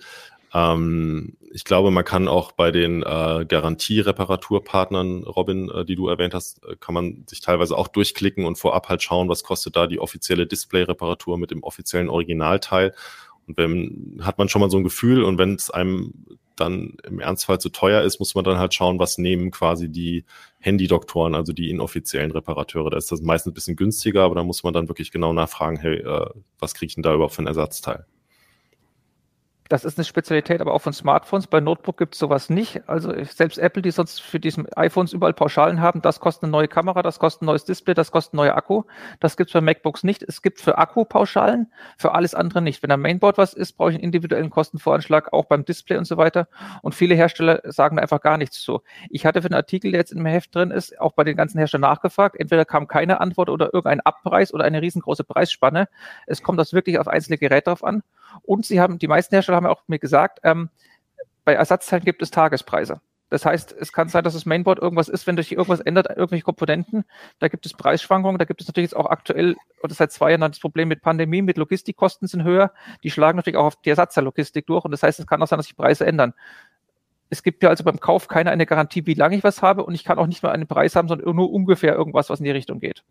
Ähm, 0.56 1.36
ich 1.52 1.66
glaube, 1.66 1.92
man 1.92 2.06
kann 2.06 2.30
auch 2.30 2.54
bei 2.54 2.72
den 2.72 3.04
äh, 3.04 3.46
Garantie-Reparaturpartnern, 3.46 5.24
Robin, 5.24 5.70
äh, 5.70 5.84
die 5.84 5.96
du 5.96 6.08
erwähnt 6.08 6.34
hast, 6.34 6.64
äh, 6.66 6.78
kann 6.80 6.94
man 6.94 7.26
sich 7.28 7.42
teilweise 7.42 7.78
auch 7.78 7.90
durchklicken 7.90 8.46
und 8.46 8.58
vorab 8.58 8.88
halt 8.88 9.04
schauen, 9.04 9.28
was 9.28 9.44
kostet 9.44 9.76
da 9.76 9.86
die 9.86 10.00
offizielle 10.00 10.48
Display-Reparatur 10.48 11.38
mit 11.38 11.52
dem 11.52 11.62
offiziellen 11.62 12.10
Originalteil. 12.10 12.94
Und 13.48 13.58
wenn 13.58 14.22
hat 14.24 14.38
man 14.38 14.48
schon 14.48 14.62
mal 14.62 14.72
so 14.72 14.78
ein 14.78 14.84
Gefühl 14.86 15.24
und 15.24 15.38
wenn 15.38 15.56
es 15.56 15.70
einem 15.70 16.14
dann 16.56 16.94
im 17.04 17.20
Ernstfall 17.20 17.60
zu 17.60 17.70
teuer 17.70 18.02
ist, 18.04 18.20
muss 18.20 18.34
man 18.34 18.46
dann 18.46 18.58
halt 18.58 18.74
schauen, 18.74 18.98
was 18.98 19.18
nehmen 19.18 19.52
quasi 19.52 19.90
die 19.90 20.24
Handydoktoren, 20.60 21.36
also 21.36 21.52
die 21.52 21.70
inoffiziellen 21.70 22.32
Reparateure. 22.32 22.90
Da 22.92 22.98
ist 22.98 23.12
das 23.12 23.22
meistens 23.22 23.52
ein 23.52 23.56
bisschen 23.56 23.76
günstiger, 23.76 24.24
aber 24.24 24.36
da 24.36 24.44
muss 24.44 24.64
man 24.64 24.74
dann 24.74 24.88
wirklich 24.88 25.12
genau 25.12 25.34
nachfragen, 25.34 25.78
hey, 25.78 25.98
äh, 25.98 26.30
was 26.60 26.74
kriege 26.74 26.88
ich 26.88 26.96
denn 26.96 27.04
da 27.04 27.14
überhaupt 27.14 27.36
für 27.36 27.44
ein 27.44 27.48
Ersatzteil? 27.48 28.06
Das 29.68 29.84
ist 29.84 29.98
eine 29.98 30.06
Spezialität, 30.06 30.62
aber 30.62 30.76
auch 30.76 30.82
von 30.84 30.94
Smartphones. 30.94 31.48
Bei 31.48 31.60
Notebook 31.60 31.98
gibt 31.98 32.14
es 32.14 32.20
sowas 32.20 32.52
nicht. 32.52 32.88
Also 32.88 33.12
selbst 33.24 33.58
Apple, 33.58 33.82
die 33.82 33.90
sonst 33.90 34.22
für 34.22 34.40
diesen 34.40 34.72
iPhones 34.74 35.12
überall 35.12 35.34
Pauschalen 35.34 35.82
haben, 35.82 36.04
das 36.04 36.20
kostet 36.20 36.44
eine 36.44 36.52
neue 36.52 36.68
Kamera, 36.68 37.02
das 37.02 37.18
kostet 37.18 37.42
ein 37.42 37.46
neues 37.48 37.66
Display, 37.66 37.96
das 37.96 38.12
kostet 38.12 38.36
ein 38.36 38.38
neuer 38.38 38.56
Akku. 38.56 38.84
Das 39.20 39.38
gibt 39.38 39.50
es 39.50 39.54
bei 39.54 39.62
MacBooks 39.62 40.04
nicht. 40.04 40.22
Es 40.22 40.44
gibt 40.44 40.62
für 40.62 40.78
Akku 40.78 41.04
Pauschalen, 41.04 41.72
für 41.98 42.14
alles 42.14 42.36
andere 42.36 42.62
nicht. 42.62 42.84
Wenn 42.84 42.92
am 42.92 43.02
Mainboard 43.02 43.40
was 43.40 43.56
ist, 43.56 43.74
brauche 43.74 43.90
ich 43.90 43.96
einen 43.96 44.04
individuellen 44.04 44.52
Kostenvoranschlag, 44.52 45.34
auch 45.34 45.46
beim 45.46 45.66
Display 45.66 45.98
und 45.98 46.06
so 46.06 46.18
weiter. 46.18 46.48
Und 46.84 46.94
viele 46.94 47.16
Hersteller 47.16 47.62
sagen 47.64 47.98
einfach 47.98 48.22
gar 48.22 48.38
nichts 48.38 48.62
zu. 48.62 48.82
Ich 49.10 49.26
hatte 49.26 49.42
für 49.42 49.48
einen 49.48 49.56
Artikel, 49.56 49.90
der 49.92 50.02
jetzt 50.02 50.12
im 50.12 50.28
Heft 50.28 50.54
drin 50.54 50.70
ist, 50.70 51.02
auch 51.02 51.14
bei 51.14 51.24
den 51.24 51.36
ganzen 51.36 51.58
Herstellern 51.58 51.90
nachgefragt. 51.90 52.36
Entweder 52.40 52.66
kam 52.66 52.88
keine 52.88 53.20
Antwort 53.20 53.50
oder 53.50 53.74
irgendein 53.74 54.02
Abpreis 54.02 54.54
oder 54.54 54.64
eine 54.64 54.84
riesengroße 54.84 55.24
Preisspanne. 55.24 55.88
Es 56.28 56.44
kommt 56.44 56.60
das 56.60 56.72
wirklich 56.72 57.00
auf 57.00 57.08
einzelne 57.08 57.40
Geräte 57.40 57.72
drauf 57.72 57.84
an. 57.84 58.04
Und 58.44 58.66
sie 58.66 58.80
haben, 58.80 59.00
die 59.00 59.08
meisten 59.08 59.36
Hersteller 59.36 59.58
haben 59.58 59.66
auch 59.66 59.84
mir 59.88 60.00
gesagt, 60.00 60.40
ähm, 60.44 60.70
bei 61.44 61.54
Ersatzteilen 61.54 62.04
gibt 62.04 62.22
es 62.22 62.32
Tagespreise. 62.32 63.02
Das 63.30 63.46
heißt, 63.46 63.76
es 63.80 63.92
kann 63.92 64.08
sein, 64.08 64.24
dass 64.24 64.34
das 64.34 64.46
Mainboard 64.46 64.80
irgendwas 64.80 65.10
ist, 65.10 65.26
wenn 65.26 65.36
sich 65.36 65.52
irgendwas 65.52 65.80
ändert, 65.80 66.08
irgendwelche 66.10 66.44
Komponenten, 66.44 67.06
da 67.40 67.48
gibt 67.48 67.66
es 67.66 67.74
Preisschwankungen, 67.74 68.38
da 68.38 68.46
gibt 68.46 68.62
es 68.62 68.68
natürlich 68.68 68.92
jetzt 68.92 68.96
auch 68.96 69.08
aktuell 69.08 69.56
oder 69.82 69.96
seit 69.96 70.12
zwei 70.12 70.32
Jahren 70.32 70.42
das 70.42 70.60
Problem 70.60 70.88
mit 70.88 71.02
Pandemie, 71.02 71.42
mit 71.42 71.58
Logistikkosten 71.58 72.28
sind 72.28 72.44
höher, 72.44 72.72
die 73.04 73.10
schlagen 73.10 73.36
natürlich 73.36 73.58
auch 73.58 73.66
auf 73.66 73.82
die 73.82 73.90
Ersatzteillogistik 73.90 74.68
durch 74.68 74.86
und 74.86 74.92
das 74.92 75.02
heißt, 75.02 75.20
es 75.20 75.28
kann 75.28 75.42
auch 75.42 75.48
sein, 75.48 75.58
dass 75.58 75.66
sich 75.66 75.76
Preise 75.76 76.06
ändern. 76.06 76.34
Es 77.32 77.42
gibt 77.42 77.64
ja 77.64 77.70
also 77.70 77.84
beim 77.84 78.00
Kauf 78.00 78.28
keine 78.28 78.52
eine 78.52 78.68
Garantie, 78.68 79.08
wie 79.08 79.16
lange 79.16 79.36
ich 79.36 79.44
was 79.44 79.64
habe 79.64 79.84
und 79.84 79.96
ich 79.96 80.04
kann 80.04 80.20
auch 80.20 80.28
nicht 80.28 80.44
nur 80.44 80.52
einen 80.52 80.68
Preis 80.68 80.96
haben, 80.96 81.08
sondern 81.08 81.36
nur 81.36 81.52
ungefähr 81.52 81.96
irgendwas, 81.96 82.30
was 82.30 82.40
in 82.40 82.46
die 82.46 82.52
Richtung 82.52 82.80
geht. 82.80 83.04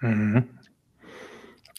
Mhm. 0.00 0.48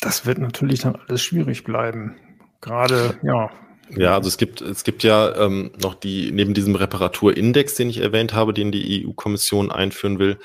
Das 0.01 0.25
wird 0.25 0.37
natürlich 0.37 0.81
dann 0.81 0.95
alles 0.95 1.21
schwierig 1.21 1.63
bleiben. 1.63 2.15
Gerade, 2.61 3.19
ja. 3.23 3.49
Ja, 3.89 4.15
also 4.15 4.27
es 4.27 4.37
gibt, 4.37 4.61
es 4.61 4.83
gibt 4.83 5.03
ja 5.03 5.35
ähm, 5.35 5.71
noch 5.81 5.93
die, 5.93 6.31
neben 6.31 6.53
diesem 6.53 6.75
Reparaturindex, 6.75 7.75
den 7.75 7.89
ich 7.89 7.97
erwähnt 7.97 8.33
habe, 8.33 8.53
den 8.53 8.71
die 8.71 9.05
EU-Kommission 9.05 9.71
einführen 9.71 10.19
will, 10.19 10.39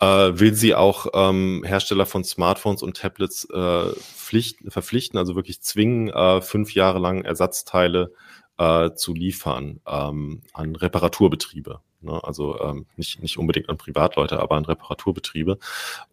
äh, 0.00 0.06
will 0.06 0.54
sie 0.54 0.74
auch 0.74 1.08
ähm, 1.12 1.62
Hersteller 1.66 2.06
von 2.06 2.24
Smartphones 2.24 2.82
und 2.82 2.96
Tablets 2.96 3.44
äh, 3.50 3.90
pflichten, 3.92 4.70
verpflichten, 4.70 5.18
also 5.18 5.34
wirklich 5.34 5.60
zwingen, 5.62 6.08
äh, 6.08 6.40
fünf 6.40 6.74
Jahre 6.74 6.98
lang 6.98 7.24
Ersatzteile 7.24 8.12
äh, 8.56 8.92
zu 8.92 9.14
liefern 9.14 9.80
ähm, 9.86 10.42
an 10.52 10.76
Reparaturbetriebe. 10.76 11.80
Ne? 12.06 12.20
Also 12.24 12.58
ähm, 12.60 12.86
nicht, 12.96 13.20
nicht 13.20 13.38
unbedingt 13.38 13.68
an 13.68 13.76
Privatleute, 13.76 14.40
aber 14.40 14.56
an 14.56 14.64
Reparaturbetriebe. 14.64 15.58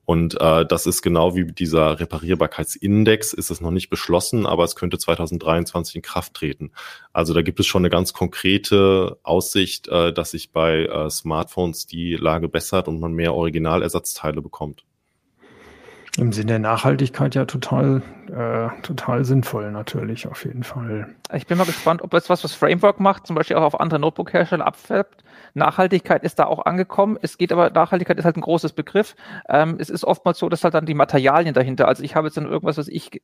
Und 0.06 0.40
äh, 0.42 0.66
das 0.66 0.86
ist 0.86 1.02
genau 1.02 1.36
wie 1.36 1.46
dieser 1.46 2.00
Reparierbarkeitsindex, 2.00 3.32
ist 3.32 3.50
es 3.50 3.62
noch 3.62 3.72
nicht 3.72 3.90
beschlossen, 3.90 4.46
aber 4.46 4.66
es 4.66 4.76
könnte 4.76 4.98
2023 4.98 5.96
in 5.96 6.02
Kraft 6.02 6.34
treten. 6.34 6.72
Also 7.14 7.34
da 7.34 7.42
gibt 7.42 7.60
es 7.62 7.68
schon 7.68 7.82
eine 7.82 7.90
ganz 7.90 8.12
konkrete 8.12 9.18
Aussicht, 9.24 9.88
äh, 9.88 10.12
dass 10.12 10.32
sich 10.32 10.52
bei 10.52 10.86
äh, 10.86 11.10
Smartphones 11.10 11.88
die 11.88 12.16
Lage 12.16 12.50
bessert 12.50 12.90
und 12.90 13.00
man 13.00 13.14
mehr 13.14 13.34
Originalersatzteile 13.34 14.42
bekommt. 14.42 14.84
Im 16.18 16.32
Sinne 16.32 16.46
der 16.48 16.60
Nachhaltigkeit 16.60 17.34
ja 17.34 17.46
total, 17.46 18.04
äh, 18.28 18.70
total 18.84 19.26
sinnvoll 19.26 19.72
natürlich, 19.72 20.28
auf 20.28 20.46
jeden 20.46 20.62
Fall. 20.62 21.08
Ich 21.34 21.48
bin 21.48 21.58
mal 21.58 21.66
gespannt, 21.66 22.04
ob 22.04 22.14
jetzt 22.14 22.30
was, 22.30 22.44
was 22.44 22.54
Framework 22.54 23.00
macht, 23.00 23.26
zum 23.26 23.36
Beispiel 23.36 23.58
auch 23.58 23.64
auf 23.64 23.80
andere 23.80 24.00
Notebook-Hersteller 24.00 24.66
abfärbt. 24.66 25.24
Nachhaltigkeit 25.56 26.24
ist 26.24 26.38
da 26.38 26.46
auch 26.46 26.66
angekommen. 26.66 27.18
Es 27.20 27.40
geht 27.40 27.52
aber, 27.52 27.72
Nachhaltigkeit 27.72 28.20
ist 28.20 28.26
halt 28.26 28.38
ein 28.38 28.42
großes 28.42 28.74
Begriff. 28.74 29.16
Ähm, 29.50 29.78
es 29.80 29.90
ist 29.90 30.04
oftmals 30.06 30.38
so, 30.38 30.50
dass 30.50 30.64
halt 30.64 30.76
dann 30.76 30.86
die 30.86 30.94
Materialien 30.94 31.56
dahinter, 31.56 31.88
also 31.88 32.04
ich 32.04 32.16
habe 32.16 32.28
jetzt 32.28 32.38
dann 32.38 32.46
irgendwas, 32.46 32.78
was 32.78 32.88
ich 32.90 33.22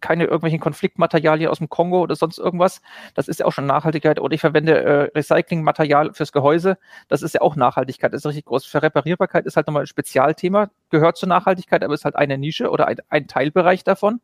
keine 0.00 0.24
irgendwelchen 0.24 0.60
Konfliktmaterialien 0.60 1.50
aus 1.50 1.58
dem 1.58 1.68
Kongo 1.68 2.00
oder 2.00 2.16
sonst 2.16 2.38
irgendwas. 2.38 2.80
Das 3.14 3.28
ist 3.28 3.40
ja 3.40 3.46
auch 3.46 3.52
schon 3.52 3.66
Nachhaltigkeit. 3.66 4.20
Oder 4.20 4.34
ich 4.34 4.40
verwende 4.40 4.82
äh, 4.82 5.10
Recyclingmaterial 5.14 6.12
fürs 6.12 6.32
Gehäuse. 6.32 6.78
Das 7.08 7.22
ist 7.22 7.34
ja 7.34 7.40
auch 7.40 7.56
Nachhaltigkeit. 7.56 8.12
Das 8.12 8.22
ist 8.22 8.26
richtig 8.26 8.46
groß. 8.46 8.64
Für 8.64 8.82
Reparierbarkeit 8.82 9.46
ist 9.46 9.56
halt 9.56 9.66
nochmal 9.66 9.84
ein 9.84 9.86
Spezialthema, 9.86 10.70
gehört 10.90 11.16
zur 11.16 11.28
Nachhaltigkeit, 11.28 11.84
aber 11.84 11.94
ist 11.94 12.04
halt 12.04 12.16
eine 12.16 12.38
Nische 12.38 12.70
oder 12.70 12.86
ein, 12.86 12.96
ein 13.08 13.28
Teilbereich 13.28 13.84
davon. 13.84 14.20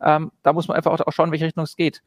Ähm, 0.00 0.32
da 0.42 0.52
muss 0.52 0.68
man 0.68 0.76
einfach 0.76 0.92
auch, 0.92 1.12
schauen, 1.12 1.26
in 1.26 1.32
welche 1.32 1.46
Richtung 1.46 1.64
es 1.64 1.76
geht 1.76 2.02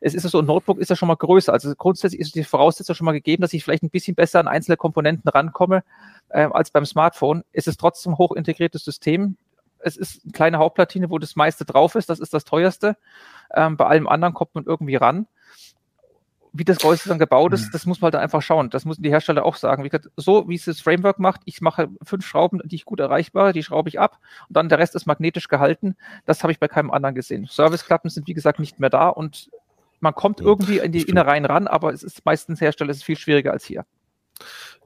es 0.00 0.14
ist 0.14 0.22
so, 0.22 0.38
ein 0.38 0.46
Notebook 0.46 0.78
ist 0.78 0.88
ja 0.88 0.96
schon 0.96 1.08
mal 1.08 1.16
größer. 1.16 1.52
Also 1.52 1.74
grundsätzlich 1.74 2.20
ist 2.20 2.34
die 2.34 2.44
Voraussetzung 2.44 2.94
schon 2.94 3.04
mal 3.04 3.12
gegeben, 3.12 3.42
dass 3.42 3.52
ich 3.52 3.62
vielleicht 3.62 3.82
ein 3.82 3.90
bisschen 3.90 4.14
besser 4.14 4.40
an 4.40 4.48
einzelne 4.48 4.76
Komponenten 4.76 5.28
rankomme 5.28 5.84
äh, 6.30 6.48
als 6.50 6.70
beim 6.70 6.86
Smartphone. 6.86 7.44
Es 7.52 7.66
ist 7.66 7.78
trotzdem 7.78 8.12
ein 8.12 8.18
hoch 8.18 8.32
integriertes 8.32 8.84
System 8.84 9.36
es 9.82 9.96
ist 9.96 10.24
eine 10.24 10.32
kleine 10.32 10.58
Hauptplatine, 10.58 11.10
wo 11.10 11.18
das 11.18 11.36
meiste 11.36 11.64
drauf 11.64 11.94
ist, 11.94 12.10
das 12.10 12.20
ist 12.20 12.34
das 12.34 12.44
teuerste. 12.44 12.96
Ähm, 13.54 13.76
bei 13.76 13.86
allem 13.86 14.08
anderen 14.08 14.34
kommt 14.34 14.54
man 14.54 14.64
irgendwie 14.64 14.96
ran. 14.96 15.26
Wie 16.52 16.64
das 16.64 16.78
Gehäuse 16.78 17.08
dann 17.08 17.20
gebaut 17.20 17.52
ist, 17.52 17.66
mhm. 17.66 17.70
das 17.72 17.86
muss 17.86 18.00
man 18.00 18.12
halt 18.12 18.22
einfach 18.22 18.42
schauen. 18.42 18.70
Das 18.70 18.84
müssen 18.84 19.02
die 19.02 19.10
Hersteller 19.10 19.44
auch 19.44 19.54
sagen. 19.54 19.84
Wie 19.84 19.88
gesagt, 19.88 20.10
so 20.16 20.48
wie 20.48 20.56
es 20.56 20.64
das 20.64 20.80
Framework 20.80 21.20
macht, 21.20 21.42
ich 21.44 21.60
mache 21.60 21.88
fünf 22.02 22.26
Schrauben, 22.26 22.60
die 22.64 22.74
ich 22.74 22.84
gut 22.84 22.98
erreichbar, 22.98 23.52
die 23.52 23.62
schraube 23.62 23.88
ich 23.88 24.00
ab 24.00 24.18
und 24.48 24.56
dann 24.56 24.68
der 24.68 24.78
Rest 24.78 24.96
ist 24.96 25.06
magnetisch 25.06 25.48
gehalten. 25.48 25.96
Das 26.26 26.42
habe 26.42 26.52
ich 26.52 26.58
bei 26.58 26.66
keinem 26.66 26.90
anderen 26.90 27.14
gesehen. 27.14 27.46
Serviceklappen 27.48 28.10
sind, 28.10 28.26
wie 28.26 28.34
gesagt, 28.34 28.58
nicht 28.58 28.80
mehr 28.80 28.90
da 28.90 29.08
und 29.08 29.50
man 30.00 30.14
kommt 30.14 30.40
irgendwie 30.40 30.78
in 30.78 30.92
die 30.92 31.02
Innereien 31.02 31.44
ran, 31.44 31.68
aber 31.68 31.92
es 31.92 32.02
ist 32.02 32.24
meistens 32.24 32.60
Hersteller, 32.60 32.90
es 32.90 32.98
ist 32.98 33.04
viel 33.04 33.18
schwieriger 33.18 33.52
als 33.52 33.64
hier. 33.64 33.84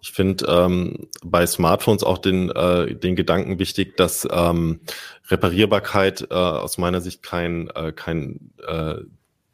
Ich 0.00 0.12
finde 0.12 0.44
ähm, 0.48 1.08
bei 1.24 1.46
Smartphones 1.46 2.04
auch 2.04 2.18
den, 2.18 2.50
äh, 2.50 2.94
den 2.94 3.16
Gedanken 3.16 3.58
wichtig, 3.58 3.96
dass 3.96 4.28
ähm, 4.30 4.80
Reparierbarkeit 5.28 6.28
äh, 6.30 6.34
aus 6.34 6.76
meiner 6.76 7.00
Sicht 7.00 7.22
kein, 7.22 7.70
äh, 7.70 7.92
kein 7.92 8.52
äh, 8.66 8.96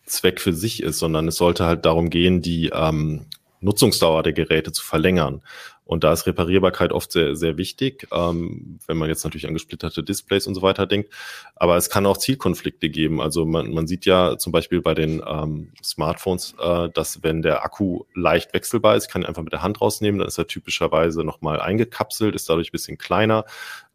Zweck 0.06 0.40
für 0.40 0.52
sich 0.52 0.82
ist, 0.82 0.98
sondern 0.98 1.28
es 1.28 1.36
sollte 1.36 1.64
halt 1.66 1.86
darum 1.86 2.10
gehen, 2.10 2.42
die 2.42 2.70
ähm, 2.74 3.26
Nutzungsdauer 3.60 4.22
der 4.22 4.32
Geräte 4.32 4.72
zu 4.72 4.84
verlängern. 4.84 5.42
Und 5.90 6.04
da 6.04 6.12
ist 6.12 6.24
Reparierbarkeit 6.24 6.92
oft 6.92 7.10
sehr, 7.10 7.34
sehr 7.34 7.56
wichtig, 7.56 8.06
ähm, 8.12 8.78
wenn 8.86 8.96
man 8.96 9.08
jetzt 9.08 9.24
natürlich 9.24 9.48
an 9.48 9.54
gesplitterte 9.54 10.04
Displays 10.04 10.46
und 10.46 10.54
so 10.54 10.62
weiter 10.62 10.86
denkt. 10.86 11.12
Aber 11.56 11.76
es 11.76 11.90
kann 11.90 12.06
auch 12.06 12.16
Zielkonflikte 12.16 12.88
geben. 12.90 13.20
Also 13.20 13.44
man, 13.44 13.72
man 13.74 13.88
sieht 13.88 14.06
ja 14.06 14.38
zum 14.38 14.52
Beispiel 14.52 14.82
bei 14.82 14.94
den 14.94 15.20
ähm, 15.26 15.72
Smartphones, 15.82 16.54
äh, 16.60 16.90
dass 16.90 17.24
wenn 17.24 17.42
der 17.42 17.64
Akku 17.64 18.04
leicht 18.14 18.54
wechselbar 18.54 18.94
ist, 18.94 19.08
kann 19.08 19.22
ich 19.22 19.28
einfach 19.28 19.42
mit 19.42 19.52
der 19.52 19.62
Hand 19.62 19.80
rausnehmen, 19.80 20.20
dann 20.20 20.28
ist 20.28 20.38
er 20.38 20.46
typischerweise 20.46 21.24
nochmal 21.24 21.60
eingekapselt, 21.60 22.36
ist 22.36 22.48
dadurch 22.48 22.68
ein 22.68 22.72
bisschen 22.72 22.96
kleiner. 22.96 23.44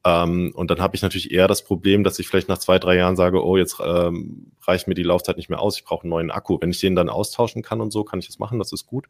Ähm, 0.05 0.51
und 0.53 0.69
dann 0.69 0.79
habe 0.79 0.95
ich 0.95 1.01
natürlich 1.01 1.31
eher 1.31 1.47
das 1.47 1.63
Problem, 1.63 2.03
dass 2.03 2.19
ich 2.19 2.27
vielleicht 2.27 2.47
nach 2.47 2.59
zwei, 2.59 2.77
drei 2.77 2.95
Jahren 2.95 3.15
sage, 3.15 3.43
oh, 3.43 3.57
jetzt 3.57 3.77
ähm, 3.83 4.51
reicht 4.61 4.87
mir 4.87 4.93
die 4.93 5.03
Laufzeit 5.03 5.35
nicht 5.35 5.49
mehr 5.49 5.59
aus, 5.59 5.77
ich 5.77 5.83
brauche 5.83 6.03
einen 6.03 6.11
neuen 6.11 6.31
Akku. 6.31 6.59
Wenn 6.61 6.69
ich 6.69 6.79
den 6.79 6.95
dann 6.95 7.09
austauschen 7.09 7.63
kann 7.63 7.81
und 7.81 7.91
so, 7.91 8.03
kann 8.03 8.19
ich 8.19 8.27
das 8.27 8.37
machen, 8.37 8.59
das 8.59 8.71
ist 8.71 8.85
gut. 8.85 9.07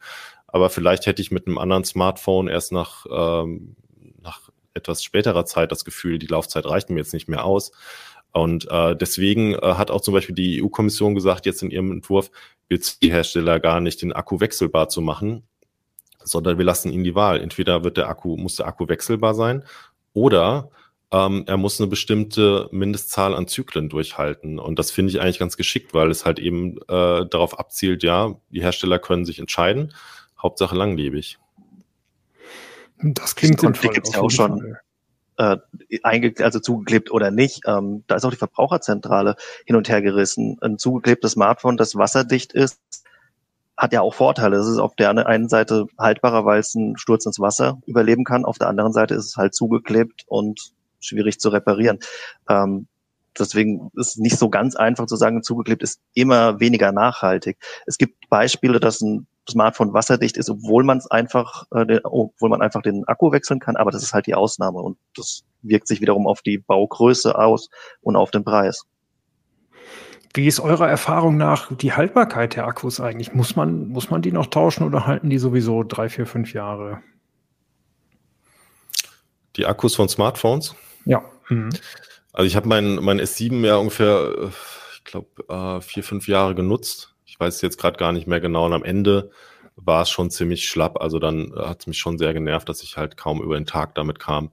Aber 0.48 0.70
vielleicht 0.70 1.06
hätte 1.06 1.22
ich 1.22 1.32
mit 1.32 1.48
einem 1.48 1.58
anderen 1.58 1.84
Smartphone 1.84 2.48
erst 2.48 2.72
nach, 2.72 3.06
ähm, 3.12 3.76
nach 4.22 4.50
etwas 4.74 5.04
späterer 5.04 5.46
Zeit 5.46 5.74
das 5.74 5.84
Gefühl, 5.84 6.18
die 6.18 6.28
Laufzeit 6.28 6.66
reicht 6.66 6.90
mir 6.90 6.98
jetzt 6.98 7.14
nicht 7.14 7.28
mehr 7.28 7.44
aus. 7.44 7.74
Und 8.32 8.70
äh, 8.72 8.96
deswegen 8.96 9.54
äh, 9.54 9.60
hat 9.62 9.92
auch 9.92 10.02
zum 10.02 10.14
Beispiel 10.14 10.36
die 10.36 10.64
EU-Kommission 10.64 11.14
gesagt, 11.14 11.46
jetzt 11.46 11.62
in 11.62 11.72
ihrem 11.72 11.92
Entwurf, 11.92 12.32
wird 12.70 13.02
die 13.02 13.12
Hersteller 13.12 13.60
gar 13.60 13.82
nicht 13.82 14.02
den 14.02 14.14
Akku 14.14 14.40
wechselbar 14.40 14.88
zu 14.88 15.02
machen, 15.02 15.44
sondern 16.24 16.58
wir 16.58 16.66
lassen 16.66 16.92
ihnen 16.92 17.04
die 17.04 17.16
Wahl. 17.16 17.42
Entweder 17.42 17.84
wird 17.84 17.98
der 17.98 18.08
Akku, 18.08 18.38
muss 18.38 18.56
der 18.56 18.68
Akku 18.68 18.88
wechselbar 18.88 19.36
sein 19.36 19.64
oder 20.14 20.70
ähm, 21.16 21.44
er 21.48 21.56
muss 21.56 21.80
eine 21.80 21.88
bestimmte 21.88 22.68
Mindestzahl 22.72 23.34
an 23.34 23.48
Zyklen 23.48 23.88
durchhalten. 23.88 24.60
Und 24.60 24.80
das 24.80 24.92
finde 24.92 25.12
ich 25.12 25.22
eigentlich 25.22 25.40
ganz 25.40 25.56
geschickt, 25.56 25.94
weil 25.94 26.12
es 26.12 26.26
halt 26.26 26.40
eben 26.40 26.78
äh, 26.90 27.26
darauf 27.26 27.58
abzielt, 27.58 28.04
ja, 28.04 28.36
die 28.50 28.62
Hersteller 28.62 29.00
können 29.00 29.24
sich 29.24 29.40
entscheiden, 29.40 29.94
Hauptsache 30.42 30.76
langlebig. 30.76 31.40
Das 33.02 33.36
klingt 33.36 33.62
sinnvoll. 33.62 33.92
gibt 33.94 34.08
es 34.08 34.16
ja 34.16 34.22
auch 34.22 34.32
schon 34.32 34.76
äh, 35.38 35.58
also 36.40 36.60
zugeklebt 36.60 37.12
oder 37.12 37.32
nicht. 37.32 37.62
Ähm, 37.66 38.04
da 38.08 38.16
ist 38.16 38.26
auch 38.26 38.32
die 38.32 38.38
Verbraucherzentrale 38.38 39.36
hin 39.66 39.78
und 39.78 39.88
her 39.88 40.02
gerissen. 40.02 40.58
Ein 40.62 40.78
zugeklebtes 40.78 41.34
Smartphone, 41.34 41.78
das 41.78 41.96
wasserdicht 41.96 42.52
ist, 42.54 42.80
hat 43.78 43.94
ja 43.94 44.02
auch 44.02 44.14
Vorteile. 44.14 44.58
Es 44.58 44.68
ist 44.68 44.80
auf 44.80 44.96
der 44.96 45.10
einen 45.10 45.50
Seite 45.50 45.88
haltbarer, 45.98 46.46
weil 46.46 46.60
es 46.60 46.76
einen 46.76 46.98
Sturz 46.98 47.26
ins 47.26 47.40
Wasser 47.40 47.80
überleben 47.86 48.24
kann. 48.24 48.46
Auf 48.46 48.58
der 48.58 48.68
anderen 48.68 48.94
Seite 48.94 49.16
ist 49.16 49.26
es 49.26 49.38
halt 49.38 49.54
zugeklebt 49.54 50.24
und 50.28 50.75
schwierig 51.06 51.40
zu 51.40 51.50
reparieren. 51.50 52.00
Ähm, 52.50 52.88
deswegen 53.38 53.92
ist 53.96 54.10
es 54.10 54.18
nicht 54.18 54.38
so 54.38 54.50
ganz 54.50 54.76
einfach 54.76 55.06
zu 55.06 55.16
sagen, 55.16 55.44
zugeklebt 55.44 55.84
ist 55.84 56.02
immer 56.14 56.60
weniger 56.60 56.92
nachhaltig. 56.92 57.58
Es 57.86 57.98
gibt 57.98 58.30
Beispiele, 58.30 58.80
dass 58.80 59.02
ein 59.02 59.28
Smartphone 59.50 59.94
wasserdicht 59.94 60.38
ist, 60.38 60.50
obwohl 60.50 60.84
man 60.84 60.98
es 60.98 61.10
einfach, 61.10 61.66
äh, 61.72 62.00
obwohl 62.04 62.50
man 62.50 62.62
einfach 62.62 62.82
den 62.82 63.08
Akku 63.08 63.32
wechseln 63.32 63.60
kann, 63.60 63.76
aber 63.76 63.92
das 63.92 64.04
ist 64.04 64.14
halt 64.14 64.26
die 64.26 64.36
Ausnahme 64.36 64.80
und 64.80 64.98
das 65.16 65.44
wirkt 65.62 65.88
sich 65.88 66.02
wiederum 66.02 66.28
auf 66.28 66.42
die 66.42 66.58
Baugröße 66.58 67.38
aus 67.38 67.70
und 68.02 68.16
auf 68.16 68.32
den 68.32 68.44
Preis. 68.44 68.86
Wie 70.34 70.48
ist 70.48 70.60
eurer 70.60 70.90
Erfahrung 70.90 71.38
nach 71.38 71.74
die 71.74 71.94
Haltbarkeit 71.94 72.56
der 72.56 72.66
Akkus 72.68 73.00
eigentlich? 73.00 73.34
Muss 73.34 73.56
man, 73.56 73.88
muss 73.88 74.10
man 74.10 74.22
die 74.22 74.34
noch 74.34 74.48
tauschen 74.48 74.84
oder 74.84 75.08
halten 75.08 75.30
die 75.30 75.38
sowieso 75.38 75.84
drei, 75.84 76.10
vier, 76.10 76.26
fünf 76.26 76.52
Jahre? 76.54 77.02
Die 79.56 79.66
Akkus 79.66 79.96
von 79.96 80.10
Smartphones? 80.10 80.76
Ja. 81.06 81.24
Mhm. 81.50 81.70
Also 82.34 82.48
ich 82.48 82.56
habe 82.56 82.68
mein, 82.68 82.96
mein 82.96 83.22
S7 83.22 83.66
ja 83.66 83.78
ungefähr, 83.78 84.52
ich 84.94 85.04
glaube, 85.04 85.28
äh, 85.48 85.82
vier, 85.82 86.04
fünf 86.04 86.28
Jahre 86.28 86.56
genutzt. 86.56 87.16
Ich 87.26 87.40
weiß 87.40 87.62
jetzt 87.62 87.78
gerade 87.78 87.98
gar 87.98 88.12
nicht 88.12 88.28
mehr 88.28 88.40
genau. 88.40 88.66
Und 88.66 88.74
am 88.74 88.84
Ende 88.84 89.32
war 89.76 90.02
es 90.02 90.10
schon 90.10 90.30
ziemlich 90.30 90.68
schlapp. 90.68 91.02
Also 91.02 91.20
dann 91.20 91.54
hat 91.56 91.82
es 91.82 91.88
mich 91.88 91.98
schon 91.98 92.18
sehr 92.18 92.34
genervt, 92.34 92.68
dass 92.70 92.84
ich 92.84 92.98
halt 92.98 93.18
kaum 93.18 93.42
über 93.42 93.56
den 93.56 93.66
Tag 93.66 93.96
damit 93.96 94.20
kam. 94.20 94.52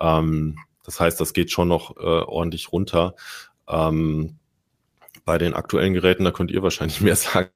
Ähm, 0.00 0.58
das 0.84 1.00
heißt, 1.00 1.20
das 1.20 1.32
geht 1.32 1.50
schon 1.50 1.68
noch 1.68 1.96
äh, 1.96 2.00
ordentlich 2.00 2.72
runter. 2.72 3.14
Ähm, 3.68 4.38
bei 5.24 5.38
den 5.38 5.54
aktuellen 5.54 5.94
Geräten, 5.94 6.24
da 6.24 6.30
könnt 6.30 6.50
ihr 6.50 6.62
wahrscheinlich 6.62 7.00
mehr 7.02 7.16
sagen. 7.16 7.48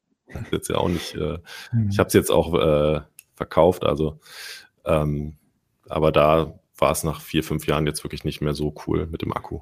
Jetzt 0.51 0.69
ja 0.69 0.77
auch 0.77 0.89
nicht. 0.89 1.15
Äh, 1.15 1.39
mhm. 1.73 1.89
Ich 1.91 1.99
habe 1.99 2.09
es 2.09 2.15
jetzt 2.15 2.31
auch 2.31 2.55
äh, 2.55 3.01
verkauft, 3.35 3.85
also 3.85 4.19
ähm, 4.85 5.37
aber 5.89 6.13
da 6.13 6.59
war 6.79 6.93
es 6.93 7.05
nach 7.05 7.21
vier, 7.21 7.45
fünf 7.45 7.67
Jahren 7.67 7.87
jetzt 7.87 8.05
wirklich 8.05 8.25
nicht 8.25 8.41
mehr 8.41 8.55
so 8.55 8.75
cool 8.87 9.07
mit 9.07 9.23
dem 9.23 9.33
Akku. 9.33 9.61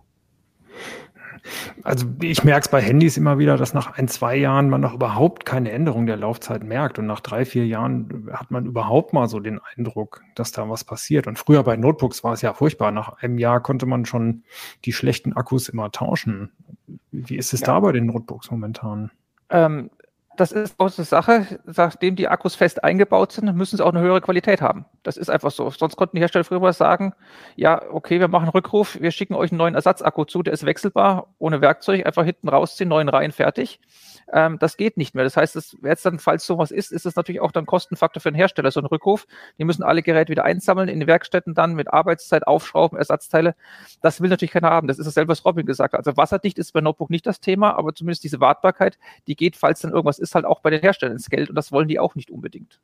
Also 1.83 2.07
ich 2.21 2.45
merke 2.45 2.65
es 2.65 2.69
bei 2.69 2.81
Handys 2.81 3.17
immer 3.17 3.39
wieder, 3.39 3.57
dass 3.57 3.75
nach 3.75 3.97
ein, 3.97 4.09
zwei 4.09 4.37
Jahren 4.37 4.69
man 4.69 4.81
noch 4.81 4.95
überhaupt 4.95 5.45
keine 5.45 5.71
Änderung 5.71 6.07
der 6.07 6.17
Laufzeit 6.17 6.65
merkt. 6.65 6.99
Und 6.99 7.07
nach 7.07 7.21
drei, 7.21 7.45
vier 7.45 7.67
Jahren 7.67 8.29
hat 8.33 8.51
man 8.51 8.67
überhaupt 8.67 9.13
mal 9.13 9.29
so 9.29 9.41
den 9.41 9.61
Eindruck, 9.77 10.23
dass 10.35 10.53
da 10.53 10.69
was 10.69 10.85
passiert. 10.85 11.27
Und 11.27 11.39
früher 11.39 11.63
bei 11.63 11.77
Notebooks 11.77 12.25
war 12.25 12.33
es 12.33 12.43
ja 12.43 12.55
furchtbar. 12.55 12.91
Nach 12.91 13.23
einem 13.23 13.39
Jahr 13.39 13.61
konnte 13.61 13.87
man 13.87 14.07
schon 14.07 14.43
die 14.85 14.93
schlechten 14.93 15.35
Akkus 15.35 15.69
immer 15.69 15.93
tauschen. 15.93 16.51
Wie 17.13 17.37
ist 17.37 17.53
es 17.53 17.61
ja. 17.61 17.67
da 17.67 17.81
bei 17.81 17.93
den 17.93 18.07
Notebooks 18.07 18.51
momentan? 18.51 19.11
Ähm, 19.49 19.91
das 20.37 20.53
ist 20.53 20.79
auch 20.79 20.97
eine 20.97 21.05
Sache, 21.05 21.61
nachdem 21.65 22.17
die 22.17 22.29
Akkus 22.29 22.55
fest 22.55 22.85
eingebaut 22.85 23.33
sind, 23.33 23.55
müssen 23.55 23.77
sie 23.77 23.85
auch 23.85 23.93
eine 23.93 24.01
höhere 24.01 24.21
Qualität 24.21 24.61
haben. 24.61 24.85
Das 25.03 25.17
ist 25.17 25.29
einfach 25.31 25.51
so. 25.51 25.71
Sonst 25.71 25.97
konnten 25.97 26.17
die 26.17 26.21
Hersteller 26.21 26.45
früher 26.45 26.73
sagen, 26.73 27.15
ja, 27.57 27.83
okay, 27.91 28.21
wir 28.21 28.29
machen 28.29 28.45
einen 28.45 28.53
Rückruf, 28.53 28.99
wir 29.01 29.11
schicken 29.11 29.35
euch 29.35 29.51
einen 29.51 29.59
neuen 29.59 29.75
Ersatzakku 29.75 30.25
zu, 30.25 30.43
der 30.43 30.53
ist 30.53 30.67
wechselbar, 30.67 31.29
ohne 31.39 31.61
Werkzeug, 31.61 32.07
einfach 32.07 32.25
hinten 32.25 32.49
rausziehen, 32.49 32.89
neuen 32.89 33.09
rein, 33.09 33.33
fertig. 33.33 33.81
Ähm, 34.33 34.59
das 34.59 34.77
geht 34.77 34.97
nicht 34.97 35.15
mehr. 35.15 35.25
Das 35.25 35.37
heißt, 35.37 35.55
das, 35.55 35.77
jetzt 35.83 36.05
dann, 36.05 36.19
falls 36.19 36.47
sowas 36.47 36.71
ist, 36.71 36.93
ist 36.93 37.07
es 37.07 37.17
natürlich 37.17 37.41
auch 37.41 37.53
dann 37.53 37.67
Kostenfaktor 37.67 38.21
für 38.21 38.31
den 38.31 38.37
Hersteller, 38.37 38.71
so 38.71 38.81
ein 38.81 38.87
Rückruf. 38.87 39.27
Die 39.59 39.65
müssen 39.65 39.83
alle 39.83 40.03
Geräte 40.03 40.31
wieder 40.31 40.45
einsammeln, 40.45 40.89
in 40.89 41.01
den 41.01 41.07
Werkstätten 41.07 41.55
dann 41.55 41.75
mit 41.75 41.93
Arbeitszeit 41.93 42.47
aufschrauben, 42.47 42.99
Ersatzteile. 42.99 43.55
Das 44.03 44.21
will 44.21 44.29
natürlich 44.29 44.53
keiner 44.53 44.71
haben. 44.71 44.89
Das 44.89 44.99
ist 44.99 45.07
dasselbe, 45.07 45.31
was 45.31 45.45
Robin 45.45 45.67
gesagt 45.67 45.95
hat. 45.95 45.99
Also 45.99 46.17
wasserdicht 46.17 46.59
ist 46.59 46.73
bei 46.73 46.81
Notebook 46.81 47.11
nicht 47.11 47.27
das 47.27 47.41
Thema, 47.41 47.77
aber 47.77 47.95
zumindest 47.95 48.25
diese 48.25 48.41
Wartbarkeit, 48.41 48.99
die 49.27 49.37
geht, 49.37 49.57
falls 49.57 49.81
dann 49.81 49.93
irgendwas 49.93 50.19
ist, 50.19 50.35
halt 50.35 50.45
auch 50.45 50.61
bei 50.61 50.71
den 50.71 50.81
Herstellern 50.81 51.15
ins 51.15 51.31
Geld 51.31 51.49
und 51.49 51.55
das 51.55 51.71
wollen 51.73 51.89
die 51.89 51.99
auch 52.01 52.15
nicht 52.15 52.31
unbedingt. 52.31 52.81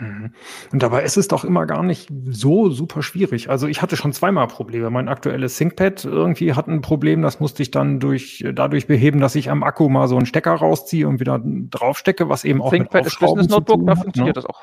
Mhm. 0.00 0.32
Und 0.72 0.82
dabei 0.82 1.02
ist 1.02 1.16
es 1.16 1.28
doch 1.28 1.44
immer 1.44 1.66
gar 1.66 1.82
nicht 1.82 2.10
so 2.28 2.70
super 2.70 3.02
schwierig. 3.02 3.50
Also 3.50 3.66
ich 3.66 3.82
hatte 3.82 3.96
schon 3.96 4.12
zweimal 4.12 4.46
Probleme. 4.48 4.90
Mein 4.90 5.08
aktuelles 5.08 5.56
ThinkPad 5.56 6.04
irgendwie 6.04 6.54
hat 6.54 6.68
ein 6.68 6.80
Problem, 6.80 7.22
das 7.22 7.38
musste 7.38 7.62
ich 7.62 7.70
dann 7.70 8.00
durch, 8.00 8.44
dadurch 8.54 8.86
beheben, 8.86 9.20
dass 9.20 9.34
ich 9.34 9.50
am 9.50 9.62
Akku 9.62 9.88
mal 9.88 10.08
so 10.08 10.16
einen 10.16 10.26
Stecker 10.26 10.52
rausziehe 10.52 11.06
und 11.06 11.20
wieder 11.20 11.40
draufstecke, 11.44 12.28
was 12.28 12.44
eben 12.44 12.62
auch 12.62 12.70
ThinkPad 12.70 13.04
mit 13.04 13.06
Aufschrauben 13.06 13.40
ist 13.40 13.50
Notebook, 13.50 13.86
da 13.86 13.96
funktioniert 13.96 14.36
ne? 14.36 14.42
das 14.42 14.46
auch. 14.46 14.60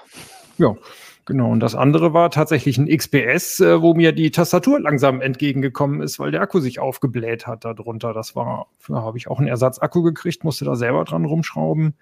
Ja, 0.58 0.76
Genau, 1.28 1.52
und 1.52 1.60
das 1.60 1.76
andere 1.76 2.14
war 2.14 2.32
tatsächlich 2.32 2.78
ein 2.78 2.88
XPS, 2.88 3.60
äh, 3.60 3.82
wo 3.82 3.94
mir 3.94 4.14
die 4.14 4.32
Tastatur 4.32 4.80
langsam 4.80 5.20
entgegengekommen 5.20 6.02
ist, 6.02 6.20
weil 6.20 6.32
der 6.32 6.40
Akku 6.40 6.62
sich 6.62 6.80
aufgebläht 6.80 7.46
hat 7.46 7.66
darunter. 7.66 8.14
Das 8.14 8.34
war, 8.34 8.68
da 8.88 9.02
habe 9.02 9.18
ich 9.18 9.28
auch 9.28 9.40
einen 9.40 9.50
Ersatzakku 9.50 10.04
gekriegt, 10.04 10.46
musste 10.46 10.64
da 10.64 10.78
selber 10.78 11.04
dran 11.04 11.26
rumschrauben 11.26 11.96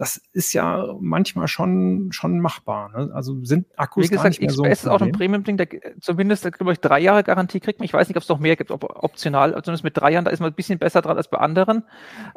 das 0.00 0.18
ist 0.32 0.54
ja 0.54 0.94
manchmal 0.98 1.46
schon, 1.46 2.10
schon 2.10 2.40
machbar. 2.40 2.88
Ne? 2.88 3.10
Also 3.12 3.44
sind 3.44 3.66
Akkus 3.76 4.04
Wie 4.04 4.08
gesagt, 4.08 4.22
gar 4.22 4.28
nicht 4.30 4.40
mehr 4.40 4.48
XPS 4.48 4.56
so 4.56 4.64
ist 4.64 4.88
auch 4.88 5.02
ein 5.02 5.12
Premium-Ding, 5.12 5.58
der 5.58 5.68
zumindest, 6.00 6.50
glaube 6.52 6.72
ich, 6.72 6.80
drei 6.80 7.00
Jahre 7.00 7.22
Garantie 7.22 7.60
kriegt 7.60 7.80
man. 7.80 7.84
Ich 7.84 7.92
weiß 7.92 8.08
nicht, 8.08 8.16
ob 8.16 8.22
es 8.22 8.28
noch 8.30 8.38
mehr 8.38 8.56
gibt, 8.56 8.70
ob 8.70 8.82
optional, 8.82 9.50
also 9.50 9.60
zumindest 9.60 9.84
mit 9.84 9.98
drei 9.98 10.12
Jahren, 10.12 10.24
da 10.24 10.30
ist 10.30 10.40
man 10.40 10.52
ein 10.52 10.54
bisschen 10.54 10.78
besser 10.78 11.02
dran 11.02 11.18
als 11.18 11.28
bei 11.28 11.36
anderen. 11.36 11.84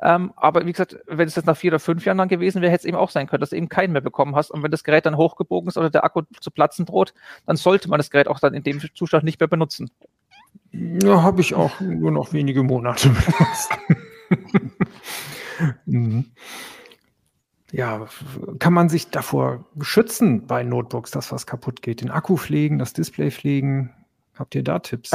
Ähm, 0.01 0.33
aber 0.35 0.65
wie 0.65 0.73
gesagt, 0.73 0.97
wenn 1.07 1.25
es 1.25 1.37
jetzt 1.37 1.45
nach 1.45 1.55
vier 1.55 1.71
oder 1.71 1.79
fünf 1.79 2.03
Jahren 2.03 2.17
dann 2.17 2.27
gewesen 2.27 2.61
wäre, 2.61 2.69
hätte 2.69 2.81
es 2.81 2.85
eben 2.85 2.97
auch 2.97 3.09
sein 3.09 3.27
können, 3.27 3.39
dass 3.39 3.51
du 3.51 3.55
eben 3.55 3.69
keinen 3.69 3.93
mehr 3.93 4.01
bekommen 4.01 4.35
hast. 4.35 4.51
Und 4.51 4.61
wenn 4.61 4.71
das 4.71 4.83
Gerät 4.83 5.05
dann 5.05 5.15
hochgebogen 5.15 5.69
ist 5.69 5.77
oder 5.77 5.89
der 5.89 6.03
Akku 6.03 6.23
zu 6.41 6.51
platzen 6.51 6.85
droht, 6.85 7.13
dann 7.45 7.55
sollte 7.55 7.89
man 7.89 7.97
das 7.97 8.11
Gerät 8.11 8.27
auch 8.27 8.41
dann 8.41 8.53
in 8.53 8.63
dem 8.63 8.81
Zustand 8.93 9.23
nicht 9.23 9.39
mehr 9.39 9.47
benutzen. 9.47 9.89
Ja, 10.73 11.23
habe 11.23 11.39
ich 11.39 11.55
auch 11.55 11.79
nur 11.79 12.11
noch 12.11 12.33
wenige 12.33 12.61
Monate 12.61 13.07
benutzt. 13.09 13.71
mhm 15.85 16.25
ja, 17.73 18.05
kann 18.59 18.71
man 18.71 18.87
sich 18.87 19.09
davor 19.09 19.65
schützen 19.81 20.45
bei 20.45 20.63
Notebooks, 20.63 21.09
dass 21.09 21.31
was 21.31 21.47
kaputt 21.47 21.81
geht? 21.81 22.01
Den 22.01 22.11
Akku 22.11 22.37
pflegen, 22.37 22.77
das 22.77 22.93
Display 22.93 23.31
pflegen? 23.31 23.91
Habt 24.35 24.55
ihr 24.55 24.63
da 24.63 24.79
Tipps? 24.79 25.11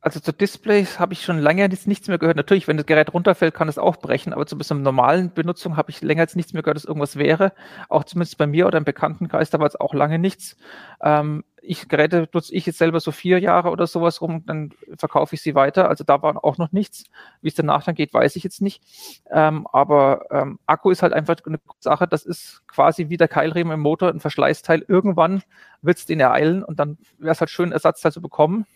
Also 0.00 0.18
zu 0.18 0.32
Displays 0.32 0.98
habe 0.98 1.12
ich 1.12 1.24
schon 1.24 1.38
lange 1.38 1.62
jetzt 1.62 1.86
nichts 1.86 2.08
mehr 2.08 2.18
gehört. 2.18 2.36
Natürlich, 2.36 2.66
wenn 2.68 2.76
das 2.76 2.86
Gerät 2.86 3.14
runterfällt, 3.14 3.54
kann 3.54 3.68
es 3.68 3.78
auch 3.78 3.96
brechen, 3.96 4.32
aber 4.32 4.46
zu 4.46 4.56
zur 4.56 4.76
normalen 4.78 5.32
Benutzung 5.32 5.76
habe 5.76 5.90
ich 5.90 6.02
länger 6.02 6.22
jetzt 6.22 6.36
nichts 6.36 6.52
mehr 6.52 6.62
gehört, 6.62 6.76
dass 6.76 6.84
irgendwas 6.84 7.16
wäre. 7.16 7.52
Auch 7.88 8.04
zumindest 8.04 8.38
bei 8.38 8.46
mir 8.46 8.66
oder 8.66 8.78
im 8.78 8.84
Bekanntenkreis, 8.84 9.50
da 9.50 9.58
war 9.58 9.66
es 9.66 9.76
auch 9.76 9.94
lange 9.94 10.18
nichts. 10.18 10.56
Ähm, 11.02 11.44
ich 11.62 11.88
Geräte 11.88 12.28
nutze 12.32 12.54
ich 12.54 12.66
jetzt 12.66 12.78
selber 12.78 13.00
so 13.00 13.12
vier 13.12 13.38
Jahre 13.38 13.70
oder 13.70 13.86
sowas 13.86 14.20
rum, 14.20 14.44
dann 14.46 14.70
verkaufe 14.96 15.34
ich 15.34 15.42
sie 15.42 15.54
weiter. 15.54 15.88
Also 15.88 16.04
da 16.04 16.20
war 16.22 16.44
auch 16.44 16.58
noch 16.58 16.72
nichts. 16.72 17.04
Wie 17.40 17.48
es 17.48 17.54
danach 17.54 17.84
dann 17.84 17.94
geht, 17.94 18.12
weiß 18.12 18.36
ich 18.36 18.42
jetzt 18.42 18.60
nicht. 18.60 18.82
Ähm, 19.30 19.66
aber 19.72 20.26
ähm, 20.30 20.58
Akku 20.66 20.90
ist 20.90 21.02
halt 21.02 21.12
einfach 21.12 21.36
eine 21.46 21.60
Sache, 21.78 22.08
das 22.08 22.24
ist 22.24 22.66
quasi 22.66 23.08
wie 23.08 23.16
der 23.16 23.28
Keilriemen 23.28 23.74
im 23.74 23.80
Motor, 23.80 24.10
ein 24.10 24.20
Verschleißteil. 24.20 24.84
Irgendwann 24.88 25.42
wird 25.82 25.98
es 25.98 26.06
den 26.06 26.20
ereilen 26.20 26.64
und 26.64 26.80
dann 26.80 26.98
wäre 27.18 27.32
es 27.32 27.40
halt 27.40 27.50
schön, 27.50 27.72
Ersatzteil 27.72 28.12
zu 28.12 28.20
bekommen. 28.20 28.66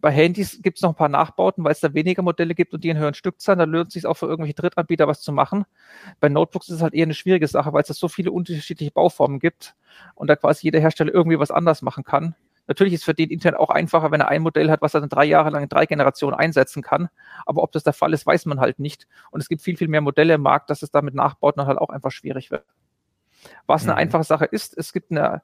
Bei 0.00 0.10
Handys 0.10 0.60
gibt 0.62 0.78
es 0.78 0.82
noch 0.82 0.90
ein 0.90 0.96
paar 0.96 1.08
Nachbauten, 1.08 1.64
weil 1.64 1.72
es 1.72 1.80
da 1.80 1.92
weniger 1.92 2.22
Modelle 2.22 2.54
gibt 2.54 2.72
und 2.72 2.84
die 2.84 2.88
in 2.88 2.98
höheren 2.98 3.14
Stückzahlen. 3.14 3.58
Da 3.58 3.64
lohnt 3.64 3.88
es 3.88 3.94
sich 3.94 4.06
auch 4.06 4.14
für 4.14 4.26
irgendwelche 4.26 4.54
Drittanbieter 4.54 5.08
was 5.08 5.22
zu 5.22 5.32
machen. 5.32 5.64
Bei 6.20 6.28
Notebooks 6.28 6.68
ist 6.68 6.76
es 6.76 6.82
halt 6.82 6.94
eher 6.94 7.04
eine 7.04 7.14
schwierige 7.14 7.48
Sache, 7.48 7.72
weil 7.72 7.82
es 7.82 7.88
da 7.88 7.94
so 7.94 8.08
viele 8.08 8.30
unterschiedliche 8.30 8.92
Bauformen 8.92 9.40
gibt 9.40 9.74
und 10.14 10.28
da 10.28 10.36
quasi 10.36 10.66
jeder 10.66 10.78
Hersteller 10.78 11.12
irgendwie 11.12 11.38
was 11.40 11.50
anders 11.50 11.82
machen 11.82 12.04
kann. 12.04 12.36
Natürlich 12.68 12.92
ist 12.92 13.04
für 13.04 13.14
den 13.14 13.30
intern 13.30 13.54
auch 13.54 13.70
einfacher, 13.70 14.10
wenn 14.10 14.20
er 14.20 14.28
ein 14.28 14.42
Modell 14.42 14.70
hat, 14.70 14.82
was 14.82 14.94
er 14.94 15.00
dann 15.00 15.08
drei 15.08 15.24
Jahre 15.24 15.50
lang 15.50 15.62
in 15.62 15.68
drei 15.70 15.86
Generationen 15.86 16.34
einsetzen 16.34 16.82
kann. 16.82 17.08
Aber 17.46 17.62
ob 17.62 17.72
das 17.72 17.82
der 17.82 17.94
Fall 17.94 18.12
ist, 18.12 18.26
weiß 18.26 18.44
man 18.46 18.60
halt 18.60 18.78
nicht. 18.78 19.08
Und 19.30 19.40
es 19.40 19.48
gibt 19.48 19.62
viel, 19.62 19.76
viel 19.78 19.88
mehr 19.88 20.02
Modelle 20.02 20.34
im 20.34 20.42
Markt, 20.42 20.68
dass 20.68 20.82
es 20.82 20.90
da 20.90 21.00
mit 21.00 21.14
Nachbauten 21.14 21.66
halt 21.66 21.78
auch 21.78 21.88
einfach 21.88 22.10
schwierig 22.10 22.50
wird. 22.50 22.64
Was 23.66 23.84
eine 23.84 23.92
mhm. 23.92 23.98
einfache 23.98 24.24
Sache 24.24 24.44
ist, 24.44 24.76
es 24.76 24.92
gibt 24.92 25.10
eine, 25.10 25.42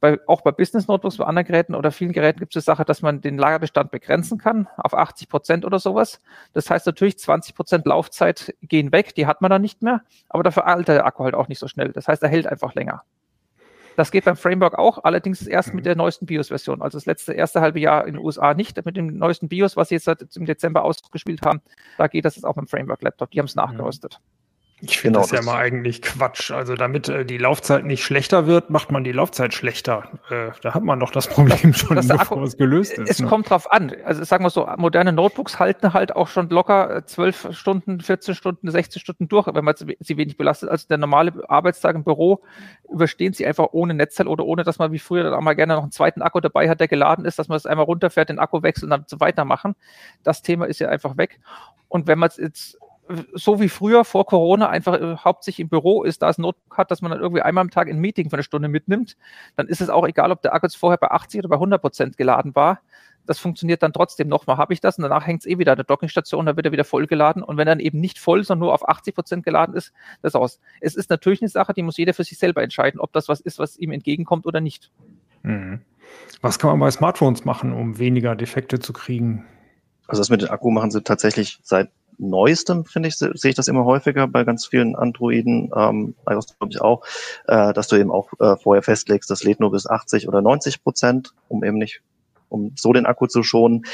bei, 0.00 0.18
auch 0.26 0.42
bei 0.42 0.52
Business 0.52 0.86
Notebooks, 0.88 1.16
bei 1.16 1.24
anderen 1.24 1.46
Geräten 1.46 1.74
oder 1.74 1.90
vielen 1.90 2.12
Geräten 2.12 2.38
gibt 2.38 2.54
es 2.54 2.64
die 2.64 2.66
Sache, 2.66 2.84
dass 2.84 3.02
man 3.02 3.20
den 3.20 3.38
Lagerbestand 3.38 3.90
begrenzen 3.90 4.38
kann 4.38 4.68
auf 4.76 4.94
80 4.94 5.28
Prozent 5.28 5.64
oder 5.64 5.78
sowas. 5.78 6.20
Das 6.52 6.70
heißt 6.70 6.86
natürlich, 6.86 7.18
20 7.18 7.54
Prozent 7.54 7.86
Laufzeit 7.86 8.54
gehen 8.62 8.92
weg, 8.92 9.14
die 9.14 9.26
hat 9.26 9.40
man 9.40 9.50
dann 9.50 9.62
nicht 9.62 9.82
mehr, 9.82 10.02
aber 10.28 10.42
dafür 10.42 10.66
altert 10.66 10.96
der 10.96 11.06
Akku 11.06 11.24
halt 11.24 11.34
auch 11.34 11.48
nicht 11.48 11.58
so 11.58 11.68
schnell. 11.68 11.92
Das 11.92 12.08
heißt, 12.08 12.22
er 12.22 12.28
hält 12.28 12.46
einfach 12.46 12.74
länger. 12.74 13.02
Das 13.98 14.12
geht 14.12 14.26
beim 14.26 14.36
Framework 14.36 14.78
auch, 14.78 15.02
allerdings 15.02 15.44
erst 15.44 15.74
mit 15.74 15.84
der 15.84 15.96
neuesten 15.96 16.24
BIOS-Version. 16.26 16.82
Also 16.82 16.98
das 16.98 17.06
letzte 17.06 17.32
erste 17.32 17.60
halbe 17.60 17.80
Jahr 17.80 18.06
in 18.06 18.14
den 18.14 18.24
USA 18.24 18.54
nicht. 18.54 18.84
Mit 18.84 18.96
dem 18.96 19.18
neuesten 19.18 19.48
BIOS, 19.48 19.76
was 19.76 19.88
sie 19.88 19.96
jetzt 19.96 20.36
im 20.36 20.46
Dezember 20.46 20.84
ausgespielt 20.84 21.42
haben, 21.42 21.60
da 21.96 22.06
geht 22.06 22.24
das 22.24 22.36
jetzt 22.36 22.44
auch 22.44 22.54
beim 22.54 22.68
Framework-Laptop. 22.68 23.32
Die 23.32 23.40
haben 23.40 23.46
es 23.46 23.56
nachgerüstet. 23.56 24.20
Ich 24.80 25.00
finde 25.00 25.18
genau, 25.18 25.28
das 25.28 25.32
ja 25.32 25.42
mal 25.42 25.56
eigentlich 25.56 26.02
Quatsch. 26.02 26.52
Also 26.52 26.76
damit 26.76 27.08
äh, 27.08 27.24
die 27.24 27.38
Laufzeit 27.38 27.84
nicht 27.84 28.04
schlechter 28.04 28.46
wird, 28.46 28.70
macht 28.70 28.92
man 28.92 29.02
die 29.02 29.10
Laufzeit 29.10 29.52
schlechter. 29.52 30.08
Äh, 30.30 30.52
da 30.62 30.74
hat 30.74 30.84
man 30.84 31.00
doch 31.00 31.10
das 31.10 31.26
Problem 31.28 31.74
schon, 31.74 31.96
das 31.96 32.06
bevor 32.06 32.36
Akku, 32.36 32.42
es 32.44 32.56
gelöst 32.56 32.92
ist. 32.92 33.10
Es 33.10 33.18
ne? 33.18 33.26
kommt 33.26 33.50
drauf 33.50 33.72
an. 33.72 33.92
Also 34.04 34.22
sagen 34.22 34.44
wir 34.44 34.50
so, 34.50 34.68
moderne 34.76 35.12
Notebooks 35.12 35.58
halten 35.58 35.94
halt 35.94 36.14
auch 36.14 36.28
schon 36.28 36.48
locker 36.50 37.04
12 37.04 37.44
äh, 37.44 37.52
Stunden, 37.52 38.00
14 38.00 38.36
Stunden, 38.36 38.70
16 38.70 39.00
Stunden 39.00 39.28
durch, 39.28 39.48
wenn 39.52 39.64
man 39.64 39.74
sie 39.76 40.16
wenig 40.16 40.36
belastet. 40.36 40.68
Also 40.68 40.86
der 40.86 40.98
normale 40.98 41.32
Arbeitstag 41.48 41.96
im 41.96 42.04
Büro 42.04 42.44
überstehen 42.88 43.32
sie 43.32 43.46
einfach 43.46 43.68
ohne 43.72 43.94
Netzteil 43.94 44.28
oder 44.28 44.44
ohne, 44.44 44.62
dass 44.62 44.78
man 44.78 44.92
wie 44.92 45.00
früher 45.00 45.24
dann 45.24 45.34
auch 45.34 45.40
mal 45.40 45.56
gerne 45.56 45.74
noch 45.74 45.82
einen 45.82 45.92
zweiten 45.92 46.22
Akku 46.22 46.38
dabei 46.38 46.68
hat, 46.68 46.78
der 46.78 46.88
geladen 46.88 47.24
ist, 47.24 47.38
dass 47.38 47.48
man 47.48 47.56
es 47.56 47.66
einmal 47.66 47.86
runterfährt, 47.86 48.28
den 48.28 48.38
Akku 48.38 48.62
wechselt 48.62 48.84
und 48.84 48.90
dann 48.90 49.04
so 49.08 49.18
weitermachen. 49.18 49.74
Das 50.22 50.42
Thema 50.42 50.66
ist 50.66 50.78
ja 50.78 50.88
einfach 50.88 51.16
weg. 51.16 51.40
Und 51.88 52.06
wenn 52.06 52.18
man 52.18 52.28
es 52.28 52.36
jetzt 52.36 52.78
so 53.34 53.60
wie 53.60 53.68
früher 53.68 54.04
vor 54.04 54.26
Corona 54.26 54.68
einfach 54.68 54.94
äh, 54.94 55.16
hauptsächlich 55.16 55.60
im 55.60 55.68
Büro 55.68 56.02
ist, 56.02 56.22
da 56.22 56.28
es 56.28 56.38
Notebook 56.38 56.76
hat, 56.76 56.90
dass 56.90 57.02
man 57.02 57.10
dann 57.10 57.20
irgendwie 57.20 57.42
einmal 57.42 57.62
am 57.62 57.70
Tag 57.70 57.88
ein 57.88 57.98
Meeting 57.98 58.30
für 58.30 58.36
eine 58.36 58.42
Stunde 58.42 58.68
mitnimmt, 58.68 59.16
dann 59.56 59.66
ist 59.68 59.80
es 59.80 59.90
auch 59.90 60.06
egal, 60.06 60.30
ob 60.30 60.42
der 60.42 60.54
Akku 60.54 60.66
jetzt 60.66 60.76
vorher 60.76 60.98
bei 60.98 61.10
80 61.10 61.40
oder 61.40 61.48
bei 61.48 61.56
100 61.56 61.80
Prozent 61.80 62.16
geladen 62.16 62.54
war. 62.54 62.80
Das 63.26 63.38
funktioniert 63.38 63.82
dann 63.82 63.92
trotzdem 63.92 64.28
nochmal, 64.28 64.56
habe 64.56 64.72
ich 64.72 64.80
das 64.80 64.96
und 64.96 65.02
danach 65.02 65.26
hängt 65.26 65.40
es 65.40 65.46
eh 65.46 65.58
wieder 65.58 65.72
an 65.72 65.76
der 65.76 65.84
Dockingstation, 65.84 66.46
dann 66.46 66.56
wird 66.56 66.66
er 66.66 66.72
wieder 66.72 66.84
voll 66.84 67.06
geladen 67.06 67.42
und 67.42 67.58
wenn 67.58 67.66
dann 67.66 67.80
eben 67.80 68.00
nicht 68.00 68.18
voll, 68.18 68.42
sondern 68.42 68.66
nur 68.66 68.74
auf 68.74 68.88
80 68.88 69.14
Prozent 69.14 69.44
geladen 69.44 69.74
ist, 69.74 69.92
das 70.22 70.34
aus. 70.34 70.60
Es 70.80 70.94
ist 70.94 71.10
natürlich 71.10 71.42
eine 71.42 71.50
Sache, 71.50 71.74
die 71.74 71.82
muss 71.82 71.98
jeder 71.98 72.14
für 72.14 72.24
sich 72.24 72.38
selber 72.38 72.62
entscheiden, 72.62 73.00
ob 73.00 73.12
das 73.12 73.28
was 73.28 73.40
ist, 73.40 73.58
was 73.58 73.76
ihm 73.76 73.92
entgegenkommt 73.92 74.46
oder 74.46 74.60
nicht. 74.60 74.90
Mhm. 75.42 75.82
Was 76.40 76.58
kann 76.58 76.70
man 76.70 76.80
bei 76.80 76.90
Smartphones 76.90 77.44
machen, 77.44 77.72
um 77.72 77.98
weniger 77.98 78.34
Defekte 78.34 78.78
zu 78.78 78.94
kriegen? 78.94 79.44
Also 80.06 80.20
das 80.20 80.30
mit 80.30 80.40
dem 80.40 80.50
Akku 80.50 80.70
machen 80.70 80.90
sie 80.90 81.02
tatsächlich 81.02 81.60
seit 81.62 81.90
Neuestem, 82.18 82.84
finde 82.84 83.08
ich, 83.08 83.16
sehe 83.16 83.30
ich 83.50 83.54
das 83.54 83.68
immer 83.68 83.84
häufiger 83.84 84.26
bei 84.26 84.44
ganz 84.44 84.66
vielen 84.66 84.96
Androiden, 84.96 85.70
ähm, 85.74 86.14
iOS 86.28 86.58
glaube 86.58 86.72
ich 86.72 86.80
auch, 86.80 87.04
äh, 87.46 87.72
dass 87.72 87.88
du 87.88 87.96
eben 87.96 88.10
auch 88.10 88.28
äh, 88.40 88.56
vorher 88.56 88.82
festlegst, 88.82 89.30
das 89.30 89.44
lädt 89.44 89.60
nur 89.60 89.70
bis 89.70 89.86
80 89.86 90.28
oder 90.28 90.42
90 90.42 90.82
Prozent, 90.82 91.32
um 91.48 91.64
eben 91.64 91.78
nicht, 91.78 92.02
um 92.48 92.72
so 92.76 92.92
den 92.92 93.06
Akku 93.06 93.26
zu 93.26 93.42
schonen. 93.42 93.84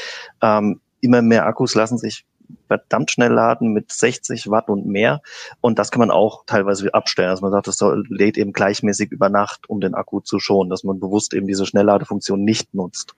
Ähm, 0.41 0.81
immer 1.01 1.21
mehr 1.21 1.45
Akkus 1.45 1.75
lassen 1.75 1.97
sich 1.97 2.25
verdammt 2.67 3.11
schnell 3.11 3.31
laden 3.31 3.73
mit 3.73 3.91
60 3.91 4.49
Watt 4.49 4.69
und 4.69 4.85
mehr. 4.85 5.21
Und 5.61 5.79
das 5.79 5.91
kann 5.91 5.99
man 5.99 6.11
auch 6.11 6.45
teilweise 6.45 6.93
abstellen. 6.93 7.29
Also 7.29 7.41
man 7.41 7.51
sagt, 7.51 7.67
das 7.67 7.79
lädt 8.09 8.37
eben 8.37 8.53
gleichmäßig 8.53 9.11
über 9.11 9.29
Nacht, 9.29 9.69
um 9.69 9.81
den 9.81 9.95
Akku 9.95 10.19
zu 10.19 10.39
schonen, 10.39 10.69
dass 10.69 10.83
man 10.83 10.99
bewusst 10.99 11.33
eben 11.33 11.47
diese 11.47 11.65
Schnellladefunktion 11.65 12.43
nicht 12.43 12.73
nutzt. 12.73 13.15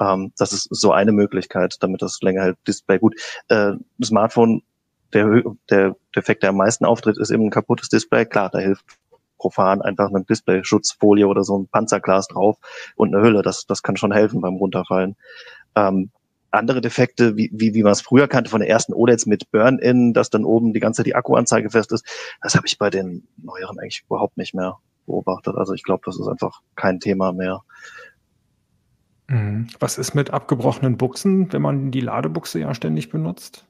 Ähm, 0.00 0.32
das 0.36 0.52
ist 0.52 0.68
so 0.70 0.92
eine 0.92 1.12
Möglichkeit, 1.12 1.76
damit 1.80 2.02
das 2.02 2.20
länger 2.22 2.42
hält. 2.42 2.58
Display 2.66 2.98
gut. 2.98 3.14
Äh, 3.48 3.72
Smartphone, 4.02 4.62
der, 5.12 5.42
der 5.70 5.96
Defekt, 6.16 6.42
der 6.42 6.50
am 6.50 6.56
meisten 6.56 6.84
auftritt, 6.84 7.18
ist 7.18 7.30
eben 7.30 7.44
ein 7.44 7.50
kaputtes 7.50 7.88
Display. 7.88 8.24
Klar, 8.26 8.50
da 8.50 8.58
hilft 8.58 8.84
profan 9.38 9.82
einfach 9.82 10.08
eine 10.08 10.24
Display-Schutzfolie 10.24 11.26
oder 11.26 11.42
so 11.42 11.58
ein 11.58 11.66
Panzerglas 11.66 12.28
drauf 12.28 12.56
und 12.94 13.14
eine 13.14 13.24
Hülle. 13.24 13.42
Das, 13.42 13.66
das 13.66 13.82
kann 13.82 13.96
schon 13.96 14.12
helfen 14.12 14.40
beim 14.40 14.54
Runterfallen. 14.54 15.16
Ähm, 15.74 16.10
andere 16.52 16.80
Defekte, 16.80 17.36
wie, 17.36 17.50
wie, 17.52 17.74
wie 17.74 17.82
man 17.82 17.92
es 17.92 18.02
früher 18.02 18.28
kannte 18.28 18.50
von 18.50 18.60
der 18.60 18.68
ersten 18.68 18.92
OLEDs 18.92 19.26
mit 19.26 19.50
Burn-In, 19.50 20.12
dass 20.12 20.30
dann 20.30 20.44
oben 20.44 20.72
die 20.72 20.80
ganze 20.80 20.98
Zeit 20.98 21.06
die 21.06 21.14
Akkuanzeige 21.14 21.70
fest 21.70 21.92
ist, 21.92 22.04
das 22.42 22.54
habe 22.54 22.66
ich 22.66 22.78
bei 22.78 22.90
den 22.90 23.26
neueren 23.36 23.78
eigentlich 23.78 24.04
überhaupt 24.06 24.36
nicht 24.36 24.54
mehr 24.54 24.78
beobachtet. 25.06 25.56
Also 25.56 25.72
ich 25.72 25.82
glaube, 25.82 26.02
das 26.04 26.20
ist 26.20 26.28
einfach 26.28 26.60
kein 26.76 27.00
Thema 27.00 27.32
mehr. 27.32 27.62
Mhm. 29.32 29.68
Was 29.80 29.96
ist 29.96 30.14
mit 30.14 30.30
abgebrochenen 30.30 30.98
Buchsen, 30.98 31.50
wenn 31.52 31.62
man 31.62 31.90
die 31.90 32.00
Ladebuchse 32.00 32.60
ja 32.60 32.74
ständig 32.74 33.08
benutzt? 33.08 33.64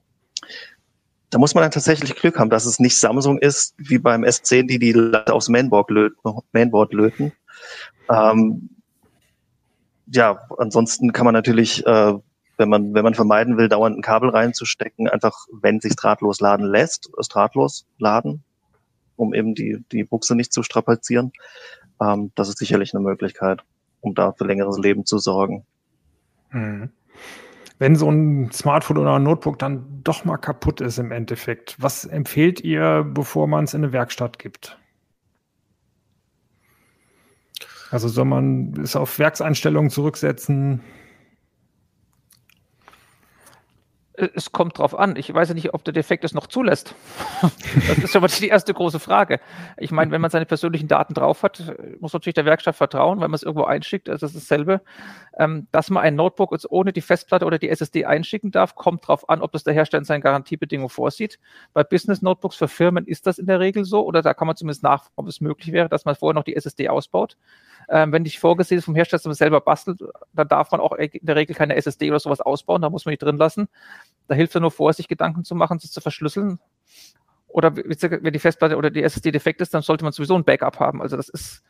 Da 1.31 1.39
muss 1.39 1.55
man 1.55 1.63
dann 1.63 1.71
tatsächlich 1.71 2.17
Glück 2.17 2.39
haben, 2.39 2.51
dass 2.51 2.67
es 2.67 2.81
nicht 2.81 2.99
Samsung 2.99 3.39
ist, 3.39 3.75
wie 3.79 3.99
beim 3.99 4.25
S10, 4.25 4.67
die 4.67 4.81
die 4.81 4.93
Lade 4.93 5.33
aufs 5.33 5.49
Mainboard 5.49 5.89
löten. 5.91 6.19
Mainboard 6.53 6.93
löten. 6.93 7.33
Ähm, 8.11 8.71
ja, 10.09 10.41
ansonsten 10.59 11.13
kann 11.13 11.25
man 11.25 11.33
natürlich 11.33 11.87
äh, 11.87 12.15
wenn 12.59 12.69
man, 12.69 12.95
wenn 12.95 13.05
man 13.05 13.15
vermeiden 13.15 13.57
will, 13.57 13.69
dauernd 13.69 13.97
ein 13.99 14.03
Kabel 14.03 14.31
reinzustecken, 14.31 15.09
einfach, 15.09 15.47
wenn 15.53 15.81
sich 15.81 15.97
drahtlos 15.97 16.41
laden 16.41 16.67
lässt, 16.67 17.11
es 17.19 17.29
drahtlos 17.29 17.87
laden, 17.99 18.43
um 19.17 19.33
eben 19.33 19.55
die, 19.55 19.85
die 19.93 20.05
Buchse 20.05 20.35
nicht 20.35 20.53
zu 20.53 20.63
strapazieren. 20.63 21.33
Ähm, 22.01 22.33
das 22.35 22.49
ist 22.49 22.59
sicherlich 22.59 22.95
eine 22.95 23.03
Möglichkeit, 23.03 23.63
um 24.03 24.15
da 24.15 24.33
für 24.33 24.45
längeres 24.45 24.79
Leben 24.79 25.07
zu 25.07 25.19
sorgen. 25.19 25.65
Mhm. 26.51 26.91
Wenn 27.79 27.97
so 27.97 28.11
ein 28.11 28.53
Smartphone 28.53 28.99
oder 28.99 29.15
ein 29.15 29.23
Notebook 29.23 29.59
dann 29.59 30.03
doch 30.05 30.25
mal 30.25 30.37
kaputt 30.37 30.81
ist 30.81 30.99
im 30.99 31.11
Endeffekt, 31.11 31.77
was 31.81 32.05
empfehlt 32.05 32.61
ihr, 32.61 33.05
bevor 33.09 33.49
man 33.49 33.65
es 33.65 33.75
in 33.75 33.83
eine 33.83 33.93
Werkstatt 33.93 34.39
gibt? 34.39 34.79
Also 37.91 38.09
soll 38.09 38.25
man 38.25 38.75
es 38.81 38.97
auf 38.97 39.19
Werkseinstellungen 39.19 39.91
zurücksetzen? 39.91 40.81
Äh, 40.81 40.83
es 44.15 44.53
kommt 44.53 44.79
drauf 44.79 44.99
an. 44.99 45.17
Ich 45.17 45.33
weiß 45.33 45.49
ja 45.49 45.55
nicht, 45.55 45.73
ob 45.73 45.85
der 45.85 45.95
Defekt 45.95 46.25
es 46.25 46.35
noch 46.35 46.47
zulässt. 46.47 46.95
das 47.89 47.99
ist 47.99 48.13
schon 48.13 48.21
mal 48.21 48.29
die 48.29 48.49
erste 48.49 48.75
große 48.75 49.01
Frage. 49.01 49.41
Ich 49.79 49.91
meine, 49.91 50.11
wenn 50.11 50.21
man 50.21 50.31
seine 50.31 50.45
persönlichen 50.45 50.87
Daten 50.87 51.15
drauf 51.15 51.43
hat, 51.43 51.75
muss 51.99 52.13
natürlich 52.13 52.35
der 52.35 52.45
Werkstatt 52.45 52.77
vertrauen, 52.77 53.21
wenn 53.21 53.31
man 53.31 53.35
es 53.35 53.43
irgendwo 53.43 53.65
einschickt. 53.65 54.11
Also 54.11 54.27
das 54.27 54.35
ist 54.35 54.51
dasselbe. 54.51 54.83
Ähm, 55.39 55.67
dass 55.73 55.89
man 55.89 56.03
ein 56.03 56.15
Notebook 56.15 56.55
ohne 56.69 56.93
die 56.93 57.01
Festplatte 57.01 57.47
oder 57.47 57.59
die 57.59 57.71
SSD 57.71 58.05
einschicken 58.05 58.51
darf, 58.51 58.75
kommt 58.75 59.07
drauf 59.09 59.29
an, 59.31 59.41
ob 59.41 59.53
das 59.53 59.65
der 59.65 59.73
Hersteller 59.73 60.01
in 60.01 60.05
seinen 60.05 60.21
Garantiebedingungen 60.21 60.91
vorsieht. 60.91 61.39
Bei 61.73 61.83
Business 61.83 62.21
Notebooks 62.21 62.57
für 62.57 62.69
Firmen 62.69 63.07
ist 63.07 63.27
das 63.27 63.39
in 63.39 63.47
der 63.47 63.61
Regel 63.61 63.85
so 63.85 64.05
oder 64.05 64.21
da 64.21 64.35
kann 64.35 64.47
man 64.47 64.57
zumindest 64.57 64.83
nachfragen, 64.83 65.15
ob 65.17 65.29
es 65.29 65.41
möglich 65.41 65.73
wäre, 65.73 65.89
dass 65.89 66.05
man 66.05 66.15
vorher 66.15 66.35
noch 66.35 66.45
die 66.45 66.55
SSD 66.55 66.91
ausbaut. 66.91 67.39
Ähm, 67.89 68.13
wenn 68.13 68.23
nicht 68.23 68.39
vorgesehen 68.39 68.79
ist 68.79 68.85
vom 68.85 68.95
Hersteller, 68.95 69.19
dass 69.19 69.27
man 69.27 69.35
selber 69.35 69.61
bastelt, 69.61 70.01
dann 70.33 70.49
darf 70.49 70.71
man 70.71 70.81
auch 70.81 70.93
in 70.93 71.11
der 71.23 71.37
Regel 71.37 71.57
keine 71.57 71.77
SSD 71.77 72.11
oder 72.11 72.21
sowas 72.21 72.41
ausbauen, 72.41 72.83
da 72.83 72.91
muss 72.91 73.05
man 73.05 73.13
die 73.13 73.19
drin 73.19 73.37
lassen. 73.37 73.69
Da 74.29 74.35
hilft 74.35 74.55
es 74.55 74.61
nur 74.61 74.71
vor, 74.71 74.93
sich 74.93 75.09
Gedanken 75.09 75.45
zu 75.45 75.55
machen, 75.55 75.79
das 75.81 75.91
zu 75.91 76.01
verschlüsseln. 76.01 76.59
Oder 77.49 77.77
wenn 77.77 78.33
die 78.33 78.39
Festplatte 78.39 78.77
oder 78.77 78.91
die 78.91 79.03
SSD 79.03 79.31
defekt 79.31 79.61
ist, 79.61 79.75
dann 79.75 79.83
sollte 79.83 80.05
man 80.05 80.13
sowieso 80.13 80.35
ein 80.35 80.45
Backup 80.45 80.81
haben. 80.81 81.03
Also 81.03 81.17
das 81.17 81.29
ist, 81.29 81.63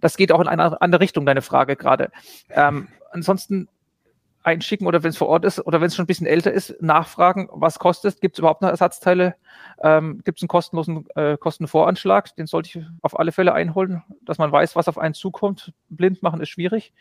das 0.00 0.16
geht 0.16 0.30
auch 0.30 0.40
in 0.40 0.48
eine 0.48 0.80
andere 0.82 1.00
Richtung, 1.00 1.24
deine 1.24 1.40
Frage 1.40 1.76
gerade. 1.76 2.10
Ähm, 2.50 2.88
ansonsten 3.12 3.68
einschicken 4.42 4.86
oder 4.86 5.02
wenn 5.02 5.10
es 5.10 5.16
vor 5.16 5.28
Ort 5.28 5.44
ist 5.44 5.64
oder 5.64 5.80
wenn 5.80 5.86
es 5.86 5.94
schon 5.94 6.04
ein 6.04 6.06
bisschen 6.06 6.26
älter 6.26 6.52
ist, 6.52 6.80
nachfragen, 6.80 7.48
was 7.52 7.78
kostet, 7.78 8.20
gibt 8.20 8.36
es 8.36 8.38
überhaupt 8.40 8.62
noch 8.62 8.68
Ersatzteile, 8.68 9.36
ähm, 9.82 10.20
gibt 10.24 10.38
es 10.38 10.42
einen 10.42 10.48
kostenlosen 10.48 11.06
äh, 11.14 11.36
Kostenvoranschlag, 11.36 12.34
den 12.36 12.46
sollte 12.46 12.68
ich 12.68 12.86
auf 13.02 13.18
alle 13.18 13.32
Fälle 13.32 13.54
einholen, 13.54 14.02
dass 14.22 14.38
man 14.38 14.50
weiß, 14.50 14.76
was 14.76 14.88
auf 14.88 14.98
einen 14.98 15.14
zukommt. 15.14 15.72
Blind 15.88 16.22
machen 16.22 16.40
ist 16.40 16.48
schwierig. 16.48 16.92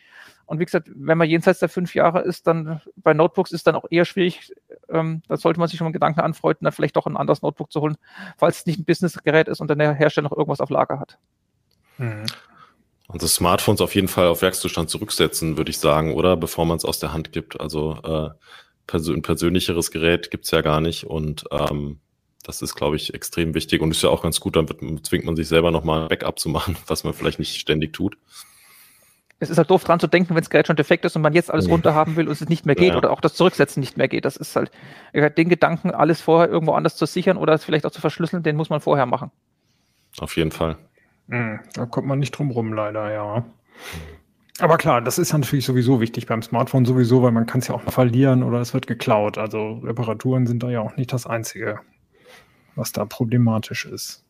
Und 0.45 0.59
wie 0.59 0.65
gesagt, 0.65 0.89
wenn 0.93 1.17
man 1.17 1.29
jenseits 1.29 1.59
der 1.59 1.69
fünf 1.69 1.95
Jahre 1.95 2.21
ist, 2.21 2.47
dann 2.47 2.81
bei 2.95 3.13
Notebooks 3.13 3.51
ist 3.51 3.67
dann 3.67 3.75
auch 3.75 3.85
eher 3.89 4.05
schwierig, 4.05 4.53
ähm, 4.89 5.21
da 5.27 5.37
sollte 5.37 5.59
man 5.59 5.69
sich 5.69 5.77
schon 5.77 5.85
mal 5.85 5.93
Gedanken 5.93 6.19
anfreunden, 6.21 6.65
dann 6.65 6.73
vielleicht 6.73 6.95
doch 6.95 7.05
ein 7.07 7.17
anderes 7.17 7.41
Notebook 7.41 7.71
zu 7.71 7.81
holen, 7.81 7.97
falls 8.37 8.59
es 8.59 8.65
nicht 8.65 8.79
ein 8.79 8.85
Businessgerät 8.85 9.47
ist 9.47 9.61
und 9.61 9.69
dann 9.69 9.79
der 9.79 9.93
Hersteller 9.93 10.29
noch 10.29 10.37
irgendwas 10.37 10.61
auf 10.61 10.69
Lager 10.69 10.99
hat. 10.99 11.17
Mhm. 13.11 13.19
Also 13.19 13.27
Smartphones 13.27 13.81
auf 13.81 13.95
jeden 13.95 14.07
Fall 14.07 14.27
auf 14.27 14.41
Werkszustand 14.41 14.89
zurücksetzen, 14.89 15.57
würde 15.57 15.71
ich 15.71 15.79
sagen, 15.79 16.13
oder? 16.13 16.37
Bevor 16.37 16.65
man 16.65 16.77
es 16.77 16.85
aus 16.85 16.99
der 16.99 17.13
Hand 17.13 17.31
gibt. 17.31 17.59
Also 17.59 17.97
äh, 18.03 18.29
persö 18.87 19.13
ein 19.13 19.21
persönlicheres 19.21 19.91
Gerät 19.91 20.31
gibt's 20.31 20.51
ja 20.51 20.61
gar 20.61 20.81
nicht 20.81 21.05
und 21.05 21.45
ähm, 21.51 21.99
das 22.43 22.61
ist, 22.61 22.75
glaube 22.75 22.95
ich, 22.95 23.13
extrem 23.13 23.53
wichtig 23.53 23.81
und 23.81 23.91
ist 23.91 24.01
ja 24.01 24.09
auch 24.09 24.23
ganz 24.23 24.39
gut, 24.39 24.55
dann 24.55 24.67
wird, 24.67 24.81
zwingt 25.05 25.25
man 25.25 25.35
sich 25.35 25.47
selber 25.47 25.71
nochmal 25.71 26.03
ein 26.03 26.07
Backup 26.07 26.39
zu 26.39 26.49
machen, 26.49 26.75
was 26.87 27.03
man 27.03 27.13
vielleicht 27.13 27.39
nicht 27.39 27.59
ständig 27.59 27.93
tut. 27.93 28.17
Es 29.39 29.49
ist 29.49 29.57
halt 29.57 29.71
doof 29.71 29.83
dran 29.83 29.99
zu 29.99 30.05
denken, 30.05 30.35
wenn 30.35 30.41
das 30.41 30.51
Gerät 30.51 30.67
schon 30.67 30.75
defekt 30.75 31.03
ist 31.03 31.15
und 31.15 31.23
man 31.23 31.33
jetzt 31.33 31.49
alles 31.49 31.65
nee. 31.65 31.71
runterhaben 31.71 32.15
will 32.15 32.27
und 32.27 32.33
es 32.33 32.47
nicht 32.47 32.67
mehr 32.67 32.75
geht 32.75 32.89
ja. 32.89 32.97
oder 32.97 33.09
auch 33.09 33.21
das 33.21 33.33
Zurücksetzen 33.33 33.79
nicht 33.79 33.97
mehr 33.97 34.07
geht. 34.07 34.23
Das 34.23 34.37
ist 34.37 34.55
halt 34.55 34.71
den 35.13 35.49
Gedanken, 35.49 35.89
alles 35.89 36.21
vorher 36.21 36.47
irgendwo 36.47 36.73
anders 36.73 36.95
zu 36.95 37.07
sichern 37.07 37.37
oder 37.37 37.57
vielleicht 37.57 37.87
auch 37.87 37.91
zu 37.91 38.01
verschlüsseln, 38.01 38.43
den 38.43 38.55
muss 38.55 38.69
man 38.69 38.81
vorher 38.81 39.07
machen. 39.07 39.31
Auf 40.19 40.37
jeden 40.37 40.51
Fall. 40.51 40.77
Hm, 41.31 41.61
da 41.73 41.85
kommt 41.85 42.07
man 42.07 42.19
nicht 42.19 42.31
drum 42.31 42.51
rum, 42.51 42.73
leider, 42.73 43.11
ja. 43.11 43.45
Aber 44.59 44.77
klar, 44.77 45.01
das 45.01 45.17
ist 45.17 45.33
natürlich 45.33 45.65
sowieso 45.65 46.01
wichtig 46.01 46.27
beim 46.27 46.41
Smartphone 46.41 46.85
sowieso, 46.85 47.23
weil 47.23 47.31
man 47.31 47.45
kann 47.45 47.61
es 47.61 47.67
ja 47.67 47.73
auch 47.73 47.83
noch 47.83 47.93
verlieren 47.93 48.43
oder 48.43 48.59
es 48.59 48.73
wird 48.73 48.85
geklaut. 48.85 49.37
Also 49.37 49.79
Reparaturen 49.83 50.45
sind 50.45 50.61
da 50.61 50.69
ja 50.69 50.81
auch 50.81 50.97
nicht 50.97 51.13
das 51.13 51.25
Einzige, 51.25 51.79
was 52.75 52.91
da 52.91 53.05
problematisch 53.05 53.85
ist. 53.85 54.23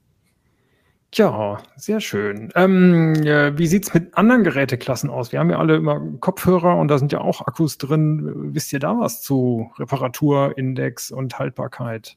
Tja, 1.09 1.57
sehr 1.75 1.99
schön. 1.99 2.51
Ähm, 2.55 3.13
äh, 3.25 3.57
wie 3.57 3.67
sieht's 3.67 3.93
mit 3.93 4.15
anderen 4.15 4.45
Geräteklassen 4.45 5.09
aus? 5.09 5.33
Wir 5.33 5.39
haben 5.39 5.49
ja 5.49 5.57
alle 5.57 5.75
immer 5.75 5.99
Kopfhörer 6.21 6.77
und 6.77 6.87
da 6.87 6.97
sind 6.99 7.11
ja 7.11 7.19
auch 7.19 7.41
Akkus 7.41 7.77
drin. 7.77 8.53
Wisst 8.53 8.71
ihr 8.71 8.79
da 8.79 8.97
was 8.97 9.21
zu 9.21 9.71
Reparaturindex 9.77 11.11
und 11.11 11.37
Haltbarkeit? 11.37 12.15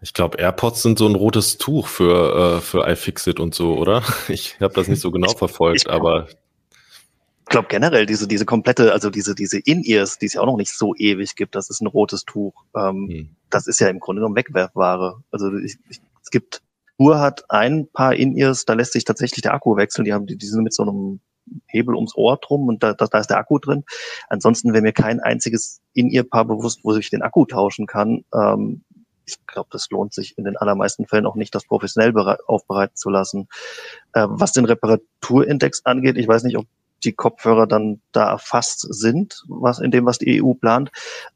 Ich 0.00 0.14
glaube, 0.14 0.38
AirPods 0.38 0.82
sind 0.82 0.98
so 0.98 1.06
ein 1.08 1.14
rotes 1.14 1.58
Tuch 1.58 1.88
für, 1.88 2.58
äh, 2.58 2.60
für 2.60 2.86
iFixit 2.88 3.40
und 3.40 3.54
so, 3.54 3.76
oder? 3.76 4.02
Ich 4.28 4.60
habe 4.60 4.74
das 4.74 4.88
nicht 4.88 5.00
so 5.00 5.10
genau 5.10 5.32
verfolgt, 5.32 5.82
ich, 5.86 5.90
aber. 5.90 6.28
Ich 6.28 7.50
glaube 7.50 7.68
generell 7.68 8.06
diese, 8.06 8.28
diese 8.28 8.44
komplette, 8.44 8.92
also 8.92 9.10
diese, 9.10 9.34
diese 9.34 9.58
In-Ears, 9.58 10.18
die 10.18 10.26
es 10.26 10.34
ja 10.34 10.42
auch 10.42 10.46
noch 10.46 10.58
nicht 10.58 10.72
so 10.72 10.94
ewig 10.94 11.34
gibt, 11.34 11.54
das 11.54 11.70
ist 11.70 11.80
ein 11.80 11.86
rotes 11.86 12.24
Tuch. 12.24 12.52
Ähm, 12.76 13.08
hm. 13.08 13.28
Das 13.50 13.66
ist 13.66 13.80
ja 13.80 13.88
im 13.88 14.00
Grunde 14.00 14.20
genommen 14.20 14.36
Wegwerfware. 14.36 15.22
Also 15.30 15.56
ich, 15.56 15.78
ich, 15.88 16.00
es 16.22 16.30
gibt, 16.30 16.62
Uhr 16.98 17.20
hat 17.20 17.44
ein 17.48 17.88
paar 17.90 18.14
In-Ears, 18.14 18.66
da 18.66 18.74
lässt 18.74 18.92
sich 18.92 19.04
tatsächlich 19.04 19.42
der 19.42 19.54
Akku 19.54 19.76
wechseln. 19.76 20.04
Die 20.04 20.12
haben, 20.12 20.26
die, 20.26 20.36
die 20.36 20.46
sind 20.46 20.62
mit 20.62 20.74
so 20.74 20.82
einem 20.82 21.20
Hebel 21.66 21.94
ums 21.94 22.14
Ohr 22.14 22.36
drum 22.36 22.68
und 22.68 22.82
da, 22.82 22.92
da, 22.92 23.06
da 23.06 23.18
ist 23.18 23.30
der 23.30 23.38
Akku 23.38 23.58
drin. 23.58 23.84
Ansonsten 24.28 24.72
wäre 24.72 24.82
mir 24.82 24.92
kein 24.92 25.20
einziges 25.20 25.80
In-Ear-Paar 25.94 26.44
bewusst, 26.44 26.80
wo 26.82 26.94
ich 26.94 27.10
den 27.10 27.22
Akku 27.22 27.46
tauschen 27.46 27.86
kann. 27.86 28.24
Ähm, 28.34 28.82
ich 29.28 29.46
glaube, 29.46 29.68
das 29.70 29.90
lohnt 29.90 30.14
sich 30.14 30.36
in 30.38 30.44
den 30.44 30.56
allermeisten 30.56 31.06
Fällen 31.06 31.26
auch 31.26 31.34
nicht, 31.34 31.54
das 31.54 31.64
professionell 31.64 32.14
aufbereiten 32.46 32.96
zu 32.96 33.10
lassen. 33.10 33.48
Äh, 34.12 34.26
was 34.28 34.52
den 34.52 34.64
Reparaturindex 34.64 35.84
angeht, 35.84 36.16
ich 36.16 36.26
weiß 36.26 36.44
nicht, 36.44 36.56
ob 36.56 36.66
die 37.04 37.12
Kopfhörer 37.12 37.66
dann 37.66 38.00
da 38.12 38.28
erfasst 38.30 38.80
sind, 38.80 39.44
was 39.46 39.78
in 39.78 39.90
dem, 39.90 40.06
was 40.06 40.18
die 40.18 40.42
EU 40.42 40.54
plant. 40.54 40.90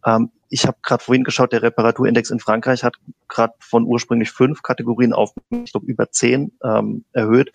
Ähm, 0.05 0.31
ich 0.49 0.67
habe 0.67 0.77
gerade 0.83 1.05
vorhin 1.05 1.25
geschaut, 1.25 1.53
der 1.53 1.63
Reparaturindex 1.63 2.31
in 2.31 2.41
Frankreich 2.41 2.83
hat 2.85 2.97
gerade 3.29 3.55
von 3.61 3.85
ursprünglich 3.85 4.33
fünf 4.33 4.63
Kategorien 4.63 5.13
auf, 5.13 5.33
ich 5.51 5.73
glaube, 5.73 5.87
über 5.87 6.11
zehn 6.11 6.53
ähm, 6.65 7.05
erhöht. 7.13 7.53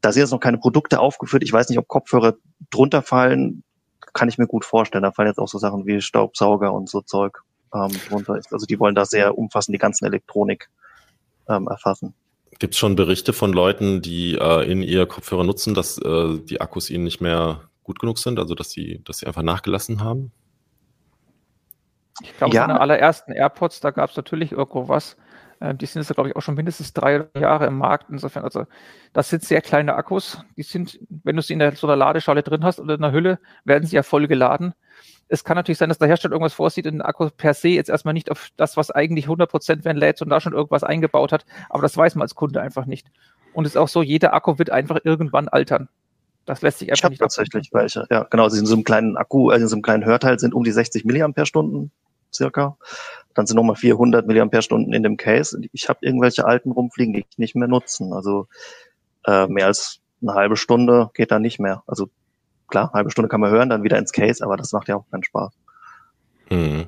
Da 0.00 0.12
sind 0.12 0.20
jetzt 0.20 0.30
noch 0.30 0.40
keine 0.40 0.58
Produkte 0.58 1.00
aufgeführt. 1.00 1.42
Ich 1.42 1.52
weiß 1.52 1.68
nicht, 1.68 1.78
ob 1.78 1.88
Kopfhörer 1.88 2.36
drunter 2.70 3.02
fallen. 3.02 3.64
Kann 4.12 4.28
ich 4.28 4.38
mir 4.38 4.46
gut 4.46 4.64
vorstellen. 4.64 5.02
Da 5.02 5.12
fallen 5.12 5.28
jetzt 5.28 5.38
auch 5.38 5.48
so 5.48 5.58
Sachen 5.58 5.84
wie 5.84 6.00
Staubsauger 6.00 6.72
und 6.72 6.88
so 6.88 7.00
Zeug 7.00 7.42
ähm, 7.74 7.92
drunter 8.08 8.36
ist. 8.36 8.52
Also 8.52 8.66
die 8.66 8.78
wollen 8.78 8.94
da 8.94 9.04
sehr 9.04 9.36
umfassend 9.36 9.74
die 9.74 9.78
ganzen 9.78 10.06
Elektronik 10.06 10.68
ähm, 11.48 11.68
erfassen. 11.68 12.14
Gibt 12.58 12.74
es 12.74 12.78
schon 12.78 12.96
Berichte 12.96 13.32
von 13.32 13.52
Leuten, 13.52 14.00
die 14.00 14.34
äh, 14.34 14.70
in 14.70 14.82
ihr 14.82 15.06
Kopfhörer 15.06 15.44
nutzen, 15.44 15.74
dass 15.74 15.98
äh, 15.98 16.38
die 16.38 16.60
Akkus 16.60 16.90
ihnen 16.90 17.04
nicht 17.04 17.20
mehr 17.20 17.68
gut 17.82 17.98
genug 17.98 18.18
sind, 18.18 18.38
also 18.38 18.54
dass 18.54 18.70
sie, 18.70 19.02
dass 19.04 19.18
sie 19.18 19.26
einfach 19.26 19.42
nachgelassen 19.42 20.02
haben? 20.02 20.32
Ich 22.22 22.36
glaube, 22.38 22.54
ja. 22.54 22.62
seine 22.62 22.80
allerersten 22.80 23.32
AirPods, 23.32 23.80
da 23.80 23.90
gab 23.90 24.10
es 24.10 24.16
natürlich 24.16 24.52
irgendwo 24.52 24.88
was. 24.88 25.16
Ähm, 25.60 25.78
die 25.78 25.86
sind 25.86 26.02
jetzt, 26.02 26.14
glaube 26.14 26.30
ich, 26.30 26.36
auch 26.36 26.40
schon 26.40 26.54
mindestens 26.54 26.92
drei 26.92 27.26
Jahre 27.38 27.66
im 27.66 27.78
Markt. 27.78 28.06
Insofern, 28.10 28.44
also 28.44 28.64
das 29.12 29.28
sind 29.28 29.42
sehr 29.42 29.60
kleine 29.60 29.94
Akkus. 29.94 30.42
Die 30.56 30.62
sind, 30.62 30.98
wenn 31.08 31.36
du 31.36 31.42
sie 31.42 31.52
in 31.52 31.58
der, 31.58 31.76
so 31.76 31.86
einer 31.86 31.96
Ladeschale 31.96 32.42
drin 32.42 32.64
hast 32.64 32.80
oder 32.80 32.94
in 32.94 33.04
einer 33.04 33.12
Hülle, 33.12 33.38
werden 33.64 33.86
sie 33.86 33.96
ja 33.96 34.02
voll 34.02 34.28
geladen. 34.28 34.74
Es 35.28 35.42
kann 35.42 35.56
natürlich 35.56 35.78
sein, 35.78 35.88
dass 35.88 35.98
der 35.98 36.08
Hersteller 36.08 36.32
irgendwas 36.32 36.54
vorsieht 36.54 36.86
und 36.86 36.92
den 36.92 37.02
Akku 37.02 37.28
per 37.36 37.54
se 37.54 37.68
jetzt 37.68 37.90
erstmal 37.90 38.14
nicht 38.14 38.30
auf 38.30 38.50
das, 38.56 38.76
was 38.76 38.90
eigentlich 38.90 39.26
100% 39.26 39.84
werden 39.84 39.96
lädt 39.96 40.22
und 40.22 40.28
da 40.28 40.40
schon 40.40 40.52
irgendwas 40.52 40.84
eingebaut 40.84 41.32
hat. 41.32 41.44
Aber 41.68 41.82
das 41.82 41.96
weiß 41.96 42.14
man 42.14 42.22
als 42.22 42.34
Kunde 42.34 42.60
einfach 42.60 42.86
nicht. 42.86 43.08
Und 43.52 43.64
es 43.64 43.72
ist 43.72 43.76
auch 43.76 43.88
so, 43.88 44.02
jeder 44.02 44.34
Akku 44.34 44.58
wird 44.58 44.70
einfach 44.70 44.98
irgendwann 45.02 45.48
altern. 45.48 45.88
Das 46.44 46.62
lässt 46.62 46.78
sich 46.78 46.90
einfach 46.90 47.04
ich 47.04 47.10
nicht 47.10 47.18
tatsächlich 47.20 47.70
welche. 47.72 48.06
Ja, 48.10 48.22
genau. 48.24 48.48
Sie 48.48 48.56
sind 48.56 48.66
in 48.66 48.68
so 48.68 48.74
einem 48.74 48.84
kleinen 48.84 49.16
Akku, 49.16 49.50
also 49.50 49.62
in 49.62 49.68
so 49.68 49.74
einem 49.74 49.82
kleinen 49.82 50.04
Hörteil 50.04 50.38
sind 50.38 50.54
um 50.54 50.62
die 50.62 50.70
60 50.70 51.04
Milliampere-Stunden 51.04 51.90
circa. 52.32 52.76
Dann 53.34 53.46
sind 53.46 53.56
nochmal 53.56 53.76
400 53.76 54.26
Milliampere-Stunden 54.26 54.92
in 54.92 55.02
dem 55.02 55.16
Case. 55.16 55.60
Ich 55.72 55.88
habe 55.88 55.98
irgendwelche 56.02 56.44
alten 56.44 56.70
rumfliegen, 56.70 57.14
die 57.14 57.26
ich 57.28 57.38
nicht 57.38 57.56
mehr 57.56 57.68
nutzen. 57.68 58.12
Also 58.12 58.46
äh, 59.26 59.48
mehr 59.48 59.66
als 59.66 60.00
eine 60.22 60.34
halbe 60.34 60.56
Stunde 60.56 61.10
geht 61.14 61.30
da 61.30 61.38
nicht 61.38 61.58
mehr. 61.58 61.82
Also 61.86 62.08
klar, 62.68 62.90
halbe 62.92 63.10
Stunde 63.10 63.28
kann 63.28 63.40
man 63.40 63.50
hören, 63.50 63.68
dann 63.68 63.82
wieder 63.82 63.98
ins 63.98 64.12
Case, 64.12 64.44
aber 64.44 64.56
das 64.56 64.72
macht 64.72 64.88
ja 64.88 64.96
auch 64.96 65.10
keinen 65.10 65.24
Spaß. 65.24 65.52
Mhm. 66.50 66.86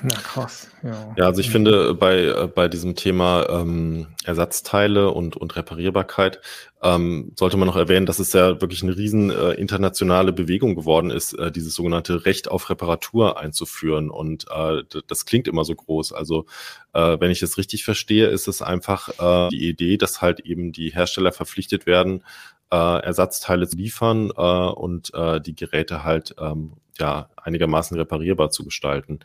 Na 0.00 0.14
krass, 0.14 0.68
ja. 0.84 1.14
Ja, 1.16 1.26
also 1.26 1.40
ich 1.40 1.50
finde 1.50 1.94
bei, 1.94 2.46
bei 2.54 2.68
diesem 2.68 2.94
Thema 2.94 3.48
ähm, 3.48 4.06
Ersatzteile 4.24 5.10
und, 5.10 5.36
und 5.36 5.56
Reparierbarkeit 5.56 6.40
ähm, 6.82 7.32
sollte 7.36 7.56
man 7.56 7.66
noch 7.66 7.76
erwähnen, 7.76 8.06
dass 8.06 8.20
es 8.20 8.32
ja 8.32 8.60
wirklich 8.60 8.84
eine 8.84 8.96
riesen 8.96 9.30
äh, 9.30 9.52
internationale 9.54 10.32
Bewegung 10.32 10.76
geworden 10.76 11.10
ist, 11.10 11.32
äh, 11.32 11.50
dieses 11.50 11.74
sogenannte 11.74 12.24
Recht 12.26 12.48
auf 12.48 12.70
Reparatur 12.70 13.40
einzuführen. 13.40 14.08
Und 14.10 14.46
äh, 14.54 14.84
das 15.08 15.26
klingt 15.26 15.48
immer 15.48 15.64
so 15.64 15.74
groß. 15.74 16.12
Also 16.12 16.46
äh, 16.92 17.18
wenn 17.18 17.32
ich 17.32 17.42
es 17.42 17.58
richtig 17.58 17.84
verstehe, 17.84 18.28
ist 18.28 18.46
es 18.46 18.62
einfach 18.62 19.08
äh, 19.18 19.48
die 19.48 19.68
Idee, 19.68 19.96
dass 19.96 20.22
halt 20.22 20.40
eben 20.40 20.70
die 20.70 20.90
Hersteller 20.90 21.32
verpflichtet 21.32 21.86
werden, 21.86 22.22
äh, 22.70 22.76
Ersatzteile 23.02 23.68
zu 23.68 23.76
liefern 23.76 24.30
äh, 24.36 24.68
und 24.70 25.12
äh, 25.14 25.40
die 25.40 25.54
Geräte 25.54 26.04
halt 26.04 26.34
ähm, 26.38 26.74
ja 26.98 27.30
einigermaßen 27.36 27.96
reparierbar 27.96 28.50
zu 28.50 28.64
gestalten. 28.64 29.20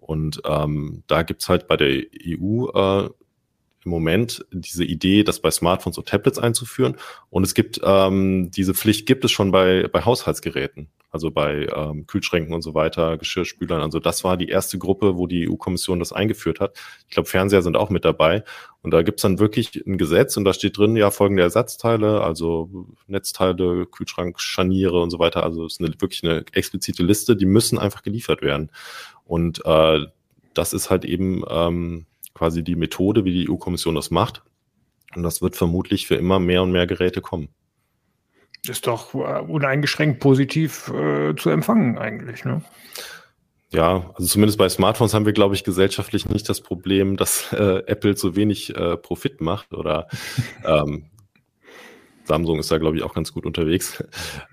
Und 0.00 0.40
ähm, 0.44 1.02
da 1.08 1.22
gibt's 1.22 1.48
halt 1.48 1.66
bei 1.66 1.76
der 1.76 2.04
EU 2.24 2.68
äh, 2.68 3.10
im 3.86 3.90
Moment 3.90 4.44
diese 4.50 4.84
Idee, 4.84 5.22
das 5.22 5.40
bei 5.40 5.50
Smartphones 5.50 5.96
und 5.96 6.08
Tablets 6.08 6.38
einzuführen. 6.38 6.96
Und 7.30 7.44
es 7.44 7.54
gibt 7.54 7.80
ähm, 7.82 8.50
diese 8.50 8.74
Pflicht 8.74 9.06
gibt 9.06 9.24
es 9.24 9.30
schon 9.30 9.52
bei, 9.52 9.88
bei 9.90 10.04
Haushaltsgeräten, 10.04 10.88
also 11.10 11.30
bei 11.30 11.68
ähm, 11.74 12.06
Kühlschränken 12.06 12.52
und 12.52 12.62
so 12.62 12.74
weiter, 12.74 13.16
Geschirrspülern. 13.16 13.80
Also 13.80 14.00
das 14.00 14.24
war 14.24 14.36
die 14.36 14.48
erste 14.48 14.76
Gruppe, 14.76 15.16
wo 15.16 15.26
die 15.26 15.48
EU-Kommission 15.48 16.00
das 16.00 16.12
eingeführt 16.12 16.60
hat. 16.60 16.76
Ich 17.08 17.14
glaube, 17.14 17.28
Fernseher 17.28 17.62
sind 17.62 17.76
auch 17.76 17.88
mit 17.88 18.04
dabei. 18.04 18.44
Und 18.82 18.90
da 18.90 19.02
gibt's 19.02 19.22
dann 19.22 19.38
wirklich 19.38 19.86
ein 19.86 19.98
Gesetz 19.98 20.36
und 20.36 20.44
da 20.44 20.52
steht 20.52 20.76
drin, 20.76 20.96
ja, 20.96 21.10
folgende 21.10 21.42
Ersatzteile, 21.42 22.20
also 22.20 22.86
Netzteile, 23.06 23.86
Kühlschrank, 23.86 24.40
Scharniere 24.40 25.00
und 25.00 25.10
so 25.10 25.18
weiter. 25.18 25.42
Also 25.44 25.64
es 25.64 25.74
ist 25.74 25.80
eine, 25.80 25.94
wirklich 26.00 26.22
eine 26.22 26.44
explizite 26.52 27.02
Liste, 27.02 27.36
die 27.36 27.46
müssen 27.46 27.78
einfach 27.78 28.02
geliefert 28.02 28.42
werden. 28.42 28.70
Und 29.24 29.64
äh, 29.64 30.00
das 30.54 30.72
ist 30.72 30.90
halt 30.90 31.04
eben 31.04 31.42
ähm, 31.48 32.06
quasi 32.36 32.62
die 32.62 32.76
Methode, 32.76 33.24
wie 33.24 33.32
die 33.32 33.50
EU-Kommission 33.50 33.94
das 33.94 34.10
macht. 34.10 34.42
Und 35.14 35.22
das 35.22 35.40
wird 35.40 35.56
vermutlich 35.56 36.06
für 36.06 36.16
immer 36.16 36.38
mehr 36.38 36.62
und 36.62 36.72
mehr 36.72 36.86
Geräte 36.86 37.22
kommen. 37.22 37.48
Ist 38.68 38.86
doch 38.86 39.14
äh, 39.14 39.40
uneingeschränkt 39.40 40.20
positiv 40.20 40.88
äh, 40.88 41.34
zu 41.36 41.50
empfangen 41.50 41.98
eigentlich, 41.98 42.44
ne? 42.44 42.62
Ja, 43.72 44.10
also 44.14 44.26
zumindest 44.28 44.58
bei 44.58 44.68
Smartphones 44.68 45.12
haben 45.12 45.26
wir, 45.26 45.32
glaube 45.32 45.54
ich, 45.54 45.64
gesellschaftlich 45.64 46.28
nicht 46.28 46.48
das 46.48 46.60
Problem, 46.60 47.16
dass 47.16 47.52
äh, 47.52 47.82
Apple 47.86 48.14
zu 48.14 48.36
wenig 48.36 48.74
äh, 48.76 48.96
Profit 48.96 49.40
macht 49.40 49.74
oder 49.74 50.08
ähm, 50.64 51.10
Samsung 52.26 52.58
ist 52.58 52.70
da, 52.70 52.78
glaube 52.78 52.96
ich, 52.96 53.02
auch 53.02 53.14
ganz 53.14 53.32
gut 53.32 53.46
unterwegs. 53.46 54.02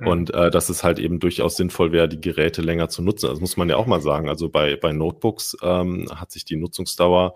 Und 0.06 0.34
äh, 0.34 0.52
dass 0.52 0.70
es 0.70 0.84
halt 0.84 1.00
eben 1.00 1.20
durchaus 1.20 1.58
sinnvoll 1.58 1.92
wäre, 1.92 2.08
die 2.08 2.22
Geräte 2.22 2.62
länger 2.62 2.90
zu 2.90 3.02
nutzen. 3.02 3.30
Das 3.30 3.40
muss 3.40 3.58
man 3.58 3.70
ja 3.70 3.78
auch 3.78 3.88
mal 3.88 4.02
sagen. 4.02 4.30
Also 4.30 4.50
bei, 4.50 4.76
bei 4.76 4.94
Notebooks 4.94 5.58
ähm, 5.62 6.08
hat 6.14 6.32
sich 6.32 6.46
die 6.46 6.56
Nutzungsdauer 6.56 7.34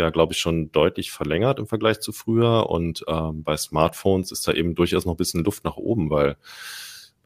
ja, 0.00 0.10
glaube 0.10 0.32
ich, 0.32 0.38
schon 0.38 0.72
deutlich 0.72 1.12
verlängert 1.12 1.58
im 1.58 1.66
Vergleich 1.66 2.00
zu 2.00 2.12
früher. 2.12 2.68
Und 2.68 3.04
ähm, 3.06 3.44
bei 3.44 3.56
Smartphones 3.56 4.32
ist 4.32 4.48
da 4.48 4.52
eben 4.52 4.74
durchaus 4.74 5.04
noch 5.04 5.14
ein 5.14 5.18
bisschen 5.18 5.44
Luft 5.44 5.64
nach 5.64 5.76
oben, 5.76 6.10
weil 6.10 6.36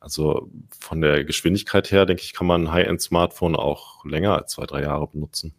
also 0.00 0.50
von 0.78 1.00
der 1.00 1.24
Geschwindigkeit 1.24 1.90
her, 1.90 2.04
denke 2.04 2.22
ich, 2.22 2.34
kann 2.34 2.46
man 2.46 2.64
ein 2.64 2.72
High-End-Smartphone 2.72 3.56
auch 3.56 4.04
länger 4.04 4.36
als 4.36 4.52
zwei, 4.52 4.66
drei 4.66 4.82
Jahre 4.82 5.06
benutzen. 5.08 5.54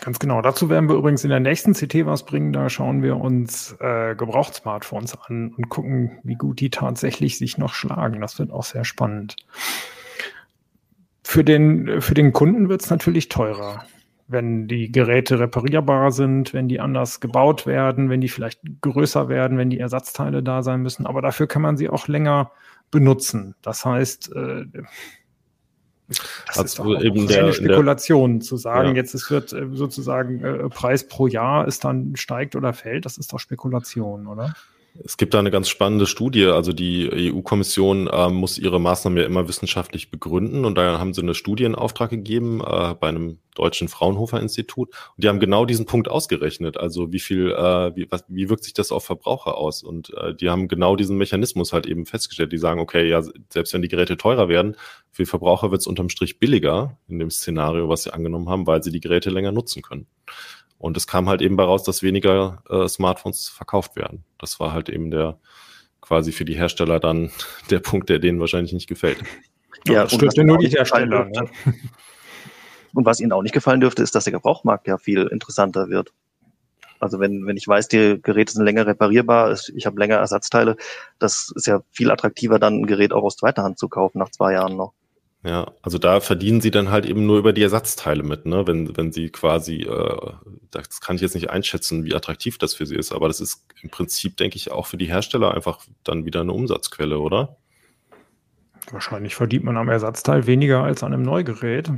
Ganz 0.00 0.18
genau. 0.18 0.42
Dazu 0.42 0.68
werden 0.68 0.88
wir 0.88 0.96
übrigens 0.96 1.22
in 1.22 1.30
der 1.30 1.38
nächsten 1.38 1.74
CT 1.74 2.04
was 2.06 2.24
bringen. 2.26 2.52
Da 2.52 2.68
schauen 2.68 3.04
wir 3.04 3.18
uns 3.18 3.76
äh, 3.78 4.16
Gebraucht-Smartphones 4.16 5.16
an 5.28 5.54
und 5.56 5.68
gucken, 5.68 6.18
wie 6.24 6.34
gut 6.34 6.58
die 6.58 6.70
tatsächlich 6.70 7.38
sich 7.38 7.58
noch 7.58 7.72
schlagen. 7.72 8.20
Das 8.20 8.40
wird 8.40 8.50
auch 8.50 8.64
sehr 8.64 8.84
spannend. 8.84 9.36
Für 11.22 11.44
den, 11.44 12.00
für 12.00 12.14
den 12.14 12.32
Kunden 12.32 12.68
wird 12.68 12.82
es 12.82 12.90
natürlich 12.90 13.28
teurer, 13.28 13.84
wenn 14.28 14.68
die 14.68 14.90
Geräte 14.90 15.38
reparierbar 15.38 16.12
sind, 16.12 16.54
wenn 16.54 16.68
die 16.68 16.80
anders 16.80 17.20
gebaut 17.20 17.66
werden, 17.66 18.10
wenn 18.10 18.20
die 18.20 18.28
vielleicht 18.28 18.60
größer 18.80 19.28
werden, 19.28 19.58
wenn 19.58 19.70
die 19.70 19.80
Ersatzteile 19.80 20.42
da 20.42 20.62
sein 20.62 20.80
müssen. 20.80 21.06
Aber 21.06 21.22
dafür 21.22 21.46
kann 21.46 21.62
man 21.62 21.76
sie 21.76 21.88
auch 21.88 22.08
länger 22.08 22.50
benutzen. 22.90 23.54
Das 23.62 23.84
heißt, 23.84 24.34
äh, 24.34 24.64
das 26.46 26.58
also 26.58 26.64
ist 26.64 26.78
doch 26.78 27.02
eben 27.02 27.26
der, 27.26 27.44
eine 27.44 27.52
Spekulation 27.52 28.38
der, 28.38 28.46
zu 28.46 28.56
sagen, 28.56 28.90
ja. 28.90 28.94
jetzt 28.94 29.14
es 29.14 29.30
wird 29.30 29.52
äh, 29.52 29.66
sozusagen 29.72 30.44
äh, 30.44 30.68
Preis 30.68 31.06
pro 31.06 31.26
Jahr 31.26 31.66
ist 31.66 31.84
dann 31.84 32.16
steigt 32.16 32.56
oder 32.56 32.72
fällt, 32.72 33.06
das 33.06 33.18
ist 33.18 33.32
doch 33.32 33.38
Spekulation, 33.38 34.26
oder? 34.26 34.54
Es 35.04 35.16
gibt 35.16 35.32
da 35.32 35.38
eine 35.38 35.50
ganz 35.50 35.68
spannende 35.68 36.06
Studie. 36.06 36.46
Also 36.46 36.72
die 36.72 37.32
EU-Kommission 37.32 38.08
äh, 38.08 38.28
muss 38.28 38.58
ihre 38.58 38.78
Maßnahmen 38.78 39.18
ja 39.18 39.24
immer 39.24 39.48
wissenschaftlich 39.48 40.10
begründen 40.10 40.64
und 40.66 40.76
da 40.76 40.98
haben 40.98 41.14
sie 41.14 41.22
eine 41.22 41.34
Studie 41.34 41.64
in 41.64 41.74
Auftrag 41.74 42.10
gegeben 42.10 42.60
äh, 42.60 42.94
bei 42.94 43.08
einem 43.08 43.38
deutschen 43.54 43.88
Fraunhofer-Institut. 43.88 44.88
Und 44.88 45.24
die 45.24 45.28
haben 45.28 45.40
genau 45.40 45.64
diesen 45.64 45.86
Punkt 45.86 46.08
ausgerechnet. 46.08 46.76
Also 46.76 47.10
wie 47.10 47.20
viel, 47.20 47.52
äh, 47.52 47.96
wie, 47.96 48.06
was, 48.10 48.24
wie 48.28 48.50
wirkt 48.50 48.64
sich 48.64 48.74
das 48.74 48.92
auf 48.92 49.04
Verbraucher 49.04 49.56
aus? 49.56 49.82
Und 49.82 50.12
äh, 50.14 50.34
die 50.34 50.50
haben 50.50 50.68
genau 50.68 50.94
diesen 50.94 51.16
Mechanismus 51.16 51.72
halt 51.72 51.86
eben 51.86 52.04
festgestellt. 52.04 52.52
Die 52.52 52.58
sagen, 52.58 52.80
okay, 52.80 53.08
ja, 53.08 53.22
selbst 53.48 53.72
wenn 53.72 53.82
die 53.82 53.88
Geräte 53.88 54.18
teurer 54.18 54.48
werden, 54.48 54.76
für 55.10 55.24
Verbraucher 55.24 55.70
wird 55.70 55.80
es 55.80 55.86
unterm 55.86 56.10
Strich 56.10 56.38
billiger 56.38 56.98
in 57.08 57.18
dem 57.18 57.30
Szenario, 57.30 57.88
was 57.88 58.02
sie 58.02 58.12
angenommen 58.12 58.50
haben, 58.50 58.66
weil 58.66 58.82
sie 58.82 58.92
die 58.92 59.00
Geräte 59.00 59.30
länger 59.30 59.52
nutzen 59.52 59.82
können. 59.82 60.06
Und 60.82 60.96
es 60.96 61.06
kam 61.06 61.28
halt 61.28 61.42
eben 61.42 61.54
bei 61.54 61.62
raus, 61.62 61.84
dass 61.84 62.02
weniger 62.02 62.60
äh, 62.68 62.88
Smartphones 62.88 63.48
verkauft 63.48 63.94
werden. 63.94 64.24
Das 64.36 64.58
war 64.58 64.72
halt 64.72 64.88
eben 64.88 65.12
der 65.12 65.38
quasi 66.00 66.32
für 66.32 66.44
die 66.44 66.56
Hersteller 66.56 66.98
dann 66.98 67.30
der 67.70 67.78
Punkt, 67.78 68.08
der 68.08 68.18
denen 68.18 68.40
wahrscheinlich 68.40 68.72
nicht 68.72 68.88
gefällt. 68.88 69.22
Ja, 69.86 70.02
das 70.02 70.14
stört 70.14 70.36
ja 70.36 70.42
nur 70.42 70.58
die 70.58 70.66
Hersteller. 70.66 71.26
Ne? 71.26 71.48
Und 72.94 73.06
was 73.06 73.20
ihnen 73.20 73.30
auch 73.30 73.42
nicht 73.42 73.54
gefallen 73.54 73.80
dürfte, 73.80 74.02
ist, 74.02 74.16
dass 74.16 74.24
der 74.24 74.32
Gebrauchmarkt 74.32 74.88
ja 74.88 74.98
viel 74.98 75.28
interessanter 75.28 75.88
wird. 75.88 76.12
Also 76.98 77.20
wenn, 77.20 77.46
wenn 77.46 77.56
ich 77.56 77.68
weiß, 77.68 77.86
die 77.86 78.18
Geräte 78.20 78.52
sind 78.52 78.64
länger 78.64 78.84
reparierbar, 78.84 79.56
ich 79.76 79.86
habe 79.86 80.00
länger 80.00 80.16
Ersatzteile, 80.16 80.76
das 81.20 81.52
ist 81.54 81.68
ja 81.68 81.82
viel 81.92 82.10
attraktiver, 82.10 82.58
dann 82.58 82.80
ein 82.80 82.86
Gerät 82.86 83.12
auch 83.12 83.22
aus 83.22 83.36
zweiter 83.36 83.62
Hand 83.62 83.78
zu 83.78 83.88
kaufen 83.88 84.18
nach 84.18 84.30
zwei 84.30 84.54
Jahren 84.54 84.76
noch. 84.76 84.94
Ja, 85.44 85.72
also 85.82 85.98
da 85.98 86.20
verdienen 86.20 86.60
sie 86.60 86.70
dann 86.70 86.90
halt 86.90 87.04
eben 87.04 87.26
nur 87.26 87.38
über 87.38 87.52
die 87.52 87.62
Ersatzteile 87.62 88.22
mit, 88.22 88.46
ne? 88.46 88.64
Wenn, 88.66 88.96
wenn 88.96 89.10
sie 89.10 89.28
quasi, 89.28 89.82
äh, 89.82 90.32
das 90.70 91.00
kann 91.00 91.16
ich 91.16 91.22
jetzt 91.22 91.34
nicht 91.34 91.50
einschätzen, 91.50 92.04
wie 92.04 92.14
attraktiv 92.14 92.58
das 92.58 92.74
für 92.74 92.86
sie 92.86 92.94
ist, 92.94 93.10
aber 93.12 93.26
das 93.26 93.40
ist 93.40 93.66
im 93.82 93.90
Prinzip, 93.90 94.36
denke 94.36 94.56
ich, 94.56 94.70
auch 94.70 94.86
für 94.86 94.96
die 94.96 95.06
Hersteller 95.06 95.52
einfach 95.52 95.80
dann 96.04 96.24
wieder 96.24 96.42
eine 96.42 96.52
Umsatzquelle, 96.52 97.18
oder? 97.18 97.56
Wahrscheinlich 98.92 99.34
verdient 99.34 99.64
man 99.64 99.76
am 99.76 99.88
Ersatzteil 99.88 100.46
weniger 100.46 100.84
als 100.84 101.02
an 101.02 101.12
einem 101.12 101.22
Neugerät. 101.22 101.90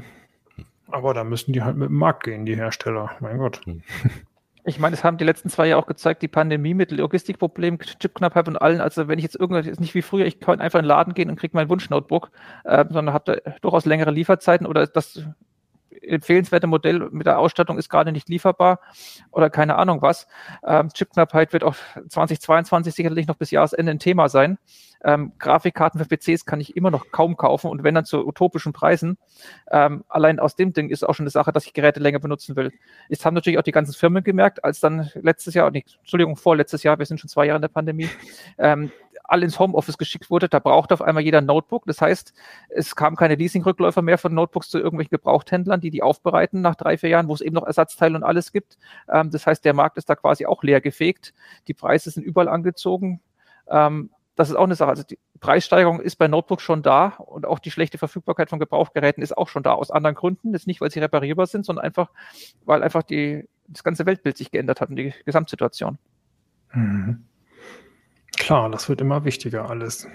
Aber 0.87 1.13
da 1.13 1.25
müssen 1.25 1.53
die 1.53 1.63
halt 1.63 1.77
mit 1.77 1.89
dem 1.89 1.97
Markt 1.97 2.25
gehen, 2.25 2.47
die 2.47 2.57
Hersteller. 2.57 3.11
Mein 3.21 3.39
Gott. 3.39 3.61
Hm. 3.67 3.83
Ich 4.67 4.79
meine, 4.79 4.95
es 4.95 5.05
haben 5.05 5.19
die 5.19 5.25
letzten 5.25 5.51
zwei 5.51 5.69
Jahre 5.69 5.83
auch 5.83 5.87
gezeigt, 5.87 6.23
die 6.23 6.29
Pandemie 6.29 6.73
mit 6.73 6.91
Logistikproblemen, 6.91 7.79
Chipknappheit 7.81 8.49
und 8.49 8.57
allen. 8.57 8.81
Also 8.81 9.09
wenn 9.09 9.19
ich 9.19 9.25
jetzt 9.25 9.37
irgendwas, 9.37 9.79
nicht 9.79 9.95
wie 9.95 10.01
früher, 10.01 10.25
ich 10.25 10.41
kann 10.41 10.61
einfach 10.61 10.79
in 10.79 10.85
den 10.85 10.89
Laden 10.89 11.13
gehen 11.13 11.29
und 11.29 11.37
kriege 11.37 11.55
mein 11.55 11.69
Wunschnotebook, 11.69 12.31
äh, 12.65 12.85
sondern 12.89 13.13
habe 13.13 13.43
da 13.45 13.51
durchaus 13.61 13.85
längere 13.85 14.11
Lieferzeiten 14.11 14.67
oder 14.67 14.87
das 14.87 15.23
empfehlenswerte 16.07 16.67
Modell 16.67 17.09
mit 17.11 17.27
der 17.27 17.39
Ausstattung 17.39 17.79
ist 17.79 17.89
gerade 17.89 18.13
nicht 18.13 18.29
lieferbar 18.29 18.81
oder 19.31 19.51
keine 19.51 19.77
Ahnung 19.77 20.03
was. 20.03 20.27
Ähm, 20.67 20.91
Chipknappheit 20.93 21.53
wird 21.53 21.65
auch 21.65 21.77
2022 22.09 22.95
sicherlich 22.95 23.27
noch 23.27 23.37
bis 23.37 23.51
Jahresende 23.51 23.93
ein 23.93 23.99
Thema 23.99 24.29
sein. 24.29 24.59
Ähm, 25.05 25.33
Grafikkarten 25.39 26.03
für 26.03 26.07
PCs 26.07 26.47
kann 26.47 26.61
ich 26.61 26.77
immer 26.77 26.91
noch 26.91 27.11
kaum 27.11 27.37
kaufen 27.37 27.71
und 27.71 27.85
wenn 27.85 27.95
dann 27.95 28.07
zu 28.07 28.27
utopischen 28.27 28.73
Preisen. 28.73 29.19
Ähm, 29.71 30.05
allein 30.09 30.41
aus 30.41 30.57
dem 30.57 30.73
Ding 30.73 30.89
ist 30.89 31.07
auch 31.07 31.15
schon 31.15 31.25
eine 31.25 31.31
Sache, 31.31 31.53
dass 31.53 31.67
ich 31.67 31.75
Geräte 31.75 32.01
länger 32.01 32.21
benutzen 32.21 32.57
will. 32.57 32.73
Jetzt 33.09 33.27
haben 33.27 33.35
natürlich 33.35 33.59
auch 33.59 33.63
die 33.63 33.73
ganzen 33.73 33.93
Firmen 33.93 34.25
gemerkt, 34.25 34.65
als 34.65 34.81
dann 34.81 35.11
letztes 35.15 35.55
Jahr, 35.55 35.71
nicht, 35.71 35.99
Entschuldigung, 36.01 36.37
vorletztes 36.37 36.83
Jahr, 36.83 36.99
wir 36.99 37.07
sind 37.07 37.21
schon 37.21 37.29
zwei 37.29 37.47
Jahre 37.47 37.57
in 37.57 37.63
der 37.63 37.69
Pandemie, 37.69 38.09
ähm, 38.59 38.91
alle 39.35 39.45
ins 39.45 39.59
Homeoffice 39.59 39.99
geschickt 39.99 40.31
wurde, 40.31 40.49
da 40.49 40.61
braucht 40.61 40.93
auf 40.93 41.03
einmal 41.03 41.25
jeder 41.25 41.39
ein 41.39 41.47
Notebook. 41.47 41.87
Das 41.87 42.01
heißt, 42.01 42.33
es 42.69 42.95
kamen 42.95 43.17
keine 43.17 43.35
Leasing-Rückläufer 43.35 44.01
mehr 44.01 44.17
von 44.17 44.33
Notebooks 44.33 44.71
zu 44.71 44.79
irgendwelchen 44.79 45.11
Gebrauchthändlern, 45.11 45.81
die 45.81 45.91
die 45.91 46.03
aufbereiten 46.03 46.61
nach 46.61 46.77
drei, 46.77 46.97
vier 46.97 47.11
Jahren, 47.11 47.27
wo 47.27 47.35
es 47.35 47.41
eben 47.41 47.55
noch 47.55 47.67
Ersatzteile 47.67 48.15
und 48.15 48.23
alles 48.23 48.53
gibt. 48.53 48.79
Ähm, 49.13 49.33
das 49.33 49.45
heißt, 49.45 49.65
der 49.65 49.75
Markt 49.75 49.99
ist 49.99 50.09
da 50.09 50.15
quasi 50.15 50.47
auch 50.47 50.63
leer 50.63 50.81
gefegt. 50.81 51.35
Die 51.67 51.75
Preise 51.75 52.11
sind 52.11 52.23
überall 52.23 52.49
angezogen. 52.49 53.21
Ähm, 53.69 54.11
das 54.37 54.51
ist 54.51 54.57
auch 54.57 54.65
eine 54.65 54.77
Sache. 54.77 54.91
Also 54.91 55.03
die 55.03 55.19
Preissteigerung 55.41 56.01
ist 56.01 56.15
bei 56.17 56.29
Notebooks 56.29 56.63
schon 56.63 56.83
da 56.83 57.09
und 57.19 57.45
auch 57.45 57.59
die 57.59 57.73
schlechte 57.73 57.99
Verfügbarkeit 57.99 58.51
von 58.51 58.61
Gebrauchgeräten 58.61 59.23
ist 59.23 59.37
auch 59.37 59.49
schon 59.49 59.65
da 59.65 59.73
aus 59.73 59.91
anderen 59.91 60.15
Gründen. 60.15 60.55
Ist 60.55 60.69
nicht, 60.69 60.81
weil 60.81 60.93
sie 60.93 61.01
reparierbar 61.01 61.47
sind, 61.47 61.67
sondern 61.67 61.85
einfach, 61.85 62.11
weil 62.65 62.85
einfach 62.85 63.03
die, 63.03 63.49
das 63.67 63.83
ganze 63.83 64.07
Weltbild 64.07 64.37
sich 64.37 64.53
geändert 64.53 64.81
hat 64.81 64.91
und 64.91 64.97
die 64.97 65.13
Gesamtsituation. 65.25 65.99
Mhm. 66.73 67.25
Klar, 68.45 68.69
das 68.69 68.91
wird 68.91 69.01
immer 69.01 69.25
wichtiger 69.25 69.71
alles. 69.71 70.07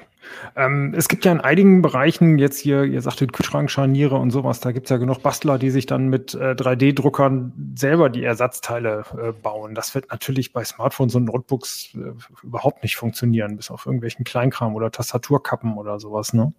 Ähm, 0.56 0.94
es 0.96 1.08
gibt 1.08 1.26
ja 1.26 1.32
in 1.32 1.42
einigen 1.42 1.82
Bereichen 1.82 2.38
jetzt 2.38 2.60
hier, 2.60 2.84
ihr 2.84 3.02
sagtet 3.02 3.34
Kühlschrankscharniere 3.34 4.18
und 4.18 4.30
sowas, 4.30 4.60
da 4.60 4.72
gibt 4.72 4.86
es 4.86 4.92
ja 4.92 4.98
genug 4.98 5.24
Bastler, 5.24 5.58
die 5.58 5.72
sich 5.72 5.88
dann 5.88 6.10
mit 6.10 6.36
äh, 6.36 6.52
3D-Druckern 6.52 7.74
selber 7.76 8.12
die 8.12 8.24
Ersatzteile 8.24 9.04
äh, 9.20 9.32
bauen. 9.32 9.74
Das 9.74 9.96
wird 9.96 10.12
natürlich 10.12 10.54
bei 10.54 10.64
Smartphones 10.64 11.16
und 11.16 11.26
Notebooks 11.26 11.96
äh, 11.96 12.12
überhaupt 12.46 12.84
nicht 12.84 12.98
funktionieren, 12.98 13.58
bis 13.58 13.72
auf 13.72 13.88
irgendwelchen 13.88 14.26
Kleinkram 14.26 14.76
oder 14.76 14.92
Tastaturkappen 14.92 15.76
oder 15.76 16.00
sowas, 16.00 16.32
ne? 16.32 16.54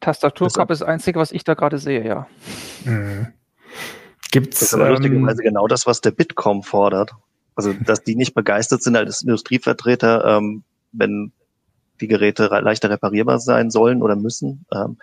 Tastaturkappe 0.00 0.74
ist 0.74 0.82
das 0.82 0.88
Einzige, 0.88 1.18
was 1.18 1.32
ich 1.32 1.42
da 1.42 1.54
gerade 1.54 1.78
sehe, 1.78 2.06
ja. 2.06 2.26
Mhm. 2.84 3.28
Gibt's, 4.30 4.60
das 4.60 4.68
ist 4.68 4.74
aber 4.74 4.88
ähm, 4.88 4.96
lustigerweise 4.96 5.42
genau 5.42 5.66
das, 5.68 5.86
was 5.86 6.02
der 6.02 6.10
Bitkom 6.10 6.62
fordert. 6.62 7.12
Also, 7.54 7.72
dass 7.72 8.04
die 8.04 8.14
nicht 8.14 8.34
begeistert 8.34 8.82
sind 8.82 8.96
als 8.96 9.22
Industrievertreter, 9.22 10.36
ähm, 10.36 10.64
wenn 10.92 11.32
die 12.00 12.08
Geräte 12.08 12.46
leichter 12.46 12.90
reparierbar 12.90 13.38
sein 13.38 13.70
sollen 13.70 14.02
oder 14.02 14.16
müssen, 14.16 14.66
ähm, 14.72 14.98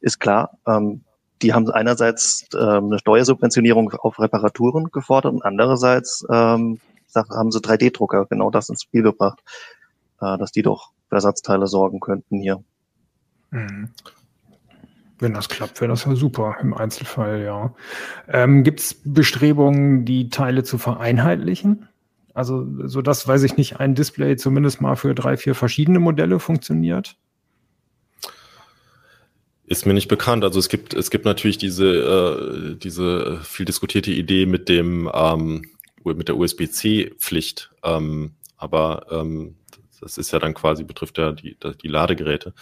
ist 0.00 0.18
klar. 0.18 0.58
Ähm, 0.66 1.02
die 1.42 1.54
haben 1.54 1.70
einerseits 1.70 2.48
ähm, 2.54 2.86
eine 2.86 2.98
Steuersubventionierung 2.98 3.92
auf 3.92 4.18
Reparaturen 4.18 4.90
gefordert 4.90 5.32
und 5.32 5.42
andererseits 5.42 6.24
ähm, 6.30 6.80
haben 7.14 7.50
sie 7.50 7.60
3D-Drucker 7.60 8.26
genau 8.26 8.50
das 8.50 8.68
ins 8.68 8.82
Spiel 8.82 9.02
gebracht, 9.02 9.40
äh, 10.20 10.36
dass 10.38 10.52
die 10.52 10.62
doch 10.62 10.92
für 11.08 11.16
Ersatzteile 11.16 11.66
sorgen 11.66 12.00
könnten 12.00 12.40
hier. 12.40 12.62
Mhm. 13.50 13.90
Wenn 15.18 15.34
das 15.34 15.50
klappt, 15.50 15.80
wäre 15.82 15.90
das 15.90 16.06
ja 16.06 16.14
super 16.14 16.56
im 16.62 16.72
Einzelfall, 16.72 17.42
ja. 17.42 17.74
Ähm, 18.26 18.64
Gibt 18.64 18.80
es 18.80 19.02
Bestrebungen, 19.04 20.06
die 20.06 20.30
Teile 20.30 20.64
zu 20.64 20.78
vereinheitlichen? 20.78 21.89
Also, 22.34 22.66
so 22.86 23.02
dass, 23.02 23.26
weiß 23.26 23.42
ich 23.42 23.56
nicht, 23.56 23.80
ein 23.80 23.94
Display 23.94 24.36
zumindest 24.36 24.80
mal 24.80 24.96
für 24.96 25.14
drei, 25.14 25.36
vier 25.36 25.54
verschiedene 25.54 25.98
Modelle 25.98 26.38
funktioniert? 26.38 27.16
Ist 29.64 29.86
mir 29.86 29.94
nicht 29.94 30.08
bekannt. 30.08 30.42
Also 30.44 30.58
es 30.58 30.68
gibt, 30.68 30.94
es 30.94 31.10
gibt 31.10 31.24
natürlich 31.24 31.58
diese, 31.58 31.86
äh, 31.86 32.76
diese 32.76 33.40
viel 33.42 33.66
diskutierte 33.66 34.10
Idee 34.10 34.46
mit 34.46 34.68
dem, 34.68 35.10
ähm, 35.12 35.66
mit 36.04 36.28
der 36.28 36.36
USB-C-Pflicht. 36.36 37.70
Ähm, 37.84 38.34
aber 38.56 39.06
ähm, 39.10 39.56
das 40.00 40.18
ist 40.18 40.32
ja 40.32 40.38
dann 40.38 40.54
quasi, 40.54 40.82
betrifft 40.82 41.18
ja 41.18 41.32
die, 41.32 41.56
die 41.82 41.88
Ladegeräte 41.88 42.54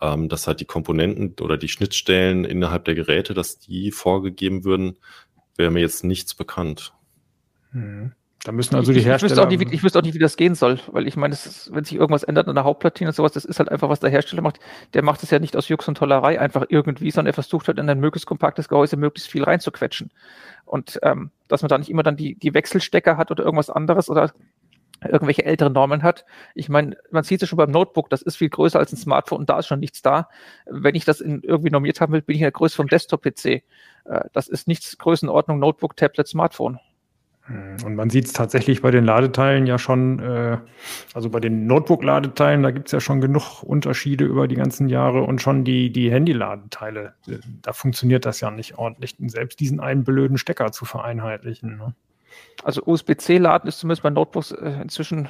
ähm, 0.00 0.28
dass 0.28 0.46
halt 0.46 0.60
die 0.60 0.66
Komponenten 0.66 1.34
oder 1.40 1.56
die 1.56 1.68
Schnittstellen 1.68 2.44
innerhalb 2.44 2.84
der 2.84 2.94
Geräte, 2.94 3.34
dass 3.34 3.58
die 3.58 3.90
vorgegeben 3.90 4.64
würden, 4.64 4.96
wäre 5.56 5.70
mir 5.70 5.80
jetzt 5.80 6.04
nichts 6.04 6.34
bekannt. 6.34 6.92
Hm. 7.72 8.12
Da 8.44 8.52
müssen 8.52 8.74
also 8.74 8.92
die 8.92 9.00
Hersteller. 9.00 9.16
Ich 9.16 9.22
wüsste, 9.22 9.42
auch 9.42 9.48
nicht, 9.48 9.72
ich 9.72 9.82
wüsste 9.82 9.98
auch 9.98 10.02
nicht, 10.02 10.14
wie 10.14 10.18
das 10.18 10.36
gehen 10.36 10.54
soll, 10.54 10.78
weil 10.92 11.06
ich 11.06 11.14
meine, 11.16 11.34
ist, 11.34 11.70
wenn 11.74 11.84
sich 11.84 11.94
irgendwas 11.94 12.22
ändert 12.22 12.48
an 12.48 12.54
der 12.54 12.64
Hauptplatine 12.64 13.10
und 13.10 13.14
sowas, 13.14 13.32
das 13.32 13.44
ist 13.44 13.58
halt 13.58 13.68
einfach, 13.68 13.90
was 13.90 14.00
der 14.00 14.08
Hersteller 14.08 14.40
macht. 14.40 14.60
Der 14.94 15.02
macht 15.02 15.22
es 15.22 15.30
ja 15.30 15.38
nicht 15.38 15.56
aus 15.56 15.68
Jux 15.68 15.86
und 15.88 15.96
Tollerei 15.98 16.40
einfach 16.40 16.64
irgendwie, 16.70 17.10
sondern 17.10 17.32
er 17.32 17.34
versucht 17.34 17.68
halt 17.68 17.78
in 17.78 17.88
ein 17.90 18.00
möglichst 18.00 18.26
kompaktes 18.26 18.68
Gehäuse 18.68 18.96
möglichst 18.96 19.30
viel 19.30 19.44
reinzuquetschen. 19.44 20.10
Und 20.64 20.98
ähm, 21.02 21.30
dass 21.48 21.60
man 21.60 21.68
da 21.68 21.76
nicht 21.76 21.90
immer 21.90 22.02
dann 22.02 22.16
die, 22.16 22.34
die 22.34 22.54
Wechselstecker 22.54 23.18
hat 23.18 23.30
oder 23.30 23.44
irgendwas 23.44 23.68
anderes 23.68 24.08
oder 24.08 24.32
irgendwelche 25.04 25.44
älteren 25.44 25.72
Normen 25.72 26.02
hat. 26.02 26.24
Ich 26.54 26.68
meine, 26.68 26.96
man 27.10 27.24
sieht 27.24 27.42
es 27.42 27.48
schon 27.48 27.56
beim 27.56 27.70
Notebook, 27.70 28.10
das 28.10 28.22
ist 28.22 28.36
viel 28.36 28.50
größer 28.50 28.78
als 28.78 28.92
ein 28.92 28.96
Smartphone 28.96 29.40
und 29.40 29.50
da 29.50 29.58
ist 29.58 29.66
schon 29.66 29.80
nichts 29.80 30.02
da. 30.02 30.28
Wenn 30.66 30.94
ich 30.94 31.04
das 31.04 31.20
in, 31.20 31.42
irgendwie 31.42 31.70
normiert 31.70 32.00
haben 32.00 32.12
will, 32.12 32.22
bin 32.22 32.36
ich 32.36 32.40
in 32.40 32.44
der 32.44 32.52
Größe 32.52 32.76
vom 32.76 32.88
Desktop-PC. 32.88 33.46
Äh, 33.46 33.62
das 34.32 34.48
ist 34.48 34.68
nichts 34.68 34.96
Größenordnung 34.98 35.58
Notebook, 35.58 35.96
Tablet, 35.96 36.28
Smartphone. 36.28 36.78
Hm, 37.50 37.84
und 37.84 37.96
man 37.96 38.10
sieht 38.10 38.26
es 38.26 38.32
tatsächlich 38.32 38.80
bei 38.80 38.92
den 38.92 39.04
Ladeteilen 39.04 39.66
ja 39.66 39.76
schon, 39.76 40.20
äh, 40.20 40.58
also 41.14 41.30
bei 41.30 41.40
den 41.40 41.66
Notebook-Ladeteilen, 41.66 42.62
da 42.62 42.70
gibt 42.70 42.86
es 42.88 42.92
ja 42.92 43.00
schon 43.00 43.20
genug 43.20 43.64
Unterschiede 43.64 44.24
über 44.24 44.46
die 44.46 44.54
ganzen 44.54 44.88
Jahre 44.88 45.22
und 45.22 45.42
schon 45.42 45.64
die, 45.64 45.90
die 45.90 46.12
Handy-Ladeteile, 46.12 47.14
äh, 47.26 47.38
da 47.62 47.72
funktioniert 47.72 48.24
das 48.24 48.40
ja 48.40 48.52
nicht 48.52 48.78
ordentlich, 48.78 49.16
selbst 49.18 49.58
diesen 49.58 49.80
einen 49.80 50.04
blöden 50.04 50.38
Stecker 50.38 50.70
zu 50.70 50.84
vereinheitlichen. 50.84 51.76
Ne? 51.76 51.94
Also 52.62 52.84
USB-C-Laden 52.86 53.68
ist 53.68 53.80
zumindest 53.80 54.04
bei 54.04 54.10
Notebooks 54.10 54.52
äh, 54.52 54.82
inzwischen 54.82 55.28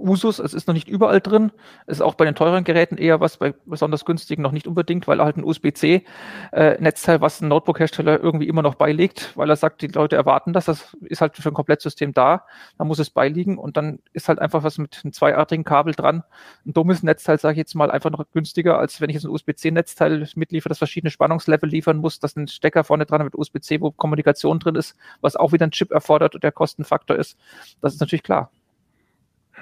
Usus. 0.00 0.38
Es 0.38 0.54
ist 0.54 0.66
noch 0.66 0.74
nicht 0.74 0.88
überall 0.88 1.20
drin. 1.20 1.52
Es 1.86 1.98
ist 1.98 2.02
auch 2.02 2.14
bei 2.14 2.24
den 2.24 2.34
teuren 2.34 2.64
Geräten 2.64 2.96
eher 2.96 3.20
was, 3.20 3.36
bei 3.36 3.54
besonders 3.66 4.04
günstigen 4.04 4.42
noch 4.42 4.52
nicht 4.52 4.66
unbedingt, 4.66 5.06
weil 5.06 5.22
halt 5.22 5.36
ein 5.36 5.44
USB-C-Netzteil, 5.44 7.20
was 7.20 7.40
ein 7.40 7.48
Notebook-Hersteller 7.48 8.20
irgendwie 8.20 8.48
immer 8.48 8.62
noch 8.62 8.74
beilegt, 8.74 9.36
weil 9.36 9.50
er 9.50 9.56
sagt, 9.56 9.82
die 9.82 9.88
Leute 9.88 10.16
erwarten 10.16 10.52
das. 10.52 10.64
Das 10.64 10.96
ist 11.02 11.20
halt 11.20 11.36
für 11.36 11.48
ein 11.48 11.54
Komplettsystem 11.54 12.12
da. 12.12 12.44
Da 12.78 12.84
muss 12.84 12.98
es 12.98 13.10
beiliegen 13.10 13.58
und 13.58 13.76
dann 13.76 14.00
ist 14.12 14.28
halt 14.28 14.38
einfach 14.38 14.62
was 14.64 14.78
mit 14.78 15.00
einem 15.04 15.12
zweiartigen 15.12 15.64
Kabel 15.64 15.94
dran. 15.94 16.24
Ein 16.66 16.72
dummes 16.72 17.02
Netzteil, 17.02 17.38
sage 17.38 17.52
ich 17.52 17.58
jetzt 17.58 17.74
mal, 17.74 17.90
einfach 17.90 18.10
noch 18.10 18.24
günstiger, 18.32 18.78
als 18.78 19.00
wenn 19.00 19.10
ich 19.10 19.14
jetzt 19.14 19.24
ein 19.24 19.30
USB-C-Netzteil 19.30 20.28
mitliefere, 20.34 20.70
das 20.70 20.78
verschiedene 20.78 21.10
Spannungslevel 21.10 21.68
liefern 21.68 21.98
muss, 21.98 22.18
dass 22.18 22.36
ein 22.36 22.48
Stecker 22.48 22.84
vorne 22.84 23.06
dran 23.06 23.24
mit 23.24 23.34
USB-C, 23.34 23.80
wo 23.80 23.90
Kommunikation 23.90 24.58
drin 24.58 24.74
ist, 24.74 24.96
was 25.20 25.36
auch 25.36 25.52
wieder 25.52 25.66
ein 25.66 25.70
Chip 25.70 25.90
erfordert 25.90 26.34
und 26.34 26.44
der 26.44 26.52
Kostenfaktor 26.52 27.16
ist. 27.16 27.38
Das 27.80 27.94
ist 27.94 28.00
natürlich 28.00 28.22
klar. 28.22 28.50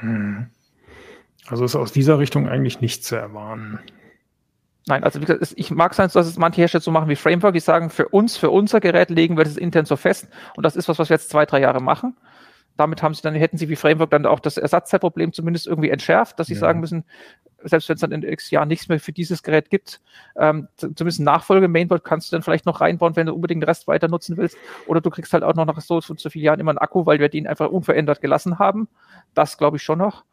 Hm. 0.00 0.46
Also 1.46 1.64
ist 1.64 1.76
aus 1.76 1.92
dieser 1.92 2.18
Richtung 2.18 2.48
eigentlich 2.48 2.80
nicht 2.80 3.04
zu 3.04 3.16
erwarten. 3.16 3.78
Nein, 4.86 5.04
also 5.04 5.20
wie 5.20 5.26
gesagt, 5.26 5.54
ich 5.56 5.70
mag 5.70 5.94
sein, 5.94 6.10
dass 6.12 6.26
es 6.26 6.38
manche 6.38 6.62
Hersteller 6.62 6.82
so 6.82 6.90
machen 6.90 7.08
wie 7.08 7.16
Framework, 7.16 7.52
die 7.52 7.60
sagen, 7.60 7.90
für 7.90 8.08
uns, 8.08 8.36
für 8.36 8.50
unser 8.50 8.80
Gerät 8.80 9.10
legen 9.10 9.36
wir 9.36 9.44
das 9.44 9.56
intern 9.56 9.84
so 9.84 9.96
fest 9.96 10.28
und 10.56 10.62
das 10.62 10.76
ist 10.76 10.88
was, 10.88 10.98
was 10.98 11.10
wir 11.10 11.14
jetzt 11.16 11.30
zwei, 11.30 11.44
drei 11.44 11.60
Jahre 11.60 11.82
machen 11.82 12.16
damit 12.78 13.02
haben 13.02 13.12
sie 13.12 13.22
dann, 13.22 13.34
hätten 13.34 13.58
sie 13.58 13.68
wie 13.68 13.76
Framework 13.76 14.10
dann 14.10 14.24
auch 14.24 14.38
das 14.38 14.56
Ersatzteilproblem 14.56 15.32
zumindest 15.32 15.66
irgendwie 15.66 15.90
entschärft, 15.90 16.38
dass 16.38 16.46
sie 16.46 16.54
ja. 16.54 16.60
sagen 16.60 16.78
müssen, 16.78 17.04
selbst 17.64 17.88
wenn 17.88 17.94
es 17.94 18.00
dann 18.00 18.12
in 18.12 18.22
x 18.22 18.50
Jahren 18.50 18.68
nichts 18.68 18.88
mehr 18.88 19.00
für 19.00 19.12
dieses 19.12 19.42
Gerät 19.42 19.68
gibt, 19.68 20.00
ähm, 20.36 20.68
zumindest 20.76 21.18
Nachfolge-Mainboard 21.20 22.04
kannst 22.04 22.30
du 22.30 22.36
dann 22.36 22.42
vielleicht 22.42 22.66
noch 22.66 22.80
reinbauen, 22.80 23.16
wenn 23.16 23.26
du 23.26 23.34
unbedingt 23.34 23.62
den 23.62 23.68
Rest 23.68 23.88
weiter 23.88 24.06
nutzen 24.06 24.36
willst. 24.36 24.56
Oder 24.86 25.00
du 25.00 25.10
kriegst 25.10 25.32
halt 25.32 25.42
auch 25.42 25.54
noch 25.54 25.66
nach 25.66 25.80
so, 25.80 26.00
so, 26.00 26.14
so 26.16 26.30
vielen 26.30 26.44
Jahren 26.44 26.60
immer 26.60 26.70
einen 26.70 26.78
Akku, 26.78 27.04
weil 27.04 27.18
wir 27.18 27.28
den 27.28 27.48
einfach 27.48 27.68
unverändert 27.68 28.20
gelassen 28.20 28.60
haben. 28.60 28.88
Das 29.34 29.58
glaube 29.58 29.78
ich 29.78 29.82
schon 29.82 29.98
noch. 29.98 30.24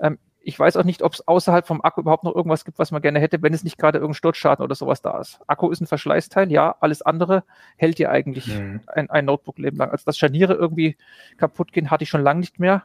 Ähm, 0.00 0.18
ich 0.44 0.58
weiß 0.58 0.76
auch 0.76 0.84
nicht, 0.84 1.02
ob 1.02 1.14
es 1.14 1.26
außerhalb 1.26 1.66
vom 1.66 1.82
Akku 1.82 2.00
überhaupt 2.00 2.24
noch 2.24 2.34
irgendwas 2.34 2.64
gibt, 2.64 2.78
was 2.78 2.90
man 2.90 3.02
gerne 3.02 3.18
hätte, 3.18 3.42
wenn 3.42 3.54
es 3.54 3.64
nicht 3.64 3.78
gerade 3.78 3.98
irgendein 3.98 4.14
Sturzschaden 4.14 4.64
oder 4.64 4.74
sowas 4.74 5.00
da 5.02 5.18
ist. 5.18 5.40
Akku 5.46 5.70
ist 5.70 5.80
ein 5.80 5.86
Verschleißteil, 5.86 6.52
ja, 6.52 6.76
alles 6.80 7.02
andere 7.02 7.44
hält 7.76 7.98
dir 7.98 8.10
eigentlich 8.10 8.46
mhm. 8.48 8.80
ein, 8.86 9.10
ein 9.10 9.24
Notebook-Leben 9.24 9.76
lang. 9.76 9.90
Also 9.90 10.04
dass 10.04 10.18
Scharniere 10.18 10.54
irgendwie 10.54 10.96
kaputt 11.38 11.72
gehen, 11.72 11.90
hatte 11.90 12.04
ich 12.04 12.10
schon 12.10 12.22
lange 12.22 12.40
nicht 12.40 12.60
mehr. 12.60 12.84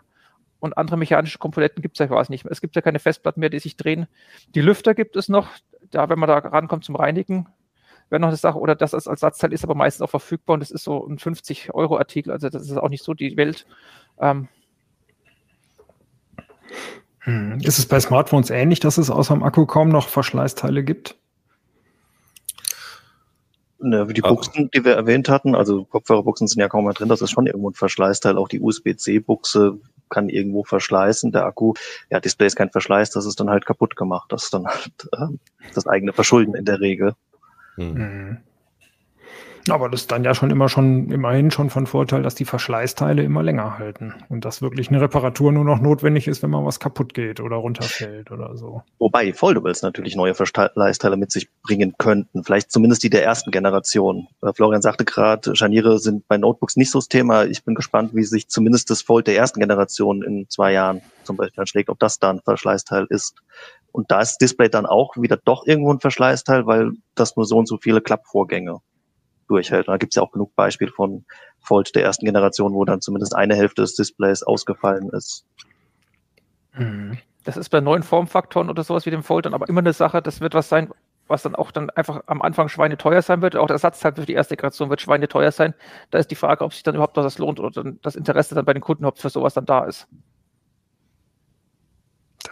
Und 0.59 0.77
andere 0.77 0.97
mechanische 0.97 1.37
Komponenten 1.37 1.81
gibt 1.81 1.95
es 1.95 1.99
ja 1.99 2.07
quasi 2.07 2.31
nicht 2.31 2.43
mehr. 2.43 2.51
Es 2.51 2.61
gibt 2.61 2.75
ja 2.75 2.81
keine 2.81 2.99
Festplatten 2.99 3.39
mehr, 3.39 3.49
die 3.49 3.59
sich 3.59 3.77
drehen. 3.77 4.07
Die 4.55 4.61
Lüfter 4.61 4.93
gibt 4.93 5.15
es 5.15 5.29
noch. 5.29 5.47
Da, 5.91 6.09
wenn 6.09 6.19
man 6.19 6.27
da 6.27 6.37
rankommt 6.37 6.83
zum 6.83 6.97
Reinigen, 6.97 7.47
wäre 8.09 8.19
noch 8.19 8.27
eine 8.27 8.37
Sache. 8.37 8.59
Oder 8.59 8.75
das 8.75 8.93
als 8.93 9.07
Ersatzteil 9.07 9.53
ist 9.53 9.63
aber 9.63 9.75
meistens 9.75 10.01
auch 10.01 10.09
verfügbar 10.09 10.55
und 10.55 10.59
das 10.59 10.71
ist 10.71 10.83
so 10.83 11.05
ein 11.07 11.17
50-Euro-Artikel. 11.17 12.31
Also 12.31 12.49
das 12.49 12.63
ist 12.63 12.77
auch 12.77 12.89
nicht 12.89 13.03
so 13.03 13.13
die 13.13 13.37
Welt. 13.37 13.65
Ähm, 14.19 14.49
hm. 17.29 17.59
Ist 17.61 17.77
es 17.77 17.85
bei 17.85 17.99
Smartphones 17.99 18.49
ähnlich, 18.49 18.79
dass 18.79 18.97
es 18.97 19.11
außer 19.11 19.35
dem 19.35 19.43
Akku 19.43 19.67
kaum 19.67 19.89
noch 19.89 20.07
Verschleißteile 20.07 20.83
gibt? 20.83 21.15
Ne, 23.81 24.07
die 24.07 24.21
Buchsen, 24.21 24.71
die 24.73 24.83
wir 24.83 24.93
erwähnt 24.93 25.29
hatten, 25.29 25.55
also 25.55 25.85
Kopfhörerbuchsen 25.85 26.47
sind 26.47 26.59
ja 26.59 26.67
kaum 26.67 26.85
mehr 26.85 26.93
drin, 26.93 27.07
das 27.07 27.21
ist 27.21 27.29
schon 27.29 27.45
irgendwo 27.45 27.69
ein 27.69 27.75
Verschleißteil. 27.75 28.37
Auch 28.37 28.49
die 28.49 28.59
USB-C-Buchse 28.59 29.79
kann 30.09 30.27
irgendwo 30.27 30.63
verschleißen. 30.63 31.31
Der 31.31 31.45
Akku, 31.45 31.75
ja, 32.09 32.19
Display 32.19 32.47
ist 32.47 32.55
kein 32.55 32.71
Verschleiß, 32.71 33.11
das 33.11 33.27
ist 33.27 33.39
dann 33.39 33.51
halt 33.51 33.67
kaputt 33.67 33.95
gemacht. 33.95 34.31
Das 34.31 34.45
ist 34.45 34.53
dann 34.53 34.65
halt 34.65 35.07
äh, 35.13 35.27
das 35.75 35.85
eigene 35.85 36.13
Verschulden 36.13 36.55
in 36.55 36.65
der 36.65 36.79
Regel. 36.81 37.13
Hm. 37.75 38.39
Aber 39.71 39.89
das 39.89 40.01
ist 40.01 40.11
dann 40.11 40.23
ja 40.23 40.33
schon 40.33 40.51
immer 40.51 40.69
schon, 40.69 41.11
immerhin 41.11 41.51
schon 41.51 41.69
von 41.69 41.87
Vorteil, 41.87 42.23
dass 42.23 42.35
die 42.35 42.45
Verschleißteile 42.45 43.23
immer 43.23 43.43
länger 43.43 43.77
halten 43.77 44.13
und 44.29 44.45
dass 44.45 44.61
wirklich 44.61 44.89
eine 44.89 45.01
Reparatur 45.01 45.51
nur 45.51 45.63
noch 45.63 45.79
notwendig 45.79 46.27
ist, 46.27 46.43
wenn 46.43 46.49
mal 46.49 46.65
was 46.65 46.79
kaputt 46.79 47.13
geht 47.13 47.39
oder 47.39 47.57
runterfällt 47.57 48.31
oder 48.31 48.55
so. 48.57 48.83
Wobei 48.99 49.33
Foldables 49.33 49.81
natürlich 49.81 50.15
neue 50.15 50.35
Verschleißteile 50.35 51.17
mit 51.17 51.31
sich 51.31 51.49
bringen 51.63 51.95
könnten. 51.97 52.43
Vielleicht 52.43 52.71
zumindest 52.71 53.03
die 53.03 53.09
der 53.09 53.23
ersten 53.23 53.51
Generation. 53.51 54.27
Äh, 54.41 54.53
Florian 54.53 54.81
sagte 54.81 55.05
gerade, 55.05 55.55
Scharniere 55.55 55.99
sind 55.99 56.27
bei 56.27 56.37
Notebooks 56.37 56.75
nicht 56.75 56.91
so 56.91 56.99
das 56.99 57.07
Thema. 57.07 57.45
Ich 57.45 57.63
bin 57.63 57.75
gespannt, 57.75 58.11
wie 58.13 58.23
sich 58.23 58.47
zumindest 58.47 58.89
das 58.89 59.01
Fold 59.01 59.27
der 59.27 59.35
ersten 59.35 59.59
Generation 59.59 60.23
in 60.23 60.49
zwei 60.49 60.73
Jahren 60.73 61.01
zum 61.23 61.37
Beispiel 61.37 61.61
anschlägt, 61.61 61.89
ob 61.89 61.99
das 61.99 62.19
da 62.19 62.31
ein 62.31 62.41
Verschleißteil 62.41 63.07
ist. 63.09 63.35
Und 63.91 64.11
da 64.11 64.21
ist 64.21 64.37
Display 64.37 64.69
dann 64.69 64.85
auch 64.85 65.17
wieder 65.17 65.37
doch 65.37 65.65
irgendwo 65.65 65.91
ein 65.91 65.99
Verschleißteil, 65.99 66.65
weil 66.65 66.91
das 67.15 67.35
nur 67.35 67.45
so 67.45 67.57
und 67.57 67.67
so 67.67 67.77
viele 67.77 68.01
Klappvorgänge 68.01 68.81
durchhält. 69.49 69.87
Und 69.87 69.93
da 69.93 69.97
gibt 69.97 70.13
es 70.13 70.15
ja 70.15 70.23
auch 70.23 70.31
genug 70.31 70.55
Beispiele 70.55 70.91
von 70.91 71.25
Fold 71.59 71.93
der 71.95 72.03
ersten 72.03 72.25
Generation, 72.25 72.73
wo 72.73 72.85
dann 72.85 73.01
zumindest 73.01 73.35
eine 73.35 73.55
Hälfte 73.55 73.81
des 73.81 73.95
Displays 73.95 74.43
ausgefallen 74.43 75.09
ist. 75.09 75.45
Mhm. 76.73 77.17
Das 77.43 77.57
ist 77.57 77.69
bei 77.69 77.81
neuen 77.81 78.03
Formfaktoren 78.03 78.69
oder 78.69 78.83
sowas 78.83 79.05
wie 79.05 79.11
dem 79.11 79.23
Fold 79.23 79.45
dann 79.45 79.53
aber 79.53 79.67
immer 79.69 79.79
eine 79.79 79.93
Sache, 79.93 80.21
das 80.21 80.41
wird 80.41 80.53
was 80.53 80.69
sein, 80.69 80.91
was 81.27 81.43
dann 81.43 81.55
auch 81.55 81.71
dann 81.71 81.89
einfach 81.91 82.21
am 82.25 82.41
Anfang 82.41 82.69
schweineteuer 82.69 83.21
sein 83.21 83.41
wird. 83.41 83.55
Auch 83.55 83.67
der 83.67 83.75
Ersatzteil 83.75 84.13
für 84.15 84.25
die 84.25 84.33
erste 84.33 84.55
Generation 84.55 84.89
wird 84.89 85.01
schweineteuer 85.01 85.51
sein. 85.51 85.73
Da 86.11 86.17
ist 86.17 86.31
die 86.31 86.35
Frage, 86.35 86.63
ob 86.63 86.73
sich 86.73 86.83
dann 86.83 86.95
überhaupt 86.95 87.15
noch 87.15 87.23
das 87.23 87.37
lohnt 87.37 87.59
oder 87.59 87.93
das 88.01 88.15
Interesse 88.15 88.55
dann 88.55 88.65
bei 88.65 88.73
den 88.73 88.81
Kunden, 88.81 89.05
ob 89.05 89.19
für 89.19 89.29
sowas 89.29 89.53
dann 89.53 89.65
da 89.65 89.85
ist. 89.85 90.07